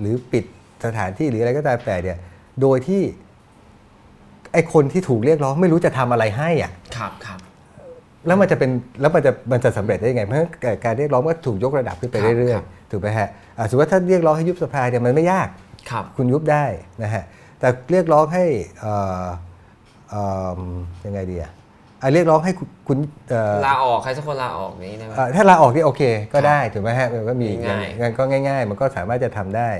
[0.00, 0.44] หรือปิด
[0.84, 2.18] สถานที่หรืออะไรก็ตามแต่เนี่ย
[2.62, 3.02] โดยที่
[4.52, 7.38] ไอ้คนที่ถูกเรียกร้องไม่รู้จะทำอะไรให้อะครับครับ
[8.26, 10.50] แล้วมันจะเป็นแล้วมันจะมันจะสำเร็จได้ยังไง เพราะฉะนั้น
[10.84, 13.30] การเรียกร้องก็ถูกยกระดับขึ้นไปครับเรื่อยครับๆถูกไหมฮะอะ
[13.68, 15.48] สมมติว่าถ้าเรียกร้องให้ยุบสภาเนี่ยมันไม่ยาก
[15.90, 16.64] ครับคุณยุบได้
[17.02, 17.24] นะฮะ
[17.60, 18.44] แต่เรียกร้องให้
[18.80, 18.92] เอ่
[19.22, 19.24] อ
[20.10, 20.22] เอ่
[20.58, 20.60] อ
[21.06, 21.52] ยังไงดีอะ
[22.02, 22.98] อะเรียกร้องให้คุณคุณ
[23.30, 26.02] เอ่อลาออกใครสักคนลาออกนี้ได้ไหมเอ่อถ้าลาออกนี่โอเค
[26.32, 29.70] ก็ได้ถูกไหมฮะมันก็มีง่ายๆงั้นก็ง่าย ๆ มันก็สามารถจะทำได้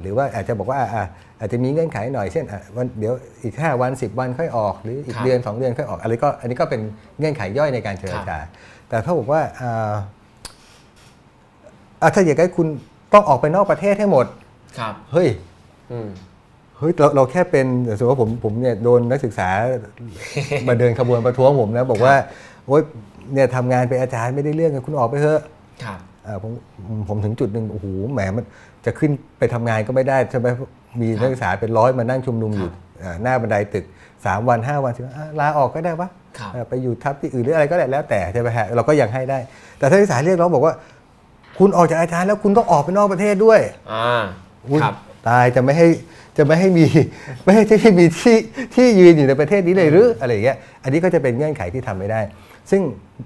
[0.00, 1.04] หรือว่าอาจจะบอกว่าอะอะ
[1.40, 3.12] อาจจะมีเงื่อนไขหน่อยเช่นอะวันเดี๋ยว
[3.42, 6.80] อีก 5 วัน 10 วันค่อยออกหรืออีกเดือน 2 เดือนค่อยออกอะไรก็อันนี้ก็เป็น
[7.18, 8.38] เงื่อนไขย่อยในการเจรจา
[8.88, 9.92] แต่ถ้าบอกว่าอ่า
[12.02, 12.68] อะถ้าอย่างนั้นคุณ
[13.14, 14.26] ต้องออกไปนอกประเทศให้หมด
[14.78, 15.28] ครับ เฮ้ย
[15.92, 16.08] อืม
[16.78, 17.66] เฮ้ยเราเราแค่เป็น
[17.98, 19.48] สมมติว่าผมผมเนี่ยโดนนักศึกษา
[20.68, 22.14] มาเดินขบวนประท้วงผมนะบอกว่า
[22.66, 22.82] โอ๊ย
[23.32, 25.40] เนี่ยทำงานเป็นอาจารย์ไม่ได้เรื่องคุณออกไปเถอะ
[25.84, 26.52] ครับอ่าผม
[27.08, 28.44] ผมถึงจุดหนึ่งโอ้โหแหมมัน
[28.86, 30.48] จะขึ้นไปทำงานก็ไม่ได้ใช่ไหม
[31.00, 32.70] มีนักศึกษาเป็นร้อยมานั่งชุมนุมอยู่
[33.02, 33.84] อ่าหน้าบันไดตึก
[34.16, 36.08] 3 วัน 5 วันสิอะลาออกก็ได้วะ
[36.38, 39.38] ครับอ่าไปอยู่ทับที่อื่นหรืออะไรก็ได้แล้วแต่ใช่ไหมฮะเราก็ยังให้ได้
[39.78, 40.74] แต่ถ้านักศึกษาเรียกร้องบอกว่า
[41.58, 43.60] คุณออกจากอาจารย์แล้วคุณต้องออกไปนอกประเทศด้วย
[43.92, 44.22] อ่า
[44.68, 44.94] อุ๊ยครับ
[45.28, 45.88] ตายจะไม่ให้
[46.36, 46.86] จะไม่ให้มี
[47.44, 48.36] ไม่ให้ที่มีที่
[48.74, 52.20] ที่ยืนอยู่ในประเทศนี้เลยหรืออะไรอย่างเงี้ยอันนี้ก็จะเป็นเงื่อนไขที่ทำไม่ได้
[52.70, 52.80] ซึ่ง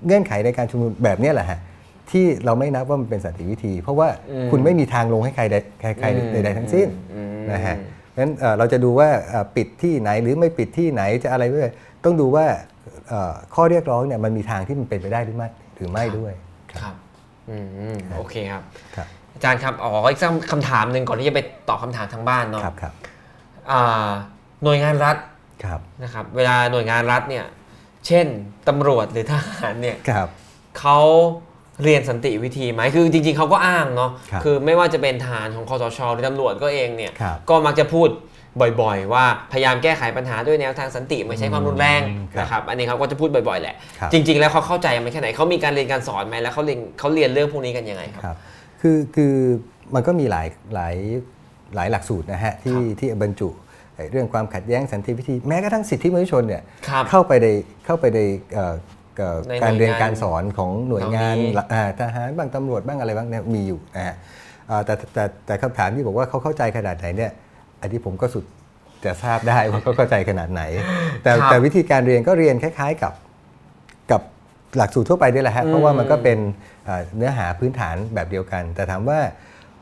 [0.07, 1.59] เงื่อนไขในการชุมนุมแบบเนี้ยแหละฮะ
[2.11, 7.77] ที่เราไม่นับว่ามันเป็นสันติวิธี เพราะว่าอืมคุณไม่มีทางลงให้ใครใดใครใครอืมใดๆทั้งสิ้นอืมนะฮะ
[8.11, 11.69] เพราะฉะนั้นเอ่อเราจะดูว่าเอ่อปิดที่ไหนหรือไม่ปิดที่ไหนจะอะไรด้วย
[12.05, 12.47] ต้องดูว่า
[13.09, 16.33] เอ่อข้อเรียกร้องเนี่ยมันมีทางที่มันเป็นไปได้หรือไม่หรือไม่ด้วย
[16.81, 17.06] ครับอืมอืม
[18.17, 18.63] โอเคครับ
[18.97, 22.93] ครับ อาจารย์ครับอ๋ออีกสักคำถามหนึ่งก่อนที่จะไปตอบคำถามทางบ้านเนาะครับครับ
[23.71, 24.09] อ่า
[24.65, 25.17] หน่วยงานรัฐ
[25.65, 27.45] ครับนะครับ เวลาหน่วยงานรัฐเนี่ย
[28.07, 28.27] เช่น
[28.69, 30.29] ตำรวจหรือทหารเนี่ยครับ
[30.79, 30.99] เขา
[31.83, 38.09] เรียนสันติวิธีไหมคือจริงๆเขาก็อ้างเนาะครับคือไม่ว่าจะเป็นทหารของคอสชหรือตำรวจก็เองเนี่ยครับก็มักจะพูด
[38.83, 48.37] บ่อยๆ ว่าพยายามแก้ไขปัญหาด้วยแนวทางสันติไม่ใช้ความรุนแรงอืมครับนะครับอันนี้เขาก็จะพูดบ่อยๆ แหละครับจริง ๆ แล้วเขาเข้าใจไหมแค่ไหนเขามีการเรียนการสอนไหมแล้วเขาเรียนเขาเรียนเรื่องพวกนี้กันยังไงครับครับ
[48.81, 49.35] คือคือ
[49.95, 50.97] มันก็มีหลายหลาย
[51.75, 53.49] หลายหลักสูตรนะฮะที่ครับที่บรรจุ
[53.95, 57.47] ไอ้เรื่องความขัดแย้งสันติวิธีแม้กระทั่งสิทธิมนุษยชนเนี่ยครับเข้าไปใน
[57.87, 58.21] เข้าไปใน
[58.55, 58.75] เอ่อ
[59.17, 64.17] เอ่อในการเรียนหน่วยงานการสอนของหน่วยงานเหล่านี้ละอ่าทหารบ้างตำรวจบ้างอะไรบ้างเนี่ยมีอยู่นะฮะ
[64.71, 67.33] อ่าแต่แต่แต่คำถามที่บอกว่าเขาเข้าใจขนาดไหนเนี่ย
[67.87, 68.45] อันนี้ผมก็สุด
[69.05, 70.63] จะทราบได้ว่าเขาเข้าใจขนาดไหน
[71.23, 73.13] แต่ครับแต่วิธีการเรียนก็เรียนคล้าย ๆกับ
[74.11, 74.21] กับ
[74.77, 76.39] หลักสูตรทั่วไปนี่แหละฮะอืมเพราะว่ามันก็เป็น
[76.85, 79.19] เอ่อเนื้อหาพื้นฐานแบบเดียวกัน แต่ถามว่า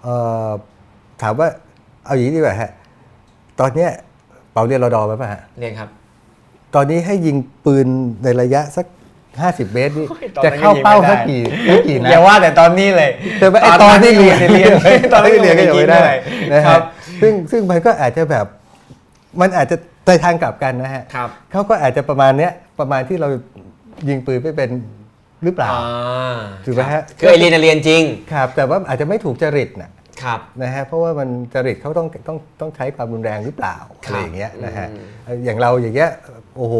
[0.03, 0.51] เอ่อ
[1.23, 1.49] ถามว่า
[2.05, 2.71] เอาอย่างนี้ดีกว่าฮะ
[3.61, 3.91] ตอนเนี้ย
[4.53, 5.89] เปาเรียนรอดอไหมป่ะฮะเรียนครับ
[6.75, 7.87] ตอนนี้ให้ยิงปืน
[8.25, 8.87] ในระยะสัก
[9.35, 14.71] 50เมตรนี่โอ้ยตอนนั้นจะเข้าเป้ายังยิงไม่ได้สักกี่สักกี่นัดอย่าว่าแต่ตอนนี้เลยแต่ว่าไอ้ตอนที่เรียนเรียน
[15.13, 16.03] ตอนที่เรียนก็ยังไม่ได้
[16.55, 16.83] นะครัฮะบ
[17.23, 18.47] ซึ่งซึ่งมันก็อาจจะแบบ
[19.41, 23.29] มันอาจจะในทางกลับกันนะฮะครับเขาก็อาจจะประมาณเนี้ยประมาณที่เรา
[24.09, 24.71] ยิงปืนไม่เป็น
[25.45, 28.03] หรือเปล่าอ่าถูกไหมฮะคือไอเรียนน่ะเรียนจริง
[28.33, 29.91] ครับ แต่ว่าอาจจะไม่ถูกจริตนะ
[30.23, 34.87] ครับนะฮะเพราะว่ามันจริตเขาต้องต้องต้องใช้ความรุนแรงหรือเปล่าครับอะไรอย่างเงี้ยนะฮะ
[35.27, 36.11] อืมอย่างเราอย่างเงี้ย
[36.57, 36.77] โอ้โห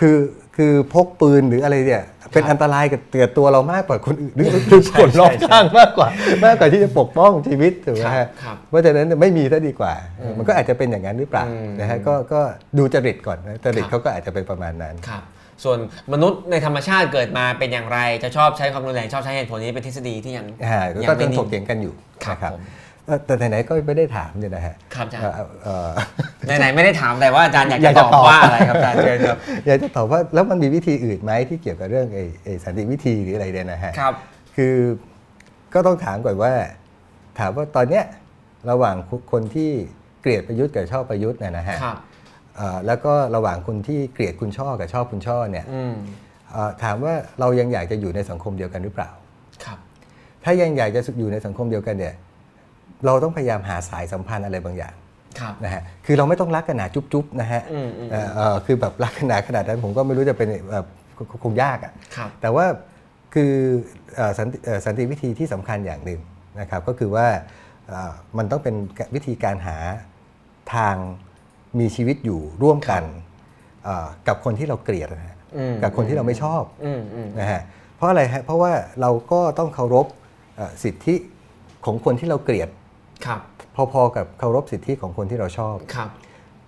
[0.00, 0.16] คือ
[0.56, 6.08] คือพกปืนหรืออะไรเนี่ยเป็นอันตรายกับเตือตัวเรามากกว่าคนอื่นหรือหรือคนรอบข้างมากกว่า
[6.44, 9.94] มากกว่าที่จะปกป้องชีวิตถูกไหมครัฮะบครับเพราะฉะนั้นไม่มีซะดีกว่า
[10.38, 12.40] มันก็อาจจะเป็นอย่างนั้นหรือเปล่าอืมนะฮะก็ก็
[12.78, 15.22] ดูจริตก่อนนะจริตครับเขาก็อาจจะเป็นประมาณนั้นครับ
[15.64, 15.78] ส่วน
[16.12, 21.94] มนุษย์ในธรรมชาติเกิดมาเป็นอย่างไร จะชอบใช้ความรุนแรงชอบใช้เหตุผลนี้เป็นทฤษฎีที่ยังอ่ายัก็ไม่ต้องนิ่ถกเถียงกันอยู่
[22.26, 22.52] ครับ
[23.08, 34.14] นะครับผมเอ่อแต่ไหนๆก็ไม่ได้ถามเนี่ยนะฮะครับอาจารย์เอ่อเอ่อไหนๆไม่ได้ถามแต่ว่าอาจารย์อยากอยากจะจะตอบตอบว่าอะไรครับอาจารย์เชิญครับอยากจะตอบว่าแล้วมันมีวิธีอื่นไหมที่เกี่ยวกับเรื่องไอ้ไอ้สันติวิธีหรืออะไรเนี่ยนะฮะครับ
[34.56, 34.76] คือ
[35.74, 36.52] ก็ต้องถามก่อนว่า
[37.38, 38.04] ถามว่าตอนเนี้ย
[38.70, 38.96] ระหว่าง
[39.32, 39.70] คนที่
[40.20, 41.96] เกลียดประยุทธ์กับชอบประยุทธ์เนี่ยนะฮะครับ
[42.56, 45.94] เอ่อแล้วก็ระหว่างคนที่เกลียดคุณช่อกับชอบคุณช่อเนี่ยอืม
[46.52, 49.10] เอ่อถามว่าเรายังอยากจะอยู่ในสังคมเดียวกันหรือเปล่า
[49.64, 49.78] ครับ
[50.44, 52.14] ถ้ายังอยากจะอยู่ในสังคมเดียวกันเนี่ย
[53.04, 54.94] เราต้องพยายามหาสายสัมพันธ์อะไรบางอย่าง
[55.40, 60.86] ครับนะฮะคือเราไม่ต้องรักกันหนาจุ๊บๆนะฮะอืมอืมเอ่อเอ่อคือแบบรักกันหนาขนาดนั้นผมก็ไม่รู้จะเป็นแบบ
[61.16, 62.64] คงคงยากอะครับแต่ว่า
[63.34, 63.52] คือ
[64.16, 66.20] เอ่อสันติเอ่อสันติวิธีที่สำคัญอย่างหนึ่ง
[66.60, 67.26] นะครับก็คือว่า
[67.88, 68.74] เอ่อมันต้องเป็น
[69.14, 69.76] วิธีการหา
[70.74, 70.94] ทาง
[71.78, 73.02] มีชีวิตอยู่ร่วมกัน
[73.84, 77.60] เอ่อกับคนที่เราเกลียดนะฮะอืมกับคนที่เราไม่ชอบอืมอืมนะฮะ
[77.96, 80.06] เพราะอะไรฮะเพราะว่าเราก็ต้องเคารพ
[80.56, 81.14] เอ่อสิทธิ
[81.84, 82.85] ของคนที่เราเกลียดครับ
[83.92, 86.10] พอๆกับเคารพสิทธิของคนที่เราชอบครับ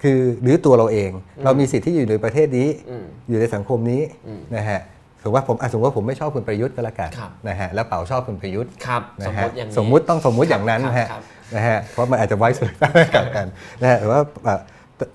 [0.02, 1.10] คือหรือตัวเราเอง
[1.44, 4.80] เรามีสิทธิ์ที่อยู่ในประเทศนี้อืมอยู่ในสังคมนี้อืมนะฮะ
[5.22, 11.22] สมมติว่าผมอะสมมติว่าผมไม่ชอบคุณประยุทธ์ก็แล้วกันครับนะฮะแล้วเป๋าชอบคุณประยุทธ์ครับนะสมฮะมติอย่างนี้สมมุติต้องสมมุติอย่างนั้นครับนะฮะครับ
[11.54, 12.70] นะฮะเพราะมันอาจจะไว้สุด
[13.14, 13.46] กับกัน
[13.82, 14.60] นะฮะแต่ว่าเอ่อ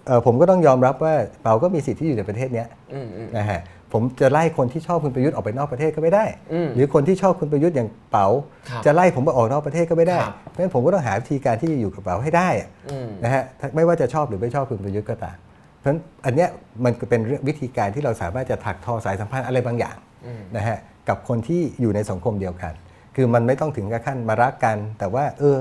[0.07, 3.59] เอ่อผมก็ต้องยอมรับว่าเป๋าก็มีสิทธิ์ที่อยู่ในประเทศเนี้ยอืมอืมนะฮะ
[3.93, 8.27] ผมจะไล่คนที่ชอบคุณประยุทธ์ออกไปนอกประเทศก็ไม่ได้อืมหรือคนที่ชอบคุณประยุทธ์อย่างเป๋า
[8.69, 15.37] ครับจะไล่ผมไปออกนอกประเทศก็ไม่ได้ครับเพราะฉะนั้นผมก็ต้องหาวิธีการที่จะอยู่กับเป๋าให้ได้อะอืมนะฮะถ้าไม่ว่าจะชอบหรือไม่ชอบคุณประยุทธ์ก็ตาม
[15.79, 16.49] เพราะฉะนั้นอันเนี้ย
[16.83, 20.77] มันก็เป็นเรื่องวิธีการที่เราสามารถจะถักทอสายสัมพันธ์อะไรบางอย่างอืมนะฮะ
[21.09, 22.73] กับคนที่อยู่ในสังคมเดียวกัน
[23.15, 25.57] คือมันไม่ต้องถึงกับขั้นมารักกัน แต่ว่าเออ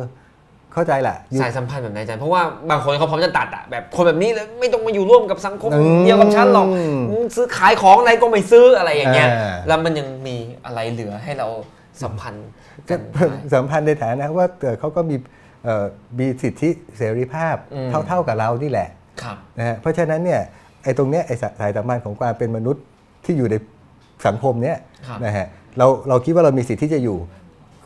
[0.73, 6.67] เข้าใจแหละอยู่สายสัมพันธ์แบบไหนอาจารย์เพราะว่าบางคนเขาพร้อมจะตัดอะแบบคนแบบนี้เลยไม่ต้องมาอยู่ร่วมกับสังคมอืมเดียวกับฉันหรอก
[7.11, 11.49] มึงซื้อขายของอะไรก็ไม่ซื้ออะไรอย่างเงี้ยอ่าแล้วมันยังมีอะไรเหลือให้เรา
[12.03, 12.49] สัมพันธ์
[12.89, 15.17] กันได้สัมพันธ์ในฐานะว่าเอ่อเขาก็มี
[15.65, 15.85] เอ่อ
[16.19, 18.89] มีสิทธิเสรีภาพอืมเท่า ๆกับเรานี่แหละ
[19.23, 20.41] ครับนะฮะเพราะฉะนั้นเนี่ย
[20.85, 22.83] ไอ้ตรงเนี้ยไอ้สายสัมพันธ์ของความเป็นมนุษย์
[23.25, 23.55] ที่อยู่ใน
[24.27, 25.47] สังคมเนี้ยครับนะฮะ
[25.79, 27.19] เราเราคิดว่าเรามีสิทธิที่จะอยู่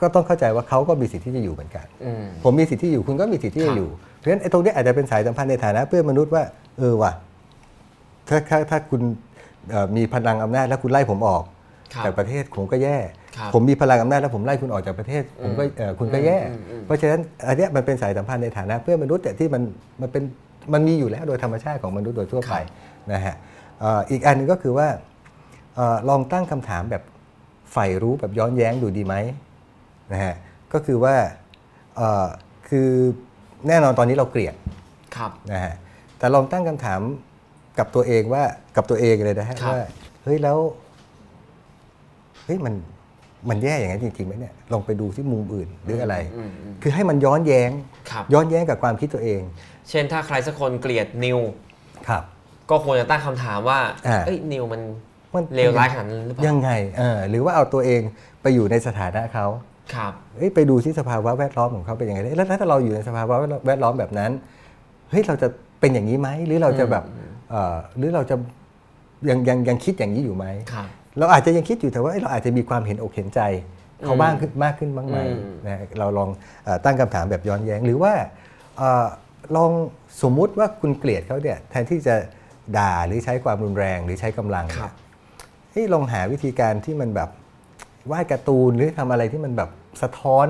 [0.00, 6.42] ก็ต้องเข้าใจว่าเขาก็มีสิทธิที่จะอยู่เหมือนกันอืมผมมีสิทธิที่อยู่คุณก็มีสิทธิที่ครัจะบอยู่ เพราะฉะนั้นไอ้ตรงนี้อาจจะเป็นสายสัมพันธ์ในฐานะเพื่อนมนุษย์ว่า
[6.78, 7.12] เออว่ะ
[8.28, 9.02] ถ้าถ้าถ้าคุณ
[9.70, 11.44] เอ่อมีพลังอำนาจแล้วคุณไล่ผมออก
[11.94, 12.96] ครับจากประเทศผมก็แย่
[13.36, 19.62] ครับผมมีพลังอำนาจแล้วผมไล่คุณออกจากประเทศ ผมก็เอ่อคุณก็แย่อืมอืมอืมเพราะฉะนั้นอันเนี้ยมันเป็นสายสัมพันธ์ในฐานะเพื่อนมนุษย์แต่ที่มัน
[20.00, 20.22] มันเป็น
[20.72, 22.54] มันมีอยู่แล้วโดยธรรมชาติของมนุษย์โดยทั่วไป
[23.12, 23.34] นะฮะ
[23.80, 24.88] เอ่ออีกอันหนึงก็คือว่า
[25.76, 27.02] เอ่อลองตั้งคำถามแบบ
[27.72, 29.14] ใฝ่รู้แบบย้อนแย้งดูดีไหม
[30.12, 30.34] นะฮะ
[30.72, 31.14] ก็คือว่า
[31.96, 32.26] เอ่อ
[32.68, 32.88] คือ
[33.68, 34.54] แน่นอนตอนนี้เราเกลียด
[35.16, 35.74] ครับนะฮะ
[36.18, 37.00] แต่ลองตั้งคำถาม
[37.78, 38.42] กับตัวเองว่า
[38.76, 39.84] กับตัวเองเลยนะฮะครับว่า
[40.24, 40.58] เฮ้ยแล้ว
[42.44, 42.74] เฮ้ยมัน
[43.48, 47.70] มันแย่อย่างนั้นจริงๆไหมเนี่ยลองไปดูที่มุมอื่นหรืออะไรอืมอืมคือให้มันย้อนแย้ง
[48.10, 49.42] ครับย้อนแย้งกับความคิดตัวเอง
[49.88, 51.38] เช่นถ้าใครสักคนเกลียดนิว
[52.08, 52.22] ครับ
[52.70, 54.82] ก็ควรจะตั้งคำถามว่าอ่าเอ้ยนิวมัน
[55.34, 58.00] มันเลวร้ายขนาดนั้นหรือเปล่ายังไงเออหรือว่าเอาตัวเอง
[58.42, 59.46] ไปอยู่ในสถานะเขา
[59.94, 64.30] ครับเอ้ยไปดูที่สภาวะแวดล้อมของเขาเป็นยังไงแล้วถ้าเราอยู่ในสภาวะแวดล้อมแบบนั้น
[65.10, 65.48] เฮ้ยเราจะ
[65.80, 67.04] เป็นอย่างนี้ไหมหรือเราจะแบบ
[67.50, 68.36] เอ่อหรือเราจะ
[69.30, 73.40] ยังยังยังคิดอย่างนี้อยู่ไหมครับเราอาจจะยังคิดอยู่แต่ว่าเอ้ยเราอาจจะมีความเห็นอกเห็นใจ
[74.04, 76.28] เขาบ้างขึ้นมากขึ้นบ้างไหมอืมนะเราลอง
[76.64, 78.12] เออตั้งคำถามแบบย้อนแย้งหรือว่า
[78.76, 79.06] เออ
[79.56, 79.70] ลอง
[80.22, 82.14] สมมุติว่าคุณเกลียดเขาเนี่ยแทนที่จะ
[82.78, 84.94] ด่าหรือใช้ความรุนแรงหรือใช้กำลังคเนี่รับย
[85.70, 87.30] เฮ้ยลองหาวิธีการที่มันแบบ
[88.12, 89.70] วาดการ์ตูนหรือทำอะไรที่มันแบบ
[90.02, 90.48] สะท้อน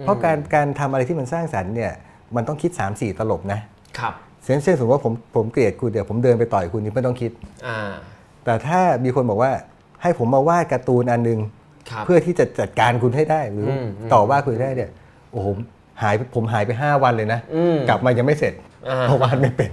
[0.00, 1.92] เพราะการการทำอะไรที่มันสร้างสรรค์เนี่ย
[2.36, 3.60] มันต้องคิด 3-4 ตลบนะ
[3.98, 4.14] ครับ
[4.44, 7.30] เช่นเช่นสมมติว่าผมผมเกลียดคุณเดี๋ยวผมเดินไปต่อยคุณนี่ไม่ต้องคิด
[7.66, 7.78] อ่า
[8.44, 9.52] แต่ถ้ามีคนบอกว่า
[10.02, 11.38] ให้ผมมาวาดการ์ตูนอันหนึง
[11.90, 14.90] ครับเพื่อที่จะจัดการคุณให้ได้หรืออมต่อว่าคุณได้เนี่ย
[15.32, 15.46] โอ้โห
[16.02, 18.70] หายไปผมหายไป 5 วันเลยนะอืมกลับมายังไม่เสร็จอ่า
[19.08, 19.70] เพราะวาดไม่เป็น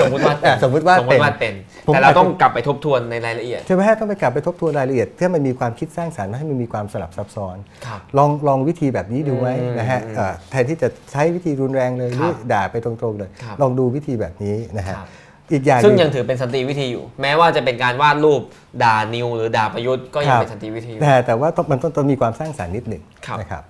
[0.00, 1.54] สมมติว่าอะสมมุติว่าสมมติว่าเป็น
[1.86, 7.56] ผมแต่เราต้องกลับไปทบทวนในรายละเอียดใช่ไหมฮะต้องไปกลับไปทบทวนรายละเอียดถ้ามันมีความคิดสร้างสรรค์ให้มันมีความสลับซับซ้อน
[7.86, 15.08] ครับลองลองวิธีแบบนี้ดูไหมอืมนะฮะอืมเอ่อแทนที่จะใช้วิธีรุนแรงเลยหรือครับด่าไปตรงๆเลยครับลองดูวิธีแบบนี้นะฮะครับ
[15.52, 18.42] อีกอย่างหซึ่งนึ่ยังถือเป็นสันติวิธีอยู่ แม้ว่าจะเป็นการวาดรูป
[18.84, 23.62] ด่านิวหรือด่าประยุทธ์ก็ยังเป็นสันติวิธีอยู่แต่แต่ว่าต้องมันต้องต้องมีความสร้างสรรค์นิดหนึ่งครับนะครับ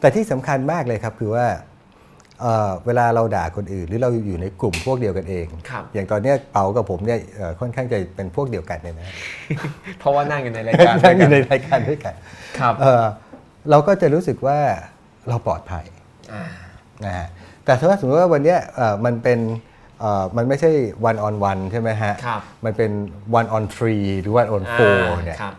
[0.00, 1.46] แต่ที่สำคัญมากเลยครับคือว่า
[2.40, 9.08] เอ่อเวลาเราด่าคนอื่น หรือเราอยู่ในกลุ่มพวกเดียวกันเองครับอย่างตอนเนี้ยเปากับผมเนี่ยเอ่อค่อนข้างจะเป็นพวกเดียวกันเนี่ยนะ
[9.98, 12.14] เพราะว่านั่งอยู่ในรายการนั่งอยู่ในรายการด้วยกัน
[12.58, 13.04] ครับเอ่อ
[13.70, 14.58] เราก็จะรู้สึกว่า
[15.28, 15.84] เราปลอดภัย
[16.32, 16.44] อ่า
[17.04, 17.26] นะฮะ
[17.64, 19.38] แต่ถ้าสมมติว่าวันเนี้ยเอ่อมันเป็น
[20.00, 20.70] เอ่อมันไม่ใช่
[21.08, 22.90] one on one ใช่ไหมฮะครับมันเป็น
[23.38, 25.54] one on three หรือ one on อ่า four เนี่ยครับ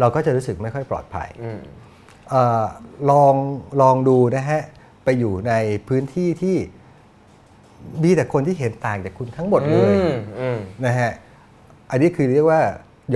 [0.00, 1.60] เราก็จะรู้สึกไม่ค่อยปลอดภัยอืม
[2.30, 2.64] เออ
[3.10, 3.34] ลอง
[3.82, 4.62] ลองดูนะฮะ
[5.04, 5.52] ไปอยู่ใน
[5.88, 6.56] พื้นที่ที่
[8.02, 11.10] มีแต่คนที่เห็นต่างจากคุณทั้งหมดเลยอืมอืมนะฮะ
[11.90, 12.60] อันนี้คือเรียกว่า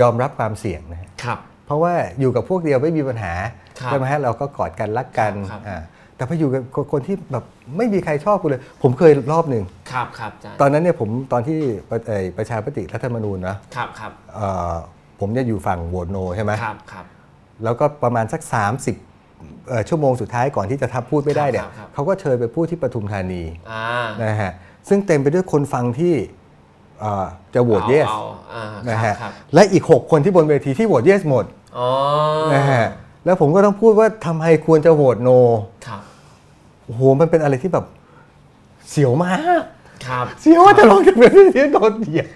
[0.01, 3.33] ยอมรับความเสี่ยงนะฮะครับ เพราะว่าอยู่กับพวกเดียวไม่มีปัญหา
[3.79, 5.81] ครับใช่ไหมฮะเราก็กอดกันรักกันครับอ่า
[6.15, 7.43] แต่พออยู่กับคนที่แบบ
[7.77, 11.59] ไม่มีใครชอบคุณเลย ผมเคยรอบหนึ่งครับครับอาจารย์ตอนนั้นเนี่ยผมตอนที่
[11.89, 14.73] ประเอ่อประชาปฏิรัฐธรรมนูญนะครับครับเอ่อ
[15.19, 17.05] ผมเนี่ยอยู่ฝั่งโหวตโนใช่ไหมครับครับ
[17.63, 18.61] แล้วก็ประมาณสัก 30เอ่
[18.91, 18.95] อ
[19.89, 23.85] ชั่วโมงสุดท้ายก่อนที่จะทับพูดไม่ได้เนี่ยครับครับเขาก็เชิญไปพูดที่ปทุมธานีอ่า
[24.23, 24.51] นะฮะ
[24.87, 26.13] ซึ่งเต็มไปด้วยคนฟังที่
[26.99, 28.19] เอ่อจะโหวต yes อา
[28.53, 31.45] อ่านะครัฮะบครับและอีก 6 คนที่บนเวทีที่โหวต yes หมด
[31.77, 31.89] อ๋อ
[32.53, 32.85] นะฮะ
[33.25, 35.39] แล้วผมก็ต้องพูดว่าทำไมควรจะโหวต no
[35.87, 36.01] ครับ
[36.85, 37.85] โอ้โหมันเป็นอะไรที่แบบ
[38.89, 39.63] เสียวมาก
[40.07, 41.23] ครับเสียวว่าจะลงจากเว
[41.55, 42.27] ทีโดนเหยียบ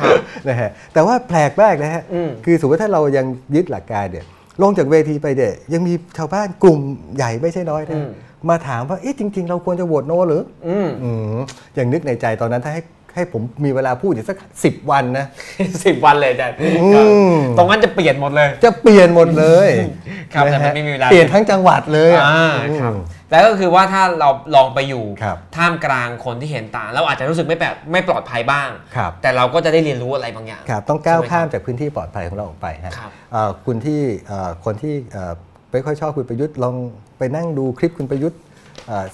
[0.00, 0.14] ครับ
[0.48, 4.26] นะฮะแต่ว่าแปลกมากนะฮะอืมคือสมมติถ้าเรายังยึดหลักการเนี่ย
[4.62, 6.80] ลงจากเวทีไปเนี่ยยังมีชาวบ้านกลุ่ม
[7.16, 8.00] ใหญ่ไม่ใช่น้อยนะ
[8.48, 11.38] มาถามว่าเอ๊ะจริง ๆ เราควรจะโหวตโนหรือ อืมอืม
[11.74, 12.82] อย่างนึกในใจตอนนั้นถ้าให้
[13.14, 15.26] ให้ผมมีเวลาพูดอยู่สักสิบวันนะ
[15.84, 16.56] สิบวันเลยอาจารย์
[17.38, 19.68] มตรงนั้นจะเปลี่ยนหมดเลย จะเปลี่ยนหมดเลย
[20.34, 22.98] ครับแต่ะมันฮะไม่มีเวลาเปลี่ยนทั้งจังหวัดเลยอะอ่าครับอืม
[23.30, 35.32] แล้วก็คือว่าถ้าเราลองไปอยู่ครับท่ามกลางคนที่เห็นต่างเราอาจจะรู้สึกไม่แบบไม่ปลอดภัยบ้างครับแต่เราก็จะได้เรียนรู้อะไรบางอย่างครับต้องก้าวใช่ไหมครับข้ามจากพื้นที่ปลอดภัยของเราออกไปฮะครับเอ่อคุณที่เอ่อคนที่เอ่อ
[35.72, 36.74] ไม่ค่อยชอบคุณประยุทธ์ลอง
[37.18, 38.47] ไปนั่งดูคลิปคุณประยุทธ์เอ่อ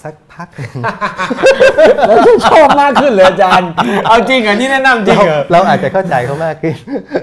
[0.03, 0.73] สักพักหนึ่ง
[2.51, 3.69] ชอบมากขึ้นเลยอาจารย์
[4.05, 6.75] เอาจริงเหรอนี่แนะนำจริงเราเหรอเราอาจจะเข้าใจเขามากขึ้น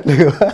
[0.07, 0.49] หรือว่า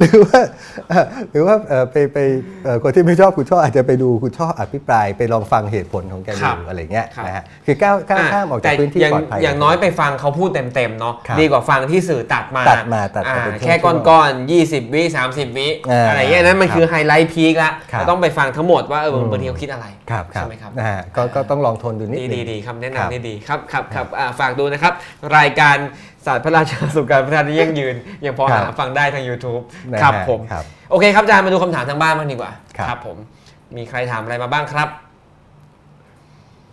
[0.00, 0.40] หรือว่า
[0.88, 2.18] เอ่อหรือว่าเอ่อไปไป
[2.64, 13.74] เอ่อคนที่ไม่ชอบคุณชอบอาจจะไปดูคุณชอบอภิปรายไปลองฟังเหตุผลของแกครัดูบอะไรเงี้ยครับนะฮะคือก้าวก้าวข้ามออกจากแต่พื้นที่ย่างปลอดภัยอย่างน้อยไปฟังเขาพูดเต็มๆเนาะครับดีกว่าฟังที่สื่อตัดมาตัดมาตัดมาอ่เป็นช่วงๆแค่
[14.08, 24.92] ก้อนๆ20วิ30วิอ่าอะไรเงี้ยนั่นมันครับคือ highlight peak ละครับเราต้องไปฟังทั้งหมดว่าเออบางทีเขาคิดอะไรครับครัใช่ไหมครับนะฮะก็ก็ต้องลองทนดูนิดนึงดีดีดีคำแนะนำครับนี่ดีครับครับครับอ่าฝากดูนะครับ
[25.36, 25.76] รายการ
[26.26, 27.94] ศาสตร์พระราชาสู่การพัฒนาที่ยั่งยืน
[28.24, 29.62] ยังพอครัหาฟังได้ทาง YouTube
[29.92, 32.52] นะฮะครับผมครับโอเคครับอาจารย์มาดูคำถามทางบ้านบ้างดีกว่า
[32.88, 33.16] ครับผม
[33.76, 34.88] มีใครถามอะไรมาบ้างครับ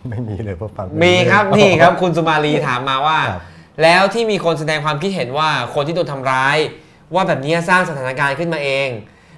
[0.08, 3.40] ไม่มีเลยเพราะฟังมีครับนี่ครับ คุณสุมาลีถามมาว่าครับ
[3.82, 6.56] แล้วที่มีคนแสดงความคิดเห็นว่าคนที่โดนทำร้าย
[7.14, 8.88] ว่าแบบนี้สร้างสถานการณ์ขึ้นมาเอง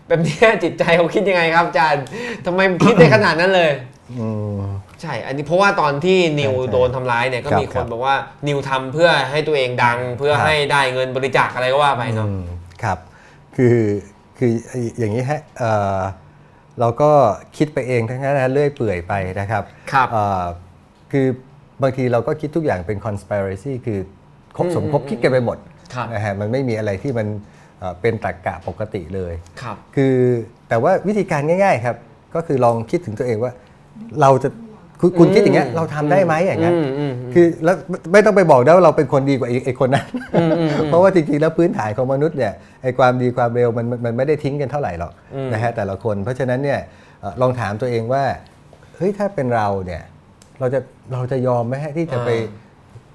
[0.09, 2.05] แบบนี้จิตใจเขาคิดยังไงครับอาจารย์
[2.47, 3.71] ทำไมคิดได้ขนาดนั้นเลย
[4.19, 4.61] อืม
[5.03, 8.16] ใช่ อันนี้เพราะว่าตอนที่นิวใช่ใช่โดนทำร้ายเนี่ยก็ครับมีคครันบบอกว่า
[8.48, 12.44] นิวทำเพื่อให้ตัวเองดัง เพื่อครับให้ได้เงินบริจาคอะไรก็ว่าไปเนาะอืม
[12.82, 12.98] ครับ
[13.57, 13.76] คือ
[14.38, 14.50] คือ
[14.98, 15.98] อย่างนี้ฮะเอ่อ
[16.80, 17.11] เราก็
[17.57, 20.44] คิดไปเองทั้งนั้นนะเลื่อยเปื่อยไปนะครับครับเอ่อ
[21.12, 21.26] คือ
[21.82, 23.98] บางทีเราก็คิดทุกอย่างเป็น conspiracy คือ
[24.57, 25.59] คบสมคบคิดกันไปหมด
[25.94, 27.26] ครับนะฮะมันไม่มีอะไรที่มัน
[27.78, 30.14] เอ่อเป็นตรรกะปกติเลยครับคือ
[30.68, 31.96] แต่ว่าวิธีการง่าย ๆ ครับ
[32.34, 33.53] ก็คือลองคิดถึงตัวเองว่า
[34.20, 34.48] เราจะ
[35.05, 37.76] คุณคุณคิดอย่างเงี้ยเราทำได้ไหมอย่างเงี้ยอืมอืมคือแล้ว
[38.12, 40.07] ไม่ต้องไปบอกนะว่าเราเป็นคนดีกว่าไอ้ไอ้คนนั้น
[40.86, 45.12] เพราะว่าจริงๆแล้วพื้นฐานของมนุษย์เนี่ยไอ้ความดีความเร็วมันมันมันไม่ได้ทิ้งกันเท่าไหร่หรอก
[45.53, 46.80] นะฮะแต่ละคน เพราะฉะนั้นเนี่ย
[47.20, 48.24] เอ่อลองถามตัวเองว่า
[48.96, 50.03] เฮ้ยถ้าเป็นเราเนี่ย
[50.61, 50.80] เราจะ
[51.12, 52.30] เราจะยอมไหมฮะที่จะไป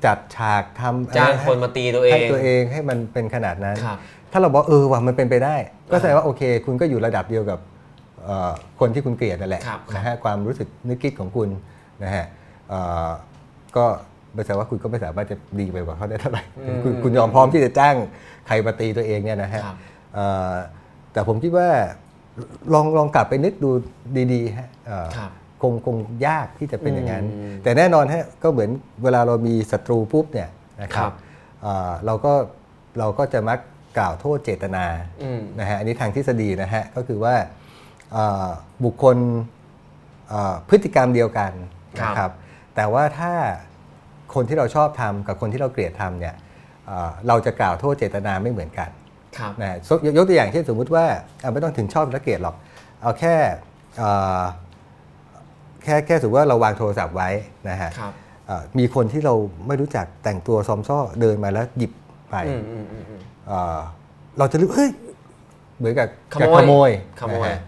[0.05, 3.97] จัดฉากทำอะไรจ้างคนมาตีตัวเองให้ตัวเองให้มันเป็นขนาดนั้นครับ
[4.31, 5.55] ถ้าเราบอกเออว่ามันเป็นไปได้
[5.91, 7.59] ก็แสดงว่าโอเค คุณก็อยู่ระดับเดียวกับ
[8.25, 11.49] เอ่อคนที่คุณเกลียดนั่นแหละครับนะฮะความรู้สึกนึกคิดของคุณ
[12.04, 12.26] นะฮะ
[12.70, 13.10] เอ่อ
[13.78, 13.86] ก็
[14.34, 16.43] ไม่ใช่ว่าคุณก็ไม่สามารถจะดีไปกว่าเขาได้เท่าไหร่
[16.84, 17.95] คุณคุณยอมพร้อมที่จะจ้าง
[18.48, 19.76] ใครมาตีตัวเองเนี่ยนะฮะครับ
[20.14, 20.54] เอ่อ
[21.14, 21.70] แต่ผมคิดว่า
[22.74, 23.70] ลองลองกลับไปนึกดู
[24.34, 25.32] ดีๆฮะเอ่อครับ
[25.62, 28.70] คงคงยากที่จะเป็นอย่างนั้นอืมแต่แน่นอนฮะก็เหมือน
[29.04, 30.50] เวลาเรามีศัตรูปุ๊บเนี่ย
[30.82, 31.16] นะคครัรับบ
[31.62, 32.34] เอ่อเราก็
[33.00, 33.60] เราก็จะมัก
[33.98, 34.86] กล่าวโทษเจตนา
[35.24, 37.36] อืมนะฮะอันนี้ทางทฤษฎีนะฮะก็คือว่า
[38.14, 38.48] เอ่อ
[38.84, 39.18] บุคคล
[40.30, 42.31] เอ่อพฤติกรรมเดียวกันครับ นะครับ
[42.75, 43.33] แต่ว่าถ้า
[44.35, 46.35] คนที่เราชอบทำกับคนที่เราเกลียดทำเนี่ย
[46.85, 48.89] เอ่อเราจะกล่าวโทษเจตนาไม่เหมือนกัน
[49.38, 51.05] ครับนะฮะยกยกตัวอย่างเช่นสมมุติว่า
[51.43, 52.55] อะไม่ต้องถึงชอบและเกลียดหรอก
[53.01, 53.35] เอาแค่
[53.97, 54.09] เอ่
[54.39, 54.41] อ
[55.83, 57.29] แค่แค่สมมติว่าเราวางโทรศัพท์ไว้
[57.69, 58.13] นะฮะครับ
[58.47, 59.33] เอ่อมีคนที่เรา
[59.67, 61.91] ไม่รู้จักแต่งตัวซอมซ่อเดินมาแล้วหยิบ
[62.31, 63.77] ไปอืมอืมอืมอืมเอ่อ
[64.38, 64.89] เราจะรู้เฮ้ย
[65.77, 67.59] เหมือนกับขโมยกับขโมยขโมยนะฮะ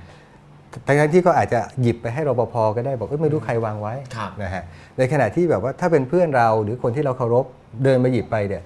[0.88, 4.64] ทั้งๆที่ก็อาจจะหยิบไปให้รปภก็ได้บอกเอ้ยไม่รู้ใครวางไว้ครับนะฮะ
[4.98, 7.46] ในขณะที่แบบว่าถ้าเป็นเพื่อนเราหรือคนที่เราเคารพ
[7.84, 8.64] เดินมาหยิบไปเนี่ย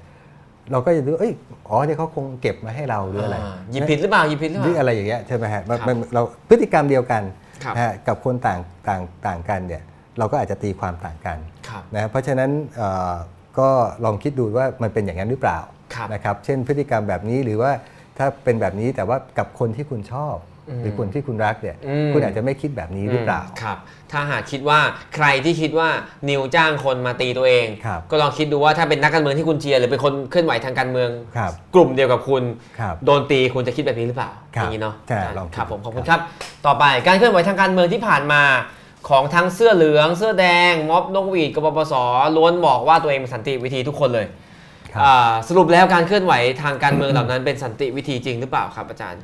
[0.72, 1.34] เราก็จะรู้เอ้ย
[1.68, 3.42] อ๋อเนี่ยเขาคงเก็บมาให้เราหรืออะไรา
[3.72, 7.24] หยิบผิดหรือเปล่าหยิบผิดหรือหเปรือล่าอะไรอย่างเงี้ยใช่ไหมฮะมันครับมันเราพฤติกรรมเดียวกัน
[7.64, 9.84] ครับนะฮะกับคนต่างต่างต่างกันเนี่ย
[10.18, 11.38] เราก็อาจจะตีความต่างกัน
[11.68, 13.14] ครับนะเพราะฉะนั้นเอ่อ
[13.60, 13.70] ก็
[14.06, 15.60] ลองคิดดูว่ามันเป็นอย่างนั้นหรือเปล่า
[15.96, 17.72] ครับนะครับเช่นพฤติกรรมแบบนี้หรือว่า
[18.18, 20.36] ถ้าเป็นแบบนี้แต่ว่ากับคนที่คุณชอบ
[20.82, 23.78] หรือคนที่คุณรักเนี่ยอืมคุณอาจจะไม่คิดแบบนี้หรือเปล่ามครับ
[24.12, 24.80] ถ้าหากคิดว่า
[25.16, 25.90] ใครที่คิดว่า
[26.30, 32.44] นิวจ้างคนมาตีตัวเองครับก็ลองคิดดูว่าถ้าเป็นนักการเมืองที่คุณเชียร์หรือเป็นคนเคลื่อนไหวทางการเมืองครับกลุ่มเดียวกับคุณ
[32.80, 38.44] ครับโดนตีคุณจะคิดแบบนี้หรือเปล่าครัอบย่างนี้เนาะใช่ลองคิดครับผมขอบคุณคครับรับ ต่อไปการเคลื่อนไหวทางการเมืองที่ผ่านมา
[39.10, 41.94] ของทั้งเสื้อเหลือง เสื้อแดง ม็อบนกหวีดกบปส
[42.36, 44.26] ล้วนบอกว่าตัวเองเป็นสันติวิธีทุกคนเลย
[44.94, 46.34] ครับอ่าสรุปแล้วการเคลื่อนไหว
[46.64, 49.22] ทางการเมืองเหล่านั้นเป็นสันติวิธีจริงหรือเปล่าครับอาจารย์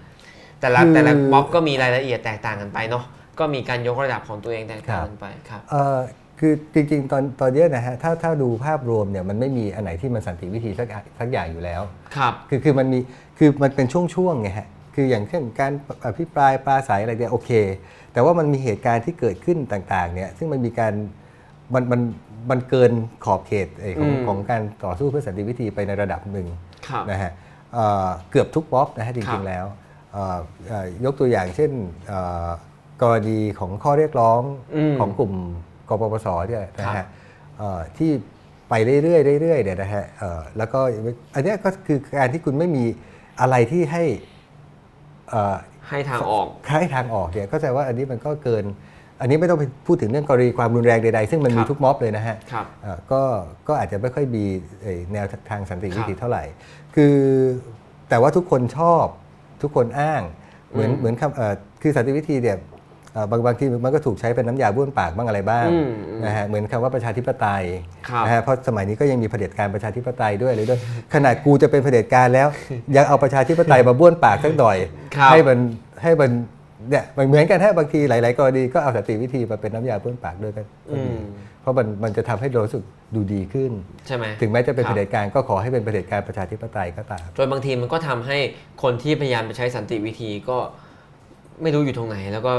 [0.62, 3.04] แต่ละคือแต่ละม็อบก็มีรายละเอียดแตกต่างกันไปเนาะ
[3.40, 5.98] ก็มีการยกระดับของตัวเองแตกต่างกันไปครับเอ่อ
[6.40, 11.82] คือจริงๆ ตอนตอนเนี้ยนะฮะถ้าถ้าดูภาพรวมเนี่ยมันไม่มีอันไหนที่มันสันติวิธีสักอย่างสักอย่างอยู่แล้ว
[12.16, 13.00] ครับคือคือมันมี
[13.38, 15.72] คือมันเป็นช่วงๆไงฮะคืออย่างเช่นการ
[16.06, 17.52] อภิปรายปราศัยอะไรเนี่ยโอเค
[18.14, 20.94] แต่ว่ามันมีเหตุการณ์ที่เกิดขึ้นต่างๆเนี่ยซึ่งมันมีการ
[21.74, 22.02] มันมัน
[22.50, 22.92] มันเกิน
[23.26, 26.48] ขอบเขตไอ้ของอืมของการต่อสู้เพื่อสันติวิธีไปในระดับหนึ่ง
[26.88, 27.32] ครับนะฮะ
[27.74, 29.89] เอ่อเกือบทุกม็อบนะฮะจครัริงบๆแล้วเอ่อเอ่อ
[31.06, 31.72] ยกตัวอย่างเช่น
[32.08, 32.48] เอ่อ
[33.02, 34.42] กรณีของข้อเรียกร้อง
[34.76, 35.34] อืมของกลุ่ม
[35.90, 37.08] กปปสเนี่ยนะครัฮะบ
[37.58, 38.12] เอ่อที่
[38.70, 40.80] ไปเรื่อยๆเรื่อยๆเนี่ยนะฮะเอ่อแล้วก็
[41.36, 42.84] อันเนี้ยก็คือการที่คุณไม่มี
[43.42, 44.04] อะไรที่ให้
[45.30, 45.56] เอ่อ
[45.90, 48.66] ให้ทางออกให้ทางออกเนี่ยก็แสดงว่าอันนี้มันก็เกิน
[49.22, 53.22] อันนี้ไม่ต้องไปพูดถึงเรื่องกรณีความรุนแรงใดๆ ซึ่งมันมีครับทุกม็อบเลยนะฮะครับเอ่อก็
[53.68, 54.44] ก็อาจจะไม่ค่อยมี
[54.82, 56.44] เอ่อแนวทางสันติวิธีครับเท่าไหร่
[56.96, 57.16] คือ
[58.10, 59.06] แต่ว่าทุกคนชอบ
[59.62, 60.22] ทุกคนอ้าง
[60.72, 62.58] เหมือนอืมเหมือนคำเอ่อคือสันติวิธีเนี่ย
[63.14, 67.64] เอ่อบางบางทีมันก็ถูกใช้เป็นน้ำยาบ้วนปากบ้างอะไรบ้างอืมอืมนะฮะเหมือนคำว่าประชาธิปไตย
[68.10, 70.80] ครับนะฮะเพราะสมัยนี้ก็ยังมีเผด็จการประชาธิปไตยด้วยเลยด้วย
[71.14, 72.48] ขนาดกูจะเป็นเผด็จการแล้ว
[72.96, 74.78] ยังเอาประชาธิปไตยมาบ้วนปากสักหน่อย
[75.16, 75.58] ครับให้มัน
[76.04, 76.32] ให้มัน
[76.90, 82.84] เนี่ยมันเหมือนกันฮะบางทีหลาย ๆ กรณีก็เอาสันติวิธีมาเป็นน้ำยาบ้วนปากด้วยกันก็มีอืมเพ ราะมันมันจะทำให้เรารู้สึก
[83.16, 83.72] ดูดีขึ้น
[84.08, 88.38] ใช่ไหมถึงแม้จะเป็นคเผรับด็จการก็ขอให้เป็นเผด็จการประชาธิปไตยก็ตามโดยบางทีมันก็ทำให้
[88.84, 90.58] คนที่พยายามไปใช้สันติวิธีก็
[91.62, 92.54] ไม่รู้อยู่ตรงไหน แล้วก็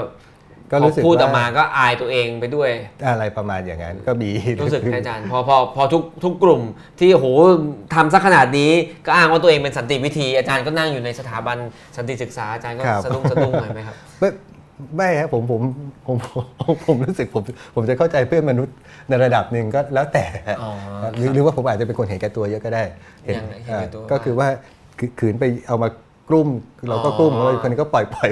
[0.70, 2.70] ก็พอรู้สึกพูดออกว่ามาก็อายตัวเองไปด้วย
[3.06, 4.30] อะไรประมาณอย่างนั้นก็มี
[4.62, 6.62] รู้สึกไหมอาจารย์พอพอพอทุกทุกกลุ่ม
[7.00, 7.26] ที่โห
[7.94, 8.72] ทำซะขนาดนี้
[9.06, 11.58] ก็อ้างว่าตัวเองเป็นสันติวิธี อาจารย์ก็นั่งอยู่ในสถาบัน
[11.96, 13.96] สันติศึกษาอาจารย์ก็ครับสะดุ้งสะดุ้งหน่อยไหมครับ
[14.96, 15.60] ไม่ไม่ครับผมผม
[16.06, 16.16] ผม
[16.60, 17.42] ผมผมรู้สึกผม
[17.74, 18.74] ผมจะเข้าใจเพื่อนมนุษย์
[19.08, 20.24] ในระดับหนึ่งก็แล้วแต่
[20.62, 20.70] อ๋อ
[21.16, 22.82] หรือหรือว่าผมอาจจะเป็นคนเห็นแก่ตัวเยอะก็ได้
[23.24, 24.48] เห็นยังเห็นแก่ตัวอ่าก็คือว่า
[24.98, 25.88] คือขืนไปเอามา
[26.28, 26.48] กลุ่ม
[26.88, 28.28] เราก็กลุ่มอ๋อเราคนนี้ก็ปล่อยปล่อย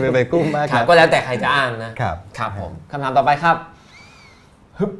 [0.00, 3.56] ไปไปกลุ่มมากครับนะก็แล้วแต่ใครจะอ้างนะครับครับผมคำถามต่อไปครับ
[4.78, 4.90] ฮึบ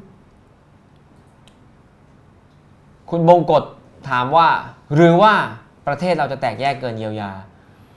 [3.10, 3.64] คุณบงกฎ
[4.10, 4.48] ถามว่า
[4.94, 5.34] หรือว่า
[5.86, 7.30] ประเทศเราจะแตกแยกเกินเยียวยา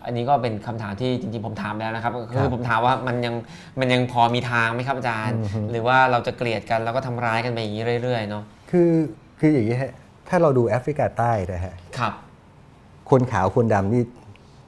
[0.06, 3.36] อันนี้ก็เป็นคำถามที่จริงๆผมถามแล้วนะครับก็คือผมถามว่ามันยัง
[3.80, 5.38] มันยังพอมีทางไหมครับอาจารย์
[5.72, 8.92] หรือว่าเราจะเกลียดกันแล้วก็ทำร้ายกันไปอย่างนี้เรื่อยๆเนาะคือ
[9.40, 9.92] คืออย่างนี้ฮะ
[10.30, 12.14] ถ้าเราดูแอฟริกาใต้นะฮะครับ
[13.10, 14.02] คนขาวคนดำนี่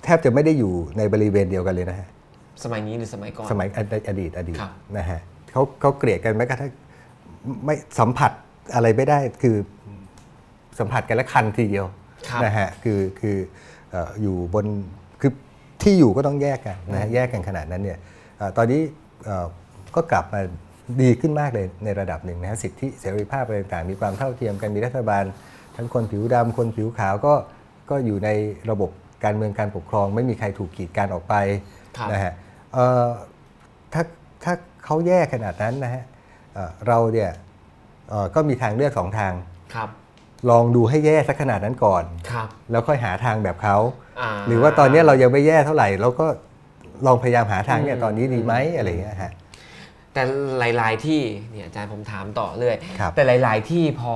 [0.04, 2.08] แทบจะไม่ได้อยู่ในบริเวณเดียวกันเลยนะฮะ
[2.64, 5.20] สมัยนี้หรือสมัยก่อนสมัยอดีตอดีตอดีตครับนะฮะ
[5.52, 6.72] เขาเขาเกลียดกันแม้กระทั่ง
[7.66, 8.32] ไม่สัมผัส
[8.76, 9.56] อะไรไม่ได้คือ
[10.80, 11.86] สัมผัสกันและคันทีเดียว
[12.30, 13.38] ครับนะฮะคือคือ
[13.92, 15.05] เอ่ออยู่บนคือ
[15.82, 18.00] ที่อยู่ก็ต้องแยกกันนะฮะแยกกันขนาดนั้นเนี่ย
[18.38, 18.82] เอ่อตอนนี้
[19.26, 19.46] เอ่อ
[19.96, 20.42] ก็กลับมา
[21.02, 25.24] ดีขึ้นมากเลยในระดับหนึ่งนะฮะสิทธิเสรีภาพอะไรต่างๆ มีความเท่าเทียมกันมีรัฐบาล
[25.76, 27.34] ทั้งคนผิวดำคนผิวขาวก็
[27.90, 28.30] ก็อยู่ใน
[28.72, 28.90] ระบบ
[29.24, 31.36] การเมืองการปกครอง ไม่มีใครถูกกีดกันออกไป
[31.98, 32.34] ครับนะฮะ
[32.74, 33.08] เอ่อ
[33.94, 34.04] ถ้า
[34.44, 34.54] ถ้า
[34.86, 36.04] เขาแยกขนาดนั้นนะฮะ
[36.54, 37.30] เอ่อเราเนี่ย
[38.10, 39.34] เอ่อก็มีทางเลือกสองทาง
[39.76, 39.90] ครับ
[40.50, 43.80] ลองดูให้แย่สักขนาดนั้นก่อนครับแล้วค่อยหาทางแบบเขาา
[44.48, 46.28] หรือว่าตอนนี้เรายังไม่แย่เท่าไหร่เราก็
[47.06, 49.32] ลองพยายามหาทางเนี่ยอืมตอนนี้ดีไหมอะไรอย่างเงี้ยฮะ
[50.14, 50.22] แต่
[50.60, 51.22] หลาย ๆ ที่
[51.52, 54.14] เนี่ยอาจารย์ผมถามต่อเรื่อยครับแต่หลาย ๆ ที่พอ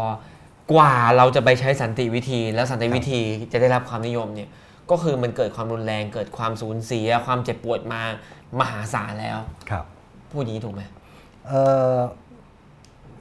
[0.72, 3.22] กว่าเราจะไปใช้สันติวิธี แล้วสันติวิธี
[3.52, 4.50] จะได้รับความนิยมเนี่ย
[4.92, 8.02] ก็คือมันเกิดความรุนแรงเกิดความสูญเสีย ความเจ็บปวดมา
[8.60, 9.38] มหาศาลแล้ว
[9.70, 9.86] ครับ
[10.32, 10.82] พูดอย่างนี้ถูกไหม
[11.48, 11.54] เอ
[11.94, 11.96] อ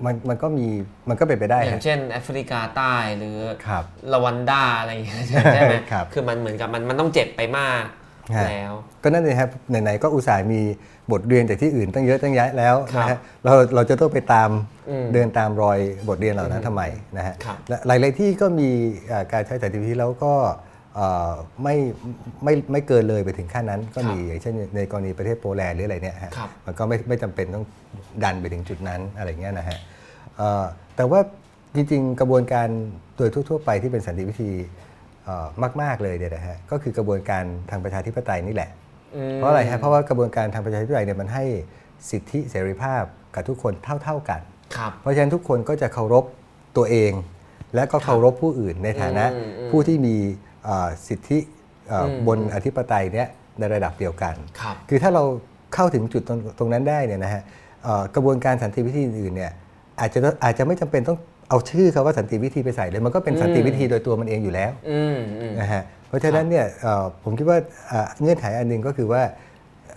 [0.05, 0.67] มันมันก็มี
[1.09, 7.85] มันก็เป็นไปได้อย่าฮะงเช่นแอฟริกาใต้หรือครับลาวันดาอะไรอย่างเงี้ยใช่ไหมครับคือมันเหมือนกับมันมันต้องเจ็บไปมาก
[8.37, 8.73] ฮะแล้ว
[9.03, 10.61] ก็นั่นเองครับไหนๆก็อุตส่าห์มี
[11.13, 14.51] บทเรียนจากที่อื่นตั้งเยอะตั้งแยะแล้วครับนะฮะเราเราจะต้องไปตาม
[14.91, 16.83] อืมเดินตามรอยบทเรียนเหล่านั้นทำไม
[17.17, 18.71] นะฮะครับและหลายๆที่ก็มี
[19.09, 20.68] เอ่อการใช้สันติวิธีแล้วก็เอ่อ
[21.63, 21.77] ไม่
[22.45, 27.67] ไม่ไม่เกินเลยไปถึงขั้นนั้น ก็มีอย่างเช่นในกรณีประเทศโปแลนด์หรืออะไรเนี่ยฮะครับมันก็ไม่ไม่จำเป็นต้อง
[28.25, 29.79] ดันไปถึงจุดนั้นอะไรเงี้ยนะฮะ
[30.37, 30.65] เอ่อ
[30.97, 31.21] แต่ว่า
[31.75, 32.69] จริงๆ กระบวนการ
[33.17, 34.51] โดยทั่ว ๆ ไปที่เป็นสันติวิธี
[35.25, 35.47] เอ่อ
[35.83, 38.71] มาก ๆ เลยเนี่ยนะฮะก็คือกระบวนการทางประชาธิปไตยนี่แหละ
[39.31, 41.45] มเพราะอะไรฮะเพราะว่ากระบวนการทางประชาธิปไตยเนี่ยมันให้
[42.11, 43.03] สิทธิเสรีภาพ
[43.35, 43.73] กับทุกคน
[44.05, 44.41] เท่า ๆกัน
[44.77, 46.25] ครับเพราะฉะนั้นทุกคนก็จะเคารพ
[46.77, 47.13] ตัวเอง
[47.75, 50.48] และก็เคารพผู้อื่นในฐานะอืมอืมผู้ที่มีเอ่อ
[51.09, 51.39] สิทธิ
[51.89, 53.29] เอ่ออมบนอธิปไตยเนี่ย
[53.59, 55.23] ในระดับเดียวกันครับคือถ้าเรา
[55.75, 57.43] เข้าถึงจุดตรงตรงนั้นได้เนี่ยนะฮะ
[57.85, 59.53] เอ่อกระบวนการสันติวิธีอื่นๆเนี่ย
[60.01, 61.19] อาจจะอาจจะไม่จำเป็นต้อง
[61.51, 67.59] เอาชื่อคาว่าสันติวิธีไปใส่เลยมันก็เป็นสันติวิธีโดยตัวมันเองอยู่แล้วอืมอืมนะฮะเพราะฉะนั้นเนี่ยเอ่อผมคิดว่า
[67.89, 69.23] เอ่อเงื่อนไขอันหนึงก็คือว่า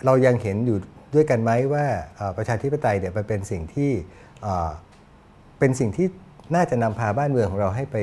[0.06, 0.78] เรายังเห็นอยู่
[1.16, 1.86] ด้วยกันไหมว่า
[2.16, 3.92] เอ่อประชาธิปไตยเนี่ยมันเป็นสิ่งที่
[4.42, 4.70] เอ่อ
[5.60, 6.08] เป็นสิ่งที่
[6.56, 7.98] น่าจะนำพาบ้านเมืองของเราให้ไป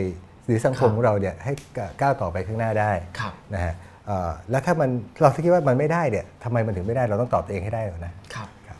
[0.48, 1.52] หรือสังคมครับของเราเนี่ยให้
[2.00, 3.74] ก้าวต่อไปข้างหน้าได้ครับนะฮะ
[4.06, 4.90] เอ่อแล้วถ้ามัน
[5.22, 8.78] เราคิดว่ามันไม่ได้เนี่ยทำไมมันถึงไม่ได้เราต้องตอบตัวเองให้ได้ก่อนนะครับครับ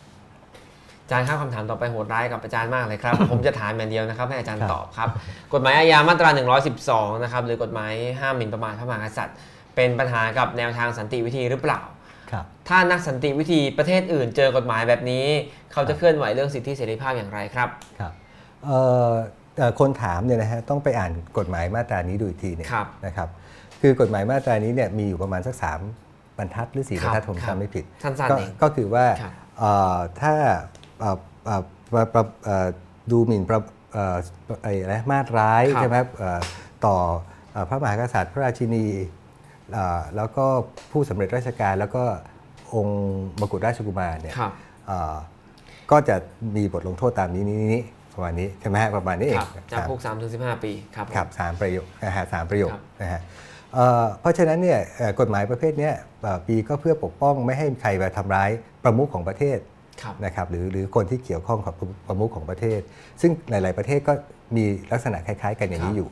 [1.03, 5.09] อาจารย์ครับคำถามต่อไปโหดร้ายกับอาจารย์มากเลยครับ ผมจะถามอย่างเดียวนะครับให้อาจารย์ครับตอบครับ
[5.55, 6.31] กฎหมายอาญามาตรา
[6.77, 9.37] 112 นะครับหรือกฎหมายห้ามหมิ่นประมาทพระมหากษัตริย์
[9.77, 11.81] เป็นปัญหากับแนวทางสันติวิธีหรือเปล่า
[12.33, 15.27] ครับถ้านักสันติวิธีประเทศอื่นเจอกฎหมายแบบนี้
[15.73, 17.69] เขาจะเคลื่อนไหวเรื่องสิทธิเสรีภาพอย่างไรครับ
[18.01, 18.13] ครับ
[18.65, 18.79] เอ่
[19.09, 19.13] อเอ่อ
[19.81, 23.29] คนถามเนี่ยนะฮะต้องไปอ่านกฎหมายมาตรานี้ดูอีกทีหนึงครับนะครับ
[23.81, 25.81] คือกฎหมายมาตรานี้เนี่ยมีอยู่ประมาณสักสาม
[26.39, 30.35] บรรทัดหรือสี่ครับบรรทัดผมครับจำไม่ผิดสั้นๆก็เองก็คือว่าครับเอ่อถ้า
[31.01, 31.63] เอ่อเอ่อ
[31.93, 32.69] ประประเอ่อ
[33.11, 33.61] ดูหมิ่นประ
[33.93, 34.17] เอ่อ
[34.63, 36.41] ไอ้อะไรมาดร้ายครับใช่ไหมครับเอ่อ
[36.87, 36.97] ต่อ
[37.53, 38.87] เอ่อพระมหากษัตริย์พระราชินี
[39.73, 40.45] เอ่อแล้วก็
[40.91, 42.05] ผู้สำเร็จราชการแล้วก็
[42.75, 42.99] องค์
[43.41, 44.53] มกุฎราชกุมารเนี่ยครับ
[44.87, 45.17] เอ่อ
[45.91, 46.17] ก็จะ
[46.57, 47.83] มีบทลงโทษตามนี้นี้นี้
[48.19, 53.21] ประมาณนี้ใช่ไหมฮะประมาณนี้เอคงรับจำคุก3ถึง15ปีครับครับสามประโยคนะฮะสามประโยคครับนะฮะ
[53.75, 58.51] เอ่อเพราะฉะนั้นเนี่ยเอ่อกฎหมายประเภทเนี้ยเอ่อปีก็เพื่อปกป้องไม่ให้ใครมาทำร้าย
[58.85, 59.59] ประมุขของประเทศ
[60.03, 61.75] ครับนะครับหรือหรือคนที่เกี่ยวข้องกับ
[62.07, 62.81] ประมุขของประเทศ
[63.21, 64.13] ซึ่งหลาย ๆประเทศก็
[64.57, 66.09] มีลักษณะคล้าย ๆ กันอย่างนี้อยู่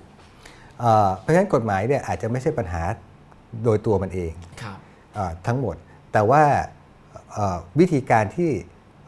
[0.80, 2.82] เอ่อเพราะฉะนั้นกฎหมายเนี่ยอาจจะไม่ใช่ปัญหา
[3.64, 4.78] โดยตัวมันเองครับ
[5.14, 5.76] เอ่อทั้งหมด
[6.12, 6.42] แต่ว่า
[7.32, 8.50] เอ่อวิธีการที่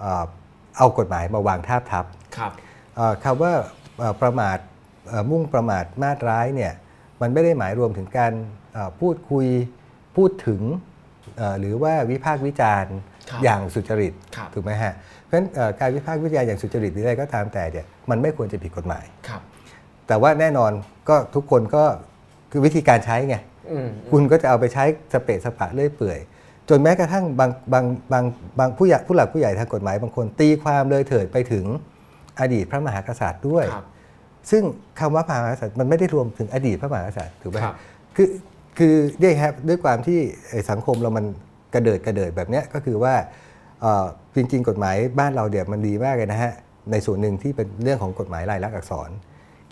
[0.00, 0.24] เอ่อ
[0.78, 2.04] เอากฎหมายมาวางทาบทับ
[2.98, 3.52] ครับเอ่อคำว่า
[3.98, 4.58] เอ่อประมาท
[5.08, 6.72] เอ่อมุ่งประมาทมาดร้ายเนี่ย
[7.20, 8.32] มันไม่ได้หมายรวมถึงการ
[8.72, 9.46] เอ่อพูดคุย
[10.16, 10.60] พูดถึง
[11.36, 12.94] เอ่อหรือว่าวิพากษ์วิจารณ์
[13.30, 14.92] ครับอย่างสุจริตครับถูกไหมฮะ
[15.24, 19.42] เพราะฉะนั้นเอ่อการวิพากษ์วิจารณ์อย่างสุจริตหรืออะไรก็ตามแต่เนี่ยมันไม่ควรจะผิดกฎหมายครับ
[20.08, 20.72] แต่ว่าแน่นอน
[21.08, 21.84] ก็ทุกคนก็
[22.50, 23.36] คือวิธีการใช้ไง
[23.70, 26.18] อืมคุณก็จะเอาไปใช้สเปะสปะเลื่อยเปื่อย
[26.68, 28.24] จนแม้กระทั่งบางบางบาง
[28.58, 31.66] บางผู้ใหญ่ผู้หลักผู้ใหญ่ทางกฎหมายบางคนตีความเลยเถิดไปถึง
[32.40, 33.86] อดีตพระมหากษัตริย์ด้วยครับ
[34.50, 34.62] ซึ่ง
[35.00, 37.76] คำว่าพระมหากษัตริย์มันไม่ได้รวมถึงอดีตพระมหากษัตริย์ถูกไหมครับ
[38.16, 38.28] คือ
[38.78, 40.18] คือด้วยครับด้วยความที่
[40.50, 41.24] ไอ้สังคมเรามัน
[41.74, 43.14] กระเดิดกระเดิดแบบเนี้ยก็คือว่า
[43.80, 44.06] เอ่อ
[44.36, 46.52] จริงๆ กฎหมายบ้านเราเดี๋ยวมันดีมากเลยนะฮะ
[46.90, 49.10] ในส่วนหนึ่งที่เป็นเรื่องของกฎหมายลายลักษณ์อักษร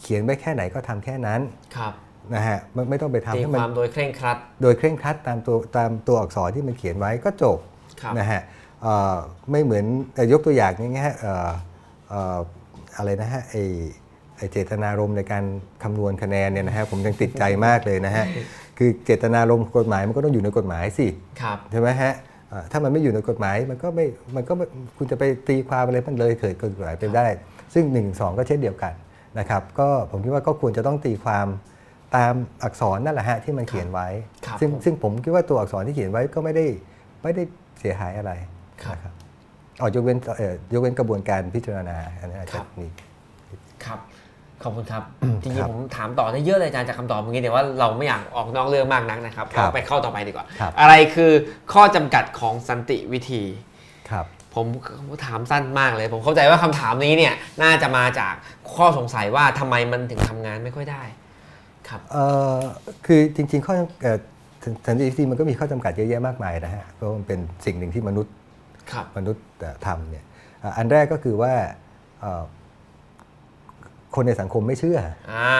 [0.01, 1.41] เขียนไว้แค่ไหนก็ทำแค่นั้น
[1.77, 1.93] ครับ
[2.35, 7.59] นะฮะไม่ไม่ต้องไปทำตีให้คมันวามโดยเคร่งครัด โดยเคร่งครัดตามตัวตามตัวอักษรที่มันเขียนไว้ก็จบ
[8.01, 8.41] ครับนะฮะ
[8.83, 9.17] เอ่อ
[9.51, 9.85] ไม่เหมือน
[10.15, 11.21] เอ่อยกตัวอย่างง่ายๆ
[12.11, 13.55] เอ่อเอ่ออะไรนะฮะไอ
[14.37, 15.45] ไอเจตนารมณ์ในการ
[15.83, 18.25] คำนวณคะแนนเนี่ยนะฮะผมยังติดใจมากเลยนะฮะ
[18.79, 21.07] คือเจตนารมณ์กฎหมายมันก็ต้องอยู่ในกฎหมายสิ
[21.41, 22.13] ครับใช่ไหมฮะ
[22.49, 24.07] เอ่อถ้ามันไม่อยู่ในกฎหมายมันก็ไม่
[24.37, 24.67] มันก็ไม่
[24.99, 27.27] คุณจะไปตีความอะไรมันเลยเถิดกฎหมายไปได้
[27.75, 28.03] ซึ่ง1นึ
[28.39, 28.93] ก็เช่นเดียวกัน
[29.39, 31.47] นะครับก็ผมคิดว่าก็ควรจะต้องตีความ
[32.17, 34.09] ตามอักษรนั่นแหละฮะที่มันเขียนไว้
[34.47, 36.67] ครับซึ่งผมซึ่งผมคิดว่าตัวอักษรที่เขียนไว้ก็ไม่ได้
[37.23, 37.43] ไม่ได้
[37.81, 38.33] เสียหายอะไร
[38.83, 39.15] ครับนะครับ
[39.81, 42.87] อ๋อยกเว้นเอ่อยกเว้นกระบวนการพิจารณาอันนี้อาจครัจะบมี
[43.85, 44.01] ครับ
[44.63, 45.03] ขอบคุณครับ
[45.43, 51.33] จริงครับๆผมถามต่อได้เยอะเลยอาจารย์จากคำตอบเมื่อกี้แต่ว่าเราไม่อยากออกนอกเรื่องมากนักนะครับครับเราไปเข้าต่อไปดีกว่าครับอะไรคือ
[51.73, 53.43] ข้อจำกัดของสันติวิธี
[54.11, 54.67] ครับผม
[55.25, 58.35] ถามสั้นมากเลย ผมเข้าใจว่าคำถามนี้เนี่ยน่าจะมาจาก
[58.75, 61.03] ข้อสงสัยว่าทำไมมันถึงทำงานไม่ค่อยได้
[61.89, 62.25] ครับเอ่
[62.55, 62.57] อ
[63.07, 64.19] คือจริงๆข้อเอ่อ
[64.87, 68.46] สันติวิธีมันก็มีข้อจำกัดเยอะแยะมากมายนะฮะเพราะมันเป็นสิ่งหนึ่งที่มนุษย์ครับ
[69.17, 70.25] มนุษย์เอ่อทำเนี่ย
[70.61, 71.55] เอ่ออันแรกก็คือว่า
[72.21, 72.45] เอ่อ
[74.15, 74.99] คนในสังคมไม่เชื่อ
[75.33, 75.51] อ่า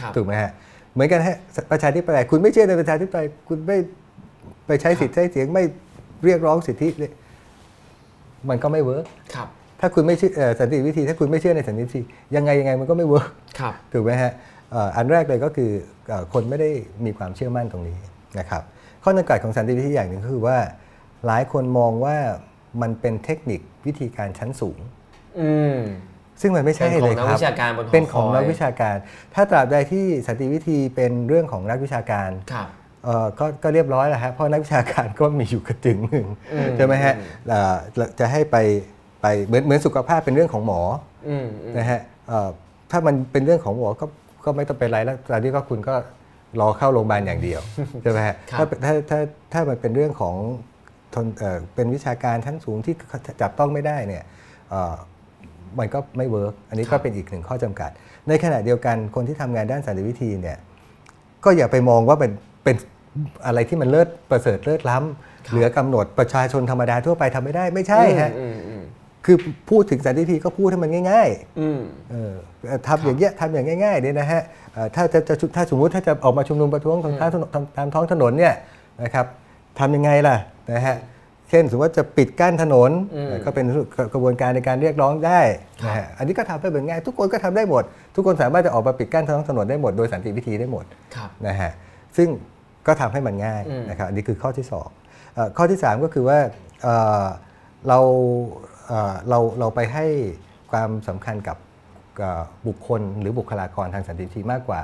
[0.00, 0.50] ครับถูกไหมฮะ
[0.94, 1.36] เหมือนกันฮะ
[1.70, 3.78] ประชาธิปไตยคุณไม่เชื่อในประชาธิปไตยคุณไม่
[4.66, 5.64] ไปใช้สิทธิ์ใช้เสียงไม่
[6.24, 7.12] เรียกร้องสิทธิเลย
[8.48, 9.48] มันก็ไม่ work ครับ
[9.80, 12.02] ถ้าคุณไม่เชื่อเอ่อสันติวิธี ถ้าคุณไม่เชื่อในสันติวิธี
[12.36, 13.30] ยังไงยังไงมันก็ไม่เวิร์ก
[13.60, 14.32] ครับถูกไหมฮะ
[14.70, 15.70] เอ่ออันแรกเลยก็คือ
[16.08, 16.70] เอ่อคนไม่ได้
[17.04, 17.96] มีความเชื่อมั่นตรงนี้
[18.38, 18.62] นะครับ
[19.02, 20.58] ข้อจำกัดของสันติวิธีอย่างหนึ่งก็คือว่า
[21.26, 22.16] หลายคนมองว่า
[22.82, 24.78] มันเป็นเทคนิควิธีการชั้นสูง
[25.40, 25.78] อืม
[26.40, 28.96] ซึ่งมันไม่ใช่เป็นของเลยนักครับวิชาการบนหอเป็นของคอยนักวิชาการ
[29.34, 32.68] ถ้าตราบใดที่สันติวิธีเป็นเรื่องของนักวิชาการครับ
[33.04, 37.74] เอ่อก็ก็เรียบร้อยแล้วฮะเพราะนักวิชาการก็มีอยู่กระจึงหนึ่งอืมใช่ไหมฮะอืมเอ่อ
[38.20, 38.56] จะให้ไป
[39.22, 40.80] ไปเหมือนเหมือนสุขภาพเป็นเรื่องของหมอ
[41.28, 42.48] อืมอืมนะฮะเอ่อ
[42.90, 44.06] ถ้ามันเป็นเรื่องของหมอก็
[44.44, 45.94] ก็ไม่ต้องเป็นไรแล้วตอนนี้ก็คุณก็
[46.60, 47.60] รอเข้าโรงพยาบาลอย่างเดียว
[48.02, 49.20] ใช่ไหมฮะครับถ้าถ้าถ้า
[49.52, 50.75] ถ้ามันเป็นเรื่องของทน
[51.38, 52.94] เอ่อเป็นวิชาการชั้นสูงที่
[53.40, 54.24] จับต้องไม่ได้เนี่ย
[54.70, 54.94] เอ่อ
[55.78, 57.90] มันก็ไม่เวิร์กอันนี้ก็เป็นอีกหนึ่งข้อจำกัด
[58.28, 60.58] ในขณะเดียวกันคนที่ทำงานด้านสันติวิธีเนี่ย
[61.44, 62.32] ก็อย่าไปมองว่าเป็น
[62.64, 62.76] เป็น
[63.46, 68.82] อะไรที่มันเลิศประเสริฐเลิศล้ำเหลือกำหนดประชาชนธรรมดาทั่วไปทำไม่ได้ไม่ใช่ฮะอืมอืม
[69.24, 69.36] คือ
[69.70, 71.80] พูดถึงสันติวิธีก็พูดให้มันง่ายๆอืม
[72.10, 72.32] เออ
[72.88, 78.54] ทำอย่างเงี้ยทำอย่างง่ายๆเนี่ยนะฮะเอ่อถ้าจะจะถ้าสมมุติถ้าจะออกมาชุมนุมประท้วงตามท้องถนนตามท้องถนนเนี่ย
[79.02, 79.26] นะครับ
[79.78, 80.36] ทำยังไงล่ะ
[80.72, 80.96] นะฮะ
[81.50, 83.66] เช่นสมมติว่าจะปิดกั้นถนนอืมก็เป็น
[84.14, 85.40] กระบวนการในการเรียกร้องได้
[85.84, 87.84] นะฮะอันนี้ก็ทำได้เหมือนง่าย ทุกคนก็ทำได้หมด
[88.14, 90.84] ทุกคนสามารถจะออกมาปิดกั้นท้องถนนได้หมดโดยสันติวิธีได้หมด
[91.16, 91.70] ครับนะฮะ
[92.16, 92.28] ซึ่ง
[92.86, 94.88] ก็ทำให้มันง่ายอืมนะครับอันนี้คือข้อที่สอง
[95.34, 96.38] เอ่อข้อที่สามก็คือว่า
[96.82, 97.24] เอ่อ
[97.88, 97.98] เรา
[98.86, 100.06] เอ่อเราเราไปให้
[100.70, 101.56] ความสำคัญกับ
[102.18, 104.80] เอ่อบุคคลหรือบุคลากรทางสันติวิธีมากกว่า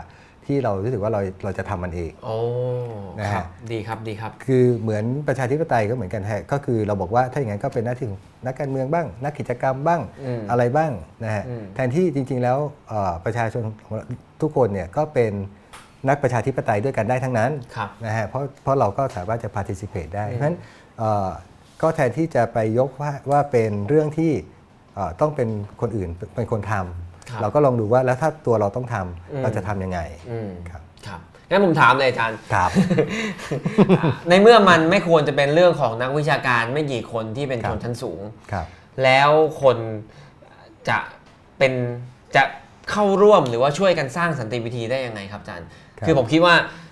[0.46, 2.36] ที่เรารู้สึกว่าเราเราจะทำมันเองโอ้
[3.20, 10.92] นะคฮะรับดีครับดีครับ คือเหมือนประชาธิปไตยก็เหมือนกันฮะก็คือเราบอกว่าถ้าอย่างนั้นก็เป็นหน้าที่ของนักการเมืองบ้าง นักกิจกรรมบ้างอืมอะไรบ้าง
[11.24, 12.58] นะฮะอืมแทนที่จริง ๆ แล้ว
[12.88, 14.04] เอ่อประชาชนของเรา
[14.42, 15.32] ทุกคนเนี่ยก็เป็น
[16.08, 20.56] นักประชาธิปไตยด้วยกันได้ทั้งนั้นครับนะฮะเพราะเพราะเราก็สามารถจะ participate ได้เพราะฉะนั้น
[20.98, 21.28] เอ่อ
[21.82, 24.32] ก็แทนที่จะไปยกว่าว่าเป็นเรื่องที่
[24.94, 25.48] เอ่อต้องเป็น
[25.80, 27.01] คนอื่นเป็นคนทครับำ
[27.40, 30.00] เราก็ลองดูว่าแล้วถ้าตัวเราต้องทำอืมเราจะทำยังไง
[30.30, 32.70] อืมครับครับงั้นผมถามเลยอาจารย์ครับ
[34.28, 38.20] ในเมื่อมันไม่ควรจะเป็นเรื่องของนักวิชาการไม่กี่คนที่เป็นครัชบนชั้นสูง
[38.52, 38.66] ครับ
[39.04, 39.30] แล้ว
[39.62, 39.76] คน
[40.88, 40.98] จะ
[41.58, 41.72] เป็น
[42.36, 42.42] จะ
[42.90, 45.66] เข้าร่วมหรือว่าช่วยกันสร้างสันติวิธีได้ยังไงครับอาจารย์
[45.98, 46.60] ครับคือผมคิดว่าอ่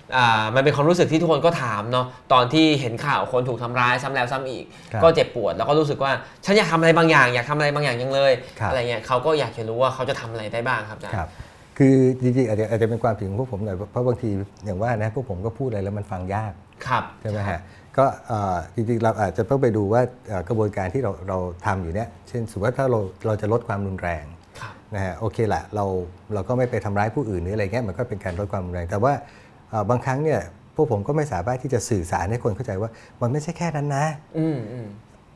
[0.55, 6.11] มันเป็นความรู้สึกที่ทุกคนก็ถามเนาะตอนที่เห็นข่าวคนถูกทำร้ายซ้ำแล้วซ้ำอีกครับก็เจ็บปวดแล้วก็รู้สึกว่า
[6.45, 11.29] ฉันอยากทำอะไรบางอย่าง อยากทำอะไรบางอย่างยังเลยครับอะไรเงี้ยเขาก็อยากจะรู้ว่าเขาจะทำอะไรได้บ้างครับอาจารย์ครับ
[11.77, 14.29] คือจริงๆอาจจะอาจจะเป็นความผิดของพวกผมหน่อยเพราะบางที
[14.65, 16.53] อย่างว่านะพวกผมก็พูดอะไรแล้วมันฟังยาก
[16.87, 17.59] ครับใช่ไหมฮะ
[17.97, 24.25] ก็เอ่อจริงๆเราอาจจะต้องไปดูว่าเอ่อกระบวนการที่เราเราทำอยู่เนี่ยเช่นสมมติว่าถ้าเราเราจะลดความรุนแรง
[24.59, 25.85] ครับนะฮะโอเคละเรา
[26.33, 29.40] เราก็ไม่ไปทำร้ายผู้อื่นหรืออะไรเงี้ยมันก็เป็นการลดความรุนแรง แต่ว่าเอ่อ
[29.89, 30.41] บางครั้งเนี่ย
[30.75, 32.89] พวกผมก็ไม่สามารถที่จะสื่อสารให้คนเข้าใจว่า
[33.21, 34.05] มันไม่ใช่แค่นั้นนะ
[34.37, 34.87] อืมอืม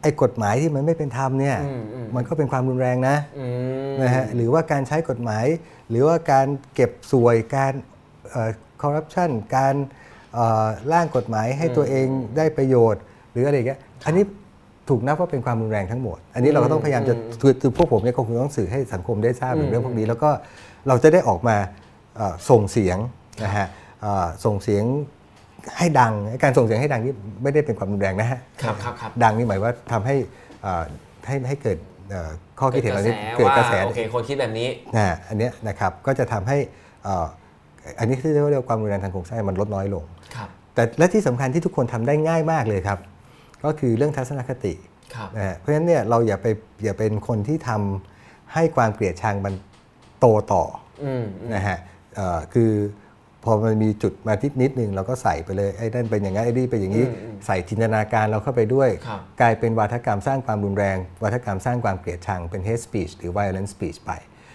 [0.02, 3.45] ไอ้กฎหมายที่มันไม่เป็นธรรมเนี่ยอืมอืมมันก็เป็นความรุนแรงนะอื
[3.91, 5.45] มนะฮะหรือว่าการใช้กฎหมาย
[5.90, 7.74] หรือว่าการเก็บสวยการ
[8.82, 9.76] คอร์รัปชันการ
[10.34, 12.07] เอ่อร่างกฎหมายให้ตัวเอง
[12.38, 13.02] ได้ประโยชน์
[13.32, 14.24] หรืออะไรอย่างเงี้ยอันนี้
[14.90, 20.30] ถูกนับว่าเป็นความรุนแรงทั้งหมด อันนี้เราก็ต้องพยายามจะคือคือพวกผมเนี่ยก็คงต้องสื่อให้สังคมได้ทราบถึงเรื่องพวกนี้ แล้วก็
[20.88, 21.57] เราจะได้ออกมา
[22.16, 22.98] เอ่อส่งเสียง
[23.44, 23.85] นะฮะเอ่อ
[24.45, 24.86] ส่งเสียง
[25.77, 26.14] ให้ดัง
[26.44, 27.14] การส่งเสียงให้ดังนี่
[27.44, 30.15] ไม่ได้เป็นความรุนแรงนะฮะครับครับครับดังนี่หมายว่าทำให้
[30.61, 30.84] เอ่อ
[31.27, 31.77] ให้ให้เกิด
[32.10, 32.30] เอ่อ
[32.60, 34.68] ข้อคิดเห็นเหล่านี้เกิเกิดดกกระระแสแสว่าโอเคคนคิดแบบนี้
[34.98, 36.57] นะอันเนี้ยนะครับก็จะทำให้
[37.03, 37.26] เอ่อ
[37.99, 40.03] อันนี้ที่เรียกว่าความรุนแรงทางโครงสร้างมันลดน้อยลง
[40.36, 42.99] ครับแต่และที่สำคัญที่ทุกคนทำได้ง่ายมากเลยครับ
[43.65, 44.73] ก็คือเรื่องทัศนคติ
[45.15, 46.48] ครับนะฮะเพราะฉะนั้นเนี่ยเราอย่าไป
[46.84, 49.53] อย่าเป็นคนที่ทำให้ความเกลียดชังมัน
[50.19, 50.64] โตต่อ
[51.03, 51.23] อืม
[51.56, 51.77] นะฮะ
[52.15, 52.72] เอ่อคือ
[53.46, 64.12] พอมันมีจุดมาทิศนิดนึงเราก็ใส่ไปเลยไอ้นั่นเป็นอย่างนั้นไอ้นี่เป็นอย่างนี้อืมอืมใส่จินตนาการเราเข้าไปด้วยครับกลายเป็นวาทกรรมสร้างความรุนแรง วาทกรรมสร้างความเกลียดชังเป็น hate speech หรือ violent speech ไป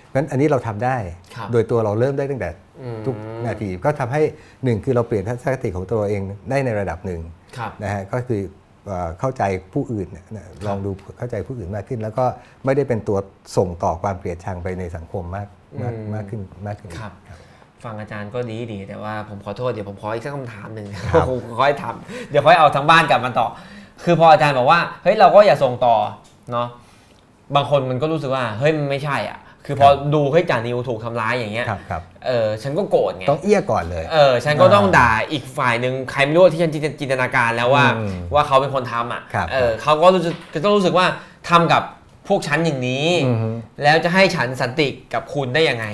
[0.08, 0.96] เพราะฉะนั้นอันนี้เราทำได้
[1.34, 2.50] ครับโดยตัวเราเริ่มได้ตั้งแต่
[2.82, 4.22] อืมทุกนาทีก็ทำให้
[4.64, 7.20] หนึ่งคือเราเปลี่ยนทัศนคติของตัวเราเองได้ในระดับหนึ่ง
[7.56, 8.40] ครับนะฮะก็คือ
[8.86, 9.42] เอ่อเข้าใจ
[9.74, 10.24] ผู้อื่นนะ
[10.66, 12.24] ลองดูเข้าใจผู้อื่นมากขึ้น แล้วก็
[12.64, 13.18] ไม่ได้เป็นตัว
[13.56, 15.48] ส่งต่อความเกลียดชังไปในสังคมมาก
[15.82, 17.12] มากอืมมากขึ้นมากขึ้นครับ
[17.84, 23.46] ฟังอาจารย์ก็ดีดี แต่ว่าผมขอโทษเดี๋ยวผมขออีกสักคำถามหนึ่งครับผมค่อยทำเดี๋ยวค่อยเอาทั้งบ้านกลับมาต่อ
[24.04, 25.96] คือพออาจารย์บอกว่าเฮ้ยเราก็อย่าส่งต่อ
[26.52, 26.68] เนาะ
[27.54, 41.06] บางคนมันก็รู้สึกว่าเฮ้ยมันไม่ใช่อะคือพอดูเฮ้ยจ่านิวถูกทำร้ายอย่างเงี้ยครับครับเออฉันก็โกรธไงต้องเอี้ยก่อนเลย เออ ฉันก็ต้องด่าอีกฝ่ายหนึ่งใครไม่รู้ที่ฉันจินตนาการแล้วว่าอืมว่าเขาเป็นคนทำอะครับเออเขาก็รู้สึกก็ต้องรู้สึกว่า
[41.48, 41.82] ทำกับ
[42.30, 43.50] พวกฉันอย่างนี้อือฮึ
[43.82, 45.84] แล้วจะให้ฉันสันติกับคุณได้ยังไง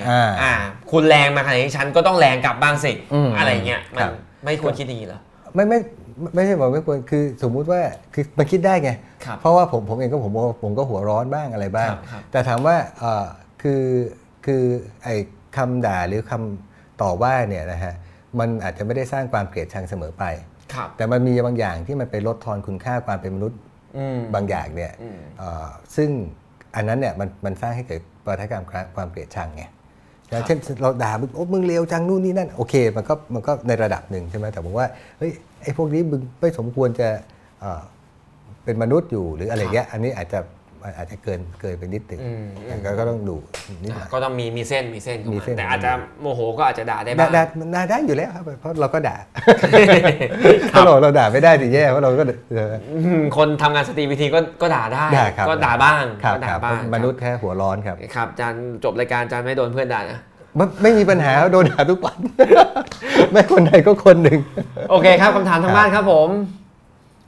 [0.41, 0.53] อ่า
[0.91, 4.11] คุณแรงมาขนาดนี้ฉันก็ต้องแรงกลับบ้างสิอืมอะไรเงี้ยมัครันบ
[4.45, 5.19] ไม่ควรคิดอย่างนี้เหรอ
[5.55, 5.79] ไม่ไม่
[6.19, 7.81] ไม่ไม่ใช่บอกไม่ควรคือสมมุติว่า
[8.13, 8.91] คือมันคิดได้ไง
[9.25, 10.31] ครับเพราะว่าผมผมเองก็ผม
[10.63, 13.25] ผมก็หัวร้อนบ้างอะไรบ้างครับครับแต่ถามว่าเอ่อ
[13.61, 13.83] คือ
[14.45, 14.63] คือ
[15.03, 15.15] ไอ้
[15.57, 17.93] คำด่าหรือคำต่อว่าเนี่ยนะฮะ
[18.39, 20.23] มันอาจจะไม่ได้สร้างความเกลียดชังเสมอไป
[20.73, 23.76] ครับแต่มันมีบางอย่างที่มันไปลดทอนคุณค่าความเป็นมนุษย์อืม
[24.35, 26.09] บางอย่างเนี่ยอืมเอ่อซึ่ง
[26.75, 28.63] อันนั้นเนี่ยมันมันสร้างให้เกิดวัฒกรรม
[28.95, 29.63] ความเกลียดชังไง
[30.31, 34.87] นะเช่นเราด่ามึงโอ้มึงเลวจังนู่นนี่นั่นโอเคมันก็มันก็ในระดับหนึ่งใช่ไหมแต่ผมว่า
[35.17, 37.07] เฮ้ยไอ้พวกนี้มึงไม่สมควรจะ
[37.59, 37.81] เอ่อ
[38.63, 40.39] เป็นมนุษย์อยู่หรืออะไรเงี้ยอันนี้อาจจะ
[40.97, 43.35] อาจจะเกินเกินไปนิดหนึ่งอืมอืมก็ก็ต้องดู
[43.83, 45.91] นิดหน่อยก็ต้องมีมีเส้นมีเส้นของมีมันเส้นแต่อาจจะ
[46.21, 47.43] โมโหก็อาจจะด่าได้ด่าบ้างด่า
[47.75, 49.17] ด่าได้อยู่แล้วครับเพราะเราก็ด่า
[50.73, 52.73] ถ้าเราเราด่าไม่ได้สิแย่เพราะเราก็เออ
[53.05, 60.19] อืมคนทำงานสตรีวิธีก็ก็ด่าได้ด่าครับก็ด่าบ้างครับก็ด่าครับบ้างมนุษย์แค่หัวร้อนครับครับอาจารย์จบรายการอาจารย์ไม่โดนเพื่อนด่านะ
[60.55, 62.17] ไม่ไม่มีปัญหาโดนด่าทุกวัน
[63.31, 64.39] ไม่คนใดก็คนหนึ่ง
[64.91, 66.29] โอเคครับคำถามทางบ้านครับผม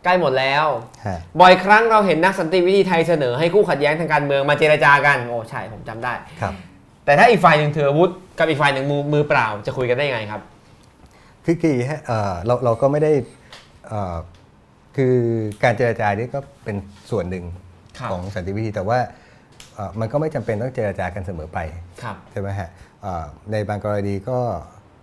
[0.03, 0.65] ใกล้หมดแล้ว
[1.05, 6.53] ฮะบ่อยครั้งเราเห็นนักสันติวิธีไทยเสนอให้คู่ขัดแย้งทางการเมืองมาเจรจากัน โอ้ใช่ผมจำได้ครับ
[7.05, 8.09] แต่ถ้าอีกฝ่ายหนึ่งถืออาวุธ
[8.39, 10.41] กับอีกฝ่ายหนึ่งมือมือเปล่าจะคุยกันได้ยังไงครับ
[11.45, 13.11] คือคือฮะเอ่อเราเราก็ไม่ได้
[13.87, 14.15] เอ่อ
[14.97, 15.15] คือ
[15.63, 16.75] การเจรจานี่ก็เป็น
[17.11, 17.45] ส่วนหนึ่ง
[17.99, 18.99] ครับของสันติวิธีแต่ว่า
[19.75, 21.59] เอ่อมันก็ไม่จำเป็นต้องเจรจากันเสมอไป
[22.03, 22.69] ครับใช่ไหมฮะ
[23.01, 24.39] เอ่อในบางกรณีก็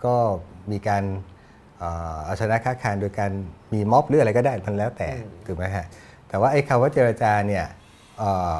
[0.04, 0.14] ก็
[0.72, 1.04] มีการ
[1.78, 3.30] เอ่อเอาชนะค้าคารโดยการ
[3.72, 5.86] มีม็อบหรืออะไรก็ได้มันแล้วแต่อืมถูกไหมฮะ
[6.28, 7.64] แต่ว่าไอ้คำว่าเจรจาเนี่ย
[8.18, 8.56] เอ่อ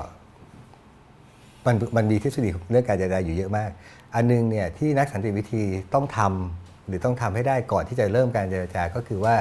[1.66, 3.70] มันมันมีทฤษฎีเรื่องการเจรจาอยู่เยอะมาก
[4.14, 5.62] อันนึงเนี่ยที่นักสันติวิธี
[5.94, 9.36] ต้องทำหรือต้องทำให้ได้ก่อนที่จะเริ่มการเจรจา ก็คือว่า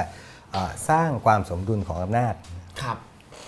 [0.52, 2.34] เอ่อสร้างความสมดุลของอำนาจ
[2.82, 2.96] ครับ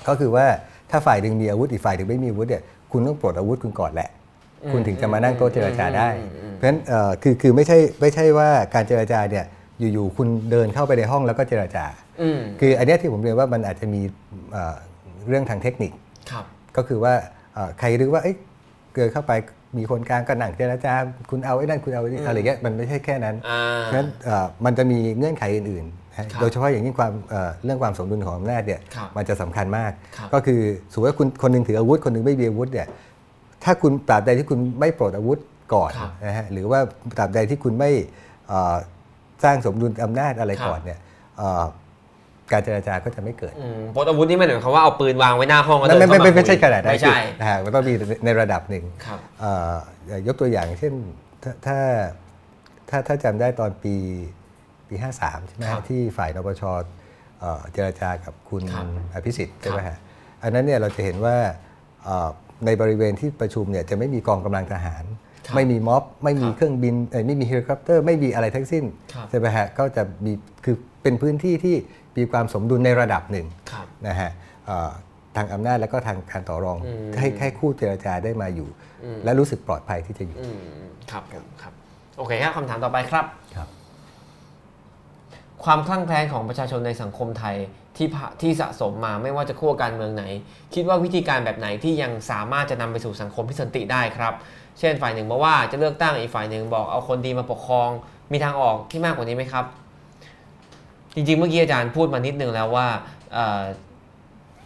[0.09, 0.47] ก็คือว่า
[0.91, 4.09] ถ้าฝ่ายหนึ่งมีอาวุธอีกฝ่ายหนึ่งไม่มีอาวุธเนี่ยคุณต้องปลดอาวุธคุณก่อนแหละ
[4.65, 9.45] อืมคุณถึงจะมานั่งโต๊ะเจรจาได้อืมอืมเพราะฉะนั้นเอ่อคือคือไม่ใช่ไม่ใช่ว่าการเจรจาเนี่ย
[9.81, 11.85] อยู่ๆคุณเดินเข้าไปในห้องแล้วก็เจรจา
[12.23, 14.03] อืมคืออันเนี้ยที่ผมเรียนว่ามันอาจจะมี
[14.53, 14.77] เอ่อ
[15.29, 15.93] เรื่องทางเทคนิค
[16.31, 16.45] ครับ
[16.77, 17.15] ก็คือว่า
[17.55, 18.37] เอ่อใครรู้ว่าเอ้ย
[18.95, 19.33] เกิดเข้าไป
[19.79, 20.93] มีคนกลางก็หนังเจรจา
[21.31, 30.61] คุณเอาไอ้นั่นคุณเอาไอ้นี่อะไรเงี้ยมันไม่ใช่แค่นั้นอ่าเพราะฉะนั้นเอ่อมันจะมีเงื่อนไขอื่นๆนะฮะครับโดยเฉพาะอย่างยิ่งความเอ่อเรื่องความสมดุลของอำนาจเนี่ยครับมันจะสำคัญมากครับก็คือ
[30.93, 32.87] สมมติว่าคุณคนหนึงถืออาวุธคนหนึงไม่มีอาวุธเนี่ย
[33.65, 35.39] ถ้าคุณตราบใดที่คุณไม่ปลดอาวุธ
[35.75, 36.81] ก่อนครับนะฮะหรือว่า
[37.19, 37.91] ตราบใดที่คุณไม่
[38.49, 38.77] เอ่อ
[39.45, 40.99] สร้างสมดุลอำนาจอะไรครับก่อนเนี่ย
[41.39, 41.65] เอ่อ
[42.53, 47.95] การเจรจาก็จะไม่เกิดอืมปลดอาวุธนี่ไม่ได้หมายความว่าเอาปืนวางไว้หน้าห้องแล้วไม่เดินไม่เข้าไม่มาไม่ใช่คุยขนาดนั้นไม่ใช่นะฮะมันต้องมี
[48.25, 49.53] ในระดับหนึ่งครับเอ่
[50.13, 50.95] อยกตัวอย่างเช่น
[51.43, 51.79] ถ้าถ้า
[52.89, 53.95] ถ้าถ้าจำได้ตอนปี
[54.89, 56.63] ปี 53 ใช่ไหมครัฮะบที่ฝ่ายนปช
[57.41, 59.99] เอ่อเจรจากับคุณครับอภิสิทธิ์ใช่ไหมครับฮะ
[60.43, 61.37] อันนั้นเนี่ยเราจะเห็นว่า
[62.05, 62.29] เอ่อ
[62.67, 68.85] ในบริเวณที่ประชุมเนี่ยจะไม่มีกองกำลังทหารครับ ไม่มีม็อบ ไม่มีครับเครื่องบินเอ่อไม่มีเฮลิคอปเตอร์ไม่มีอะไรทั้งสิ้น
[69.15, 70.33] ครับใช่ไหมฮะก็จะมี
[70.65, 71.77] คือเป็นพื้นที่ที่
[72.17, 74.31] มีความสมดุลในระดับหนึ่งครับนะฮะ
[74.67, 74.91] เอ่อ
[75.37, 78.69] ทางอำนาจและก็ทางการต่อรองอืมให้ให้คู่เจรจาได้มาอยู่
[79.05, 80.61] อืมและรู้สึกปลอดภัยที่จะอยู่อืม
[81.11, 81.73] ครับผมครับ
[82.19, 83.25] โอเคครับคำถามต่อไปครับ
[85.59, 87.57] ครับความคลั่งแคล้นของประชาชนในสังคมไทย
[87.97, 90.25] ที่ผ่าที่สะสมมาไม่ว่าจะขั้วการเมืองไหน
[90.75, 94.35] คิดว่าวิธีการแบบไหนที่ยังสามารถจะนำไปสู่สังคมที่สันติได้ครับ
[94.79, 97.91] เช่นฝ่ายหนึ่งบอกว่าจะเลือกตั้งอีกฝ่ายหนึ่งบอกเอาคนดีมาปกครอง
[98.33, 99.65] มีทางออกที่มากกว่านี้ไหมครับ
[101.15, 102.87] จริงๆ เมื่อกี้อาจารย์พูดมานิดนึงแล้วว่า
[103.33, 103.63] เอ่อ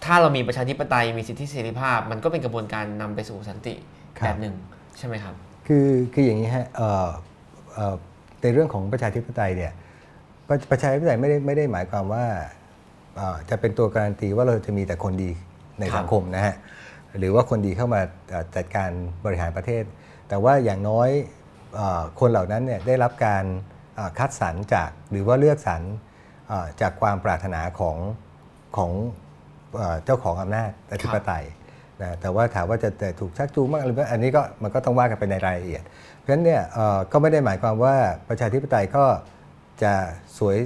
[0.04, 3.74] ถ้าเรามีประชาธิปไตยมีสิทธิเสรีภาพ มันก็เป็นกระบวนการนำไปสู่สันติ
[4.18, 4.54] ครับแบบหนึ่ง
[4.98, 5.34] ใช่ไหมครับ
[5.66, 7.08] คือคืออย่างนี้ฮะเอ่อ
[7.74, 7.94] เอ่อ
[8.42, 9.72] ในเรื่องของประชาธิปไตยเนี่ย
[10.48, 12.24] ประประชาธิปไตยไม่ได้ไม่ได้หมายความว่า
[13.50, 15.30] จะเป็นตัวการันตีว่าเราจะมีแต่คนดี
[15.80, 16.54] ในสังคมนะฮะ
[17.18, 18.00] หรือว่าคนดีเข้ามา
[18.56, 18.90] จัดการ
[19.24, 19.84] บริหารประเทศ
[20.28, 21.08] แต่ว่าอย่างน้อย
[21.78, 21.80] อ
[22.20, 23.44] คนเหล่านั้นเนี่ยได้รับการ
[24.18, 25.82] คัดสรรจากหรือว่าเลือกสรร
[26.80, 27.96] จากความปรารถนาของ
[28.76, 28.90] ของ
[30.04, 31.44] เจ้าของอำนาจอธิปไตย
[32.02, 32.90] นะแต่ว่าถามว่าจะ
[33.20, 35.82] ถูกชักจูงมากหรือไม่อันนี้ก็มันก็ต้องว่ากันไปในรายละเอียด
[36.18, 36.62] เพราะฉะนั้นเนี่ย
[37.12, 37.96] ก็ไม่ได้หมายความว่า
[38.28, 39.04] ประชาธิปไตยก็
[39.82, 39.92] จะ
[40.38, 40.56] สวย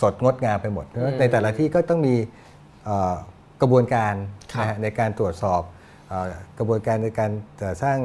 [0.00, 2.14] สดงดงามไปหมดเพราะฉะนั้นในแต่ละที่ก็ต้องมี
[2.84, 3.14] เอ่อ
[3.60, 4.14] กระบวนการ
[4.52, 5.62] ครับนะฮะในการตรวจสอบ
[6.08, 6.26] เอ่อ
[6.58, 7.98] กระบวนการในการเอ่อสร้าง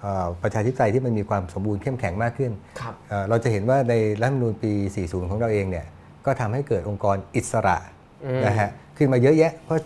[0.00, 4.72] เอ่อประชาธิปไตยที่มันมีความสมบูรณ์เข้มแข็งมากขึ้นครับเอ่อเราจะเห็นว่าในรัฐธรรมนูญปี
[5.02, 5.86] 40 ของเราเองเนี่ย
[6.26, 7.76] ก็ทำให้เกิดองค์กรอิสระ
[8.24, 9.78] อืมนะฮะขึ้นมาเยอะแยะเพราะ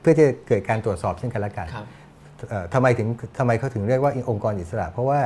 [0.00, 1.86] เพื่อที่จะเกิดการตรวจสอบซึ่งกันและกันครับ
[2.48, 3.08] เอ่อทำไมถึง
[3.38, 5.20] ทำไมเขาถึงเรียกว่าองค์กรอิสระ เพราะว่า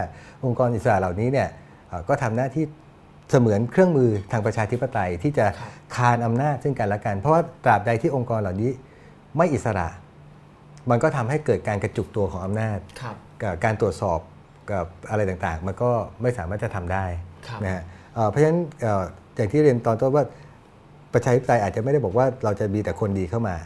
[0.45, 1.49] องค์กรอิสระเหล่านี้เนี่ย
[1.89, 2.65] เอ่อก็ทำหน้าที่
[3.31, 8.71] เสมือนเครื่องมือทางประชาธิปไตยที่จะครับคานอำนาจซึ่งกันและกัน เพราะว่าตราบใดที่องค์กรเหล่านี้
[9.37, 9.89] ไม่อิสระ
[10.91, 14.21] มันก็ทำให้เกิดการกระจุกตัวของอำนาจครับกับการตรวจสอบ
[14.73, 15.91] กับอะไรต่างๆ มันก็
[16.23, 17.05] ไม่สามารถจะทำได้
[17.47, 17.83] ครับนะฮะ
[18.15, 19.03] เอ่อเพราะฉะนั้นเอ่อ
[19.37, 20.25] อย่างที่เรียนตอนต้นว่า
[21.15, 23.57] ประชาธิปไตยอาจจะไม่ได้บอกว่าเราจะมีแต่คนดีเข้ามา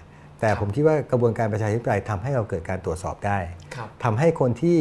[0.40, 3.38] แต่ผมคิดว่ากระบวนการประชาธิปไตยทำให้เราเกิดการตรวจสอบได้
[3.74, 4.78] ครับทำให้คนที่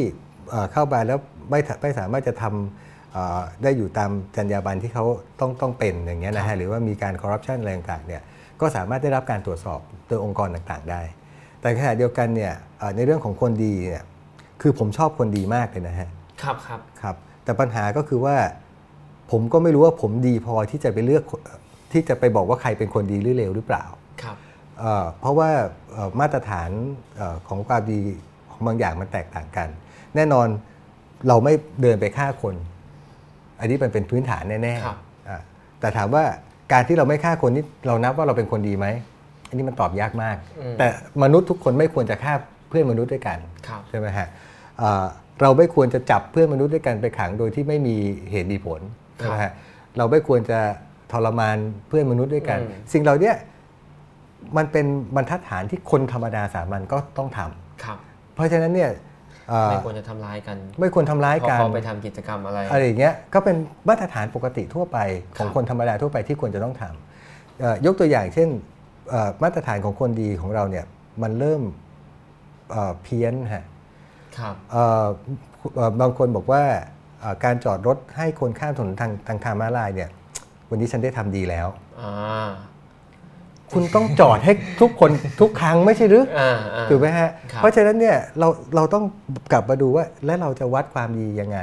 [0.50, 1.18] เอ่อเข้ามาแล้ว
[1.50, 2.83] ไม่ถไม่สามารถจะทำเอ่อ
[3.62, 5.04] ได้อยู่ตามจรรยาบรรณที่เขา
[5.40, 8.22] ต้องต้องเป็นอย่างเงี้ยนะครัฮะบหรือว่ามีการคอร์รัปชันอะไรต่างๆเนี่ย
[8.60, 11.02] ก็สามารถได้รับการตรวจสอบโดยองค์กรต่างๆได้
[11.60, 14.04] แต่ขณะเดียวกันเนี่ยเอ่อในเรื่องของคนดีเนี่ย
[14.62, 16.08] คือผมชอบคนดีมากเลยนะฮะ
[16.42, 18.36] ครับครับครับแต่ปัญหาก็คือว่า
[19.30, 21.40] ผมก็ไม่รู้ว่าผมดีพอที่จะไปเลือกคน
[21.92, 23.84] ที่จะไปบอกว่าใครเป็นคนดีหรือเลวหรือเปล่า
[24.22, 24.36] ครับ
[24.80, 25.50] เอ่อเพราะว่า
[25.92, 26.70] เอ่อมาตรฐาน
[27.16, 28.00] เอ่อของความดี
[28.50, 29.68] ของบางอย่างมันแตกต่างกัน
[30.16, 30.48] แน่นอน
[31.28, 32.54] เราไม่เดินไปฆ่าคน
[33.64, 35.40] อันนี้มันเป็นพื้นฐานแน่ครับๆอะ
[35.80, 36.24] แต่ถามว่า
[36.72, 38.86] การที่เราไม่ฆ่าคนนี่เรานับว่าเราเป็นคนดีไหม
[39.48, 40.86] อันนี้มันตอบยากมากอืมแต่
[41.22, 42.32] มนุษย์ทุกคนไม่ควรจะฆ่า
[42.68, 43.38] เพื่อนมนุษย์ด้วยกัน
[43.68, 44.26] ครับใช่ไหมฮะ
[44.78, 45.04] เอ่อ
[45.42, 47.96] เราไม่ควรจะจับเพื่อนมนุษย์ด้วยกันไปขังโดยที่ไม่มี
[48.30, 48.80] เหตุมีผล
[49.16, 49.52] ใช่ไหมฮะ
[49.98, 50.58] เราไม่ควรจะ
[51.12, 51.56] ทรมาน
[51.88, 53.36] เพื่อนมนุษย์ด้วยกันอืมสิ่งเหล่าเนี้ย
[54.56, 54.86] มันเป็น
[55.16, 57.98] บรรทัดฐานที่คนธรรมดาสามัญก็ต้องทำครับ
[58.34, 58.98] เพราะฉะนั้นเนี่ยเอ่อ
[59.70, 63.56] ไม่ควรจะทำร้ายกัน ไม่ควรทำร้ายเพราะกันเขาไปทำกิจกรรมอะไรอะไรอย่างเงี้ยก็เป็น
[63.88, 64.98] มาตรฐานปกติทั่วไป
[65.36, 68.48] ของครับคนธรรมดาทั่วไปที่ควรจะต้องทำเอ่อยกตัวอย่างเช่น
[69.10, 70.84] เอ่อมาตรฐานของคนดีของเราเนี่ย
[71.22, 71.62] มันเริ่ม
[72.70, 73.64] เอ่อเพี้ยนฮะ
[74.38, 75.06] ครับเอ่อ
[75.76, 76.62] เอ่อบางคนบอกว่า
[77.20, 80.10] เอ่อการจอดรถให้คนข้ามถนนทางทางทางม้าลายเนี่ย
[80.70, 81.68] วันนี้ฉันได้ทำดีแล้ว
[82.00, 82.48] อ่า
[83.72, 85.10] คุณต้องจอดให้ทุกคน
[85.40, 89.04] ทุกครั้งไม่ใช่หรืออ่าอ่าถูกไหมฮะครับเพราะฉะนั้นเนี่ยเราเราต้อง
[89.52, 91.58] กลับมาดูว่าและเราจะวัดความดียังไง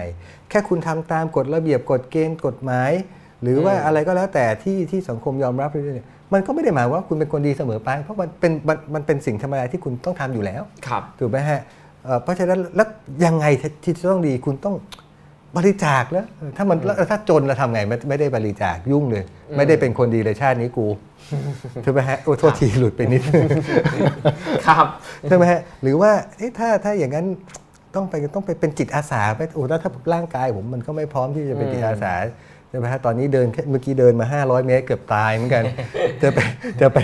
[0.49, 2.91] แค่คุณทำตามกฎระเบียบกฎเกณฑ์กฎหมาย
[3.41, 11.61] หรือว่าอะไรก็แล้วแต่ที่ที่สังคมยอมรับเนี่ยมันก็ไม่ได้หมายว่าคุณเป็นคนดีเสมอไป เพราะมันเป็นมันมันเป็นสิ่งธรรมดาที่คุณต้องทำอยู่แล้วครับถูกไหมฮะ
[12.05, 12.87] เอ่อเพราะฉะนั้นแล้ว
[13.25, 13.45] ยังไง
[13.83, 14.75] ที่จะต้องดีคุณต้อง
[15.57, 16.25] บริจาคแล้ว
[16.57, 19.23] ถ้ามันแล้วถ้าจนเราทำไงไม่ไม่ได้บริจาคยุ่งเลย
[19.57, 20.87] ไม่ได้เป็นคนดีเลยชาตินี้กู
[21.83, 23.43] ใช่ไหมฮะโอ้โทษทีหลุดไปนิดนึง
[24.67, 24.85] ครับ
[25.27, 27.25] ใช่ไหมฮะหรือว่าเอ๊ะถ้าถ้าอย่างนั้น
[27.95, 32.13] ต้องไปต้องไปเป็นจิตอาสาไปโอ้แล้วถ้าร่างกายผมมันก็ไม่พร้อมที่จะเป็นจิตอาสา
[32.69, 35.63] ใช่ไหมฮะตอนนี้เดินแค่เมื่อกี้เดินมา 500 เมตรเกือบตายเหมือนกัน
[36.21, 36.39] จะไป
[36.81, 36.97] จะไป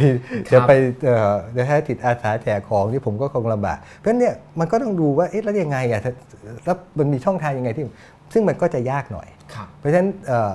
[0.51, 0.71] จะไป
[1.05, 6.11] เอ่อนะฮะจิตอาสาแจกของที่ผมก็คงลำบากเพราะฉะนั้นเนี่ยมันก็ต้องดูว่าเอ๊ะแล้วยังไงอะถ้า
[6.65, 7.83] แล้วมันมีช่องทางยังไงที่
[8.33, 10.53] ซึ่งมันก็จะยากหน่อยครับเพราะฉะนั้นเอ่อ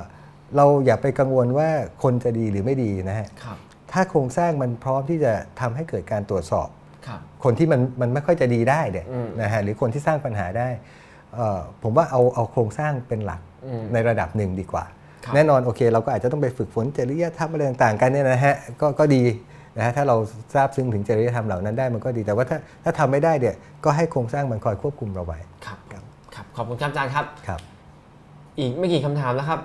[0.57, 1.69] เราอย่าไปกังวลว่า
[2.03, 3.59] คนจะดีหรือไม่ดีนะฮะครับ
[3.93, 6.69] ถ้าโครงสร้างมันพร้อมที่จะทำให้เกิดการตรวจสอบ
[7.07, 10.69] ครับคนที่มันมันไม่ค่อยจะดีได้เนี่ยอืมนะฮะหรือคนที่สร้างปัญหาได้
[11.35, 14.85] เอ่อผมว่าเอาเอาโครงสร้างเป็นหลักอืมในระดับหนึ่งดีกว่า
[15.24, 19.23] ครับแน่นอนโอเค เราก็อาจจะต้องไปฝึกฝนจริยธรรมอะไรต่างๆกันเนี่ยนะฮะก็ก็ดี
[19.77, 20.16] นะฮะถ้าเรา
[20.55, 23.55] ทราบซึ้งถึงจริยธรรมเหล่านั้นได้มันก็ดีแต่ว่าถ้าถ้าทำไม่ได้เนี่ย
[23.85, 25.81] ก็ให้โครงสร้างมันคอยควบคุมเราไว้ครับครับ
[26.57, 27.61] ขอบคุณครับอาจารย์ครับครับ
[28.59, 29.61] อีกไม่กี่คำถามแล้วครับ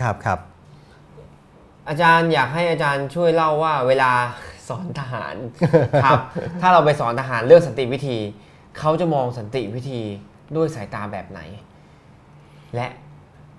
[0.00, 0.38] ครับครับ
[1.88, 4.10] อาจารย์อยากให้อาจารย์ช่วยเล่าว่าเวลา
[4.68, 5.34] สอนทหาร
[6.04, 6.20] ครับ
[6.60, 8.16] ถ้าเราไปสอนทหารเรื่องสันติวิธี
[8.78, 10.00] เขาจะมองสันติวิธี
[10.56, 11.40] ด้วยสายตาแบบไหน
[12.74, 12.86] และ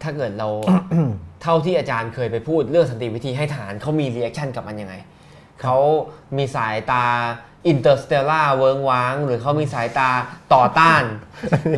[0.02, 0.50] ถ้าเกิดเรา
[1.42, 4.94] เท่าที่อาจารย์เคยไปพูดเรื่องสันติวิธีให้ทหารเขามี reaction กับมันยังไง
[5.62, 5.78] เขา
[6.38, 7.06] มีสายตา
[7.68, 10.10] Interstellar เวิ้งว้าง หรือเขามีสายตา
[10.54, 11.04] ต่อต้าน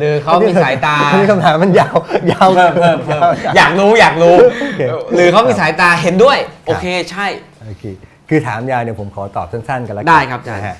[0.00, 1.96] หรือเขามีสายตาอันนี้คำถามมันยาว
[2.32, 3.22] ยาวเพิ่มเพิ่มเพิ่ม
[3.56, 4.82] อยากรู้อยากรู้โอเค
[5.14, 7.26] หรือเขามีสายตาเห็นด้วย โอเคใช่
[7.66, 7.84] โอเค
[8.28, 10.76] คือถามยาวเนี่ยผมขอตอบสั้นๆ กันแล้วกัได้ครับอาจารย์นะฮะ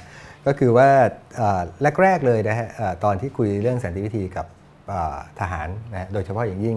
[0.47, 0.89] ก็คือว่า
[1.37, 1.61] เอ่อ
[2.03, 4.47] แรกๆเลยนะฮะเอ่อตอนที่คุยเรื่องสันติวิธีกับ
[4.89, 6.77] เอ่อทหารนะฮะโดยเฉพาะอย่างยิ่ง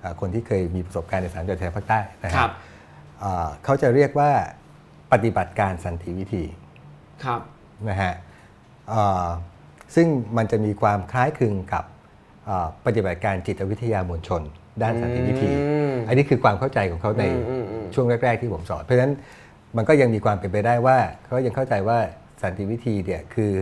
[0.00, 2.50] เอ่อคนที่เคยมีประสบการณ์ในสามจังหวัดชายแดนภาคใต้นะคฮะรับ
[3.20, 4.30] เอ่อเขาจะเรียกว่า
[5.12, 6.44] ปฏิบัติการสันติวิธี
[7.24, 7.40] ครับ
[7.88, 8.12] นะฮะ
[8.88, 9.26] เอ่อ
[9.94, 10.06] ซึ่ง
[10.36, 11.84] มันจะมีความคล้ายคลึงกับ
[12.46, 14.42] เอ่อปฏิบัติการจิตวิทยามวลชน
[14.82, 19.12] ด้านสันติวิธีอืมอันนี้คือความเข้าใจของเขาในอืมอืมอืมช่วงแรก ๆ ที่ผมสอน เพราะฉะนั้น
[19.76, 21.98] มันก็ยังมีความเป็นไปได้ว่าเขายังเข้าใจว่า
[22.42, 23.52] สันติวิธีเนี่ยคือ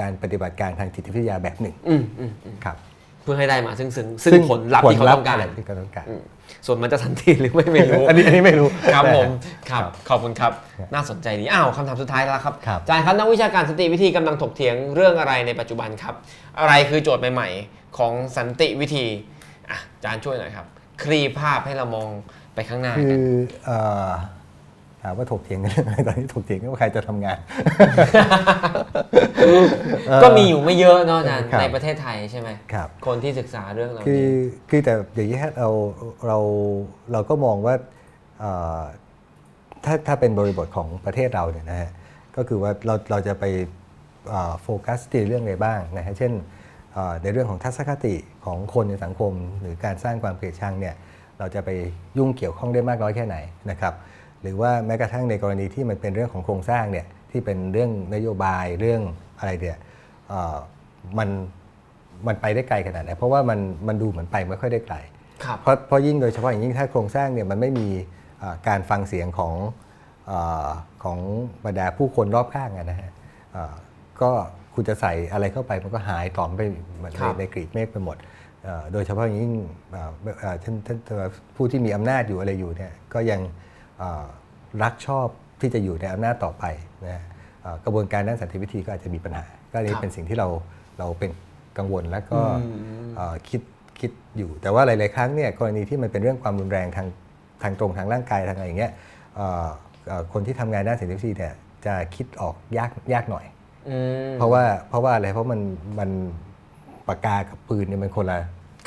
[0.00, 2.76] การปฏิบัติการทางจิตวิทยาแบบหนึ่งอืมอืมอืมครับ
[3.22, 6.06] เพื่อให้ได้มาซึ่งซึ่งซึ่งผลลัพธ์ที่เขาต้องการ
[6.66, 9.28] ผลลัพธ์ที่เขาต้องการอืมส่วนมันจะสันติหรือไม่ไม่รู้ อันนี้อันนี้ไม่รู้ครับนะฮะผม
[9.70, 10.52] ครับครับขอบคุณครับ
[10.94, 16.14] น่าสนใจดีอ้าวคำถามสุดท้ายแล้วครับครับอาจารย์ครับนักวิชาการสันติวิธีกำลังถกเถียงเรื่องอะไรในปัจจุบันครับ
[16.58, 19.06] อะไรคือโจทย์ใหม่ ๆ ของสันติวิธี
[19.70, 20.66] อะอาจารย์ช่วยหน่อยครับ
[21.02, 22.08] คลี่ภาพให้เรามอง
[22.54, 23.28] ไปข้างหน้าคืกันอ
[23.64, 23.78] เอ่
[24.08, 24.43] อถาม
[25.16, 27.38] ว่าถกเถียงกันเรื่องอะไรตอนนี้ถกเถียงกันว่าใครจะทำงาน
[30.22, 34.28] ก็มีอยู่ไม่เยอะเนาะอาจารย์ครับในประเทศไทยใช่ไหมครับ คนที่ศึกษาเรื่องเหล่าคือนี้
[34.70, 35.70] คือแต่อย่างนี้ฮะเรา
[36.26, 36.38] เรา
[37.12, 37.74] เราก็มองว่า
[38.40, 38.80] เอ่อ
[39.84, 41.90] ถ้าถ้าเป็นบริบทของประเทศเราเนี่ยนะฮะ
[42.36, 43.44] ก็คือว่าเราเราจะไป
[44.28, 46.32] เอ่อโฟกัสที่เรื่องอะไรบ้างนะฮะเช่น
[46.92, 48.14] เอ่อในเรื่องของทัศนคติ
[48.44, 50.94] ของคนในสังคม หรือการสร้างความเกลียดชังเนี่ย
[51.38, 51.70] เราจะไป
[52.18, 53.36] ยุ่งเกี่ยวข้องได้มากน้อยแค่ไหน
[53.70, 53.94] นะครับ
[54.44, 59.00] หรือว่าแม้กระทั่งในกรณีที่มันเป็นเรื่องของโครงสร้างเนี่ยที่เป็นเรื่องนโยบายเรื่อง
[59.38, 59.78] อะไรเนี่ย
[60.28, 60.56] เอ่อ
[61.18, 61.28] มัน
[62.26, 63.58] มันไปได้ไกลขนาดไหนเพราะว่ามัน
[63.88, 64.96] มันดูเหมือนไปไม่ค่อยได้ไกล
[65.44, 67.88] ครับเพราะเพราะยิ่งโดยเฉพาะอย่างยิ่งถ้าโครงสร้างเนี่ยมันไม่มี
[68.38, 69.54] เอ่อการฟังเสียงของ
[70.26, 70.32] เอ
[70.66, 70.70] อ
[71.04, 71.18] ของ
[71.64, 73.10] บรรดาผู้คนรอบข้างอะนะฮะ
[73.52, 73.74] เอ่อ
[74.22, 74.30] ก็
[74.74, 76.60] คุณจะใส่อะไรเข้าไปมันก็หายตอมไป
[76.96, 78.16] เหมือนครัในบในกรีบเมฆไปหมด
[78.64, 79.52] เอ่อโดยเฉพาะอย่างยิ่ง
[79.90, 80.10] เอ่อ
[80.40, 81.16] เอ่อท่านท่านท่าน
[81.56, 83.63] ผู้ที่มีอำนาจอยู่อะไรอยู่เนี่ยก็ยังเอ่อ
[84.82, 85.26] รักชอบ
[85.60, 86.64] ที่จะอยู่ในอำนาจต่อไป
[87.04, 87.22] นะฮะ
[87.62, 90.48] เอ่อกระบวนการด้านสันติวิธีก็อาจจะมีปัญหา ก็อันนี้ครับเป็นสิ่งที่เรา
[90.98, 91.30] เราเป็น
[91.78, 92.68] กังวลแล้วก็อื
[93.06, 93.62] มเอ่อคิด
[94.00, 97.06] คิดอยู่ แต่ว่าหลาย ๆ ครั้งเนี่ยกรณีที่มันเป็นเรื่องความรุนแรงทาง
[97.62, 98.92] ทางตรงทางร่างกายทางอะไรอย่างเงี้ย
[99.34, 99.66] เอ่อ
[100.06, 101.54] เอ่อคนที่ทำงานด้านสันติวิธีเนี่ย
[101.86, 103.44] จะคิดออกยากยากหน่อย
[103.88, 103.96] อื
[104.28, 105.60] มเพราะว่าเพราะว่าอะไรเพราะมัน
[105.98, 106.10] มัน
[107.08, 108.38] ปากกากับปืนเนี่ยมันคนละ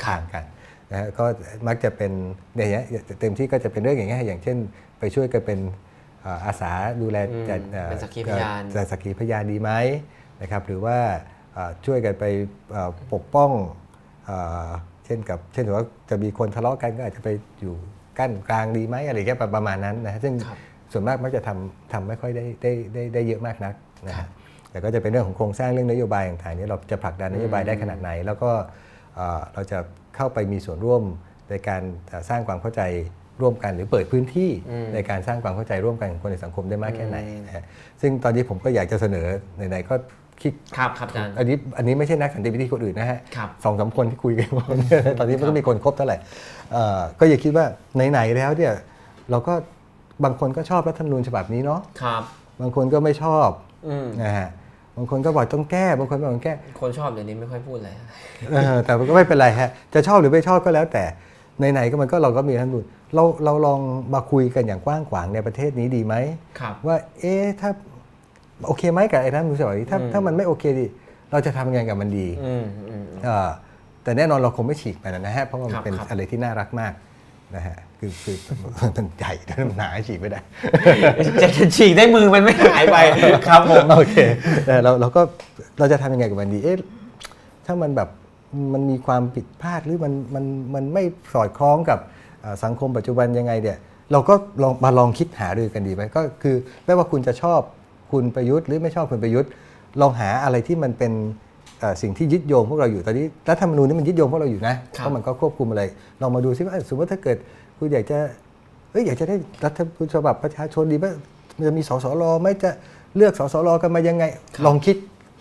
[0.06, 0.44] ทางกัน
[0.90, 1.24] นะฮะก็
[1.66, 2.12] มักจะเป็น
[2.54, 4.56] เนี่ยอย่างเงี้ยเต็มที่ก็จะเป็นเรื่องอย่างเงี้ยอย่างเช่น
[4.98, 5.60] ไปช่วยกันเป็น
[6.22, 6.72] เอ่ออาสา
[7.02, 9.70] ดูแลอืมจัดอ่อเป็นสักขีพยานเอ่อสักขีพยานดีไหม
[10.42, 10.98] นะครับหรือว่า
[11.54, 12.24] เอ่อช่วยกันไป
[12.72, 13.50] เอ่อปกป้อง
[14.26, 14.68] เอ่อ
[15.04, 17.28] เช่นกับเช่นว่าจะมีคนทะเลาะกันก็อาจจะไป
[17.60, 17.74] อยู่
[18.18, 20.58] กั้นกลางดีไหมอะไรแค่ประมาณนั้นนะฮะซึ่งครับ
[20.92, 23.74] ส่วนมากมักจะทำทำไม่ค่อยได้ได้ได้ได้เยอะมากนัก
[24.06, 24.28] นะครัฮะบ
[24.70, 28.50] แต่ก็จะเป็นเรื่องของโครงสร้างเรื่องนโยบายต่างๆเนี่ยเราจะผลักดันนโยบายได้ขนาดไหน แล้วก็
[29.14, 29.78] เอ่อเราจะ
[30.16, 31.02] เข้าไปมีส่วนร่วม
[31.50, 32.82] ในการเอ่อสร้างความเข้าใจ
[33.42, 37.16] ร่วมกันหรือเปิดพื้นที่อืมในการสร้างความเข้าใจร่วมกันของคนในสังคมได้มากแค่ไหน
[37.46, 37.64] นะฮะ
[38.00, 39.94] ซึ่งตอนนี้ผมก็อยากจะเสนอไหนๆก็
[40.42, 44.48] คิดครับครับอาจารย์อันนี้อันนี้ไม่ใช่นักสันติวิธีคนอื่นนะฮะครับสองสามคนที่คุยกัน
[45.18, 46.16] ตอนนี้มันก็มีคนครบเท่าไหร่
[46.72, 47.66] เอ่อก็อย่าคิดว่า
[48.10, 48.72] ไหนๆแล้วเนี่ย
[49.30, 49.54] เราก็
[50.24, 52.22] บางคนก็ชอบรัฐธรรมนูญฉบับนี้เนาะครับ
[52.60, 53.48] บางคนก็ไม่ชอบ
[53.88, 54.48] อืมนะฮะ
[54.96, 57.94] บางคนก็บอกต้องแก้บางคนบอกต้องแก้ คนชอบเดี๋ยวนี้ไม่ค่อยพูดเลย
[58.52, 61.04] เออแต่ก็ไม่เป็นไรฮะจะชอบหรือไม่ชอบก็แล้วแต่
[61.72, 63.80] ไหนๆก็มันก็เราก็มีรัฐธรรมนูญเราเราลอง
[64.14, 66.14] มาคุยกันอย่างกว้างขวางในประเทศนี้ดีไหม
[66.60, 67.70] ครับว่าเอ๊ะถ้า
[68.66, 70.86] โอเคไหมกับไอ้รัฐธรรมนูญฉบับนี้ถ้าอืมถ้ามันไม่โอเคดิ
[71.32, 73.48] เราจะทำยังไงกับมันดีอืมอืมเอ่อ
[74.02, 76.92] แต่แน่นอนเราคงไม่ฉีกไปนะฮะเพราะว่าคมัรันบเป็นครับอะไรที่น่ารักมาก
[77.56, 78.36] นะฮะคือคือ
[78.96, 80.40] มันใหญ่มันหนาฉีกไม่ได้
[81.42, 82.96] จะจะฉีกได้มือมันไม่หายไป
[83.48, 84.16] ครับผมโอเค
[84.66, 85.22] แต่เราเราก็
[85.78, 86.76] เราจะทำยังไงกับมันดีเอ๊ะ
[87.66, 88.08] ถ้ามันแบบ
[88.72, 90.44] มันมีความผิดพลาดหรือมันมัน
[90.74, 91.02] มันไม่
[91.34, 91.98] สอดคล้องกับ
[92.40, 93.78] เอ่อสังคมปัจจุบันยังไงเนี่ย
[94.12, 97.60] เราก็ลองมาลองคิดหารือกันดีไหมก็คือไม่ว่าคุณจะชอบ
[98.12, 99.50] คุณประยุทธ์หรือไม่ชอบคุณประยุทธ์
[100.00, 101.12] ลองหาอะไรที่มันเป็น
[101.80, 105.82] เอ่อสิ่งที่ยึดโยงพวกเราอยู่ตอนนี้รัฐธรรมนูญนี่มันยึดโยงพวกเราอยู่นะเพราะมันก็ควบคุมอะไร
[106.20, 107.36] ลองมาดูซิว่าเอ้ยสมมติถ้าเกิด
[107.78, 108.18] คุณอยากจะ
[108.90, 111.06] เอ้ยอยากจะได้รัฐธรรมนูญฉบับประชาชนดีไหม
[111.56, 112.70] มันจะมีสสรไหมจะ
[113.16, 114.24] เลือกสสรกันมายังไง
[114.66, 114.96] ลองคิด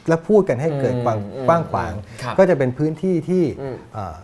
[0.07, 1.93] และพูดกันให้เกิดความอืมกว้างขวาง
[2.23, 4.15] ครับก็จะเป็นพื้นที่ที่อืมเอ่อ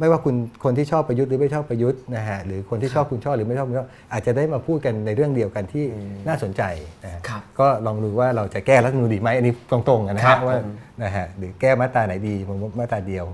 [0.00, 0.34] ไม่ว่าคุณ
[0.64, 5.84] คนที่ชอบประยุทธ์หรือไม่ชอบประยุทธ์นะฮะหรือคนที่ชอบคุณชอบหรือไม่ชอบคุณชอบอาจจะได้มาพูดกันในเรื่องเดียวกันที่
[6.28, 6.62] น่าสนใจ
[7.04, 10.70] นะฮะครับก็ลองดูว่าเราจะแก้รัฐธรรมนูญดีไหมอันนี้ตรงๆกันนะครัฮะบว่าผม
[11.02, 13.24] นะฮะหรือแก้มาตราไหนดีผมว่ามาตราเดียว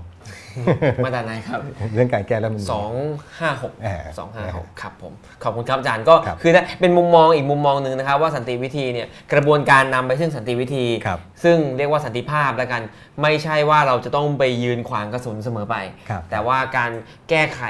[1.03, 1.59] มาจากไหนครับ
[1.93, 2.91] เรื่องการแก้รัฐธรรมนูญสอง
[3.39, 12.81] ห้าหกอ่าสองห้าหกครับผม ขอบคุณครับอาจารย์ก็ครับคือเป็นมุมมองอีกมุมมองหนึ่งนะครับ ว่าสันติวิธีเนี่ยกระบวนการนำไปซึ่งสันติวิธีครับซึ่งเรียกว่าสันติภาพแล้วกัน
[13.21, 15.75] ไม่ใช่ว่าเราจะต้องไปยืนขวางกระสุนเสมอไป
[16.09, 16.91] ครับแต่ว่าการ
[17.29, 17.61] แก้ไข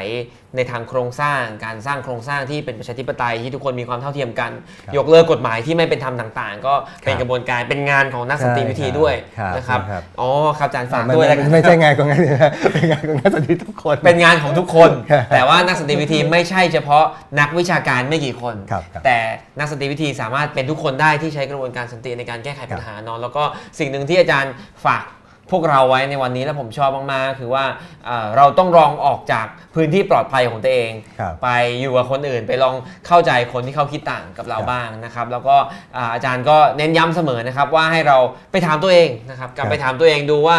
[0.56, 4.52] ในทางโครงสร้าง การสร้างโครงสร้างที่เป็นประชาธิปไตยที่ทุกคนมีความเท่าเทียมกัน
[4.86, 6.74] ครับยกเลิกกฎหมายที่ไม่เป็นธรรมต่างๆ ก็
[7.04, 10.30] เป็นครับกระบวนการเป็นงานของนักสันติวิธีด้วยครับนะครับครับอ๋อ
[10.60, 17.06] ครับอาจารย์ฝากมันด้วยแล้วกันไม่ใช่งานของงานนะฮะเป็นงานของงานสันติทุกคน เป็นงานของทุกคนครับแต่ว่านักสันติวิธีไม่ใช่เฉพาะ
[17.40, 19.18] นักวิชาการไม่กี่คนครับครับแต่
[19.60, 23.44] นักสันติวิธีสามารถเป็นทุกคนได้ที่ใช้กระบวนการสันติในการแก้ไขปัญหาเนอนแล้วก็
[23.80, 24.54] สิ่งหนึ่งที่อาจารย์
[24.86, 25.04] ฝาก
[25.52, 27.64] พวกเราไว้ในวันนี้แล้วผมชอบมากๆ คือว่า
[28.06, 31.48] เอ่อเราต้องลองออกจากพื้นที่ปลอดภัยของตัวเองครับไป
[31.82, 32.76] อยู่กับคนอื่น ไปลอง
[33.08, 35.56] เข้าใจคนที่เขาคิดต่างกับเราครับบ้างนะครับ แล้วก็
[35.98, 38.18] อ่าอาจารย์ก็เน้นย้ำเสมอนะครับว่าให้เรา
[38.52, 40.58] ไปถามตัวเองนะครับกลับครับไปถามตัวเองดูว่า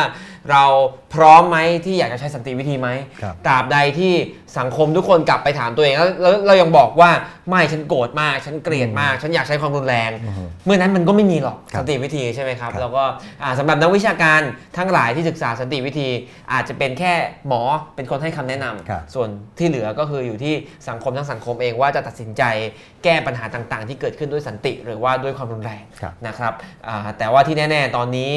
[0.51, 0.65] เรา
[1.15, 2.89] พร้อมไหมที่อยากจะใช้สันติวิธีไหม
[3.23, 4.13] ครับตราบใดที่
[4.59, 7.11] สังคมทุกคนกลับไปถามตัวเองแล้วแล้วเรายังบอกว่า
[7.49, 13.05] ไม่ฉันโกรธมาก ฉันเกลียดมาก ฉันอยากใช้ความรุนแรง อือฮึเมื่อนั้นมันก็ไม่มีหรอกครับสันติวิธีใช่ไหมครับ ครับ แล้วก็
[13.43, 14.41] อ่าสำหรับนักวิชาการ
[14.79, 16.09] ทั้งหลายที่ศึกษาสันติวิธี
[16.53, 17.13] อาจจะเป็นแค่
[17.49, 17.63] หมอ
[17.95, 19.29] เป็นคนให้คำแนะนำครับ ส่วน
[19.59, 20.55] ที่เหลือก็คืออยู่ที่
[20.89, 22.43] สังคมทั้งสังคมเองว่าจะตัดสินใจ
[23.05, 26.53] แก้ปัญหาต่างๆ ที่เกิดขึ้นด้วยสันติ หรือว่าด้วยความรุนแรง ครับ นะครับ
[26.89, 28.33] อ่าแต่ว่าที่แน่ ๆ ตอนนี้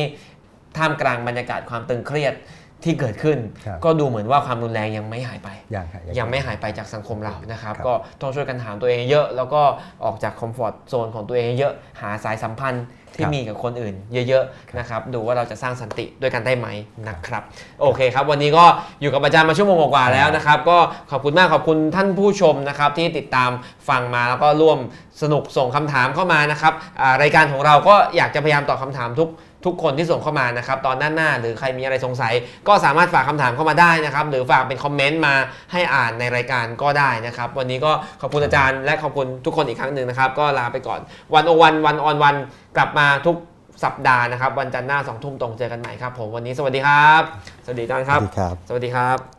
[0.78, 2.36] ท่ามกลางบรรยากาศความตึงเครียด
[2.84, 9.62] ที่เกิดขึ้นครับก็ดูเหมือนว่าความรุนแรงยังไม่หายไป ยังครับยังไม่หายไปจากสังคมเรานะครับครับ ก็ต้องช่วยกันถามตัวเองเยอะ แล้วก็
[10.06, 12.86] ออกจากคอมฟอร์ตโซนของตัวเองเยอะหาสายสัมพันธ์
[13.18, 13.96] ที่ครับมีกับคนอื่น
[14.28, 16.68] เยอะๆนะครับดูว่าเราจะสร้างสันติด้วยกันได้ไหม
[17.08, 17.44] นะครับ
[17.82, 18.66] โอเคครับ วันนี้ก็
[19.02, 20.78] อยู่กับอาจารย์มาชั่วโมงกว่าๆแล้วนะครับ ก็
[21.12, 23.50] ขอบคุณมากขอบคุณท่านผู้ชมนะครับ ที่ติดตาม
[23.90, 24.80] ฟังมาแล้วก็ร่วม
[25.22, 29.30] สนุกส่งคำถามเข้ามานะครับอ่ารายการของเราก็อยากจะพยายามตอบคำถามทุก
[29.66, 32.34] ทุกคนที่ส่งเข้ามานะครับตอนด้านหน้าหรือใครมีอะไรสงสัย
[32.68, 35.34] ก็สามารถฝากคำถามเข้ามาได้นะครับหรือฝากเป็นคอมเมนต์มา
[35.72, 41.00] ให้อ่านในรายการก็ได้นะครับ วันนี้ก็ขอบคุณอาจารย์ และขอบคุณทุกคนอีกครั้งหนึ่งนะครับ ก็ลาไปก่อน
[41.34, 42.36] วันโอวันวันออนวัน
[42.78, 43.38] กลับมาทุก
[43.84, 47.22] สัปดาห์นะครับ วันจันทร์หน้าสองทุ่มตรงเจอกันใหม่ครับผมวันนี้สวัสดีครับ
[47.66, 49.35] สวัสดีอาจารย์คสรับวัสดีครับ สวัสดีครับ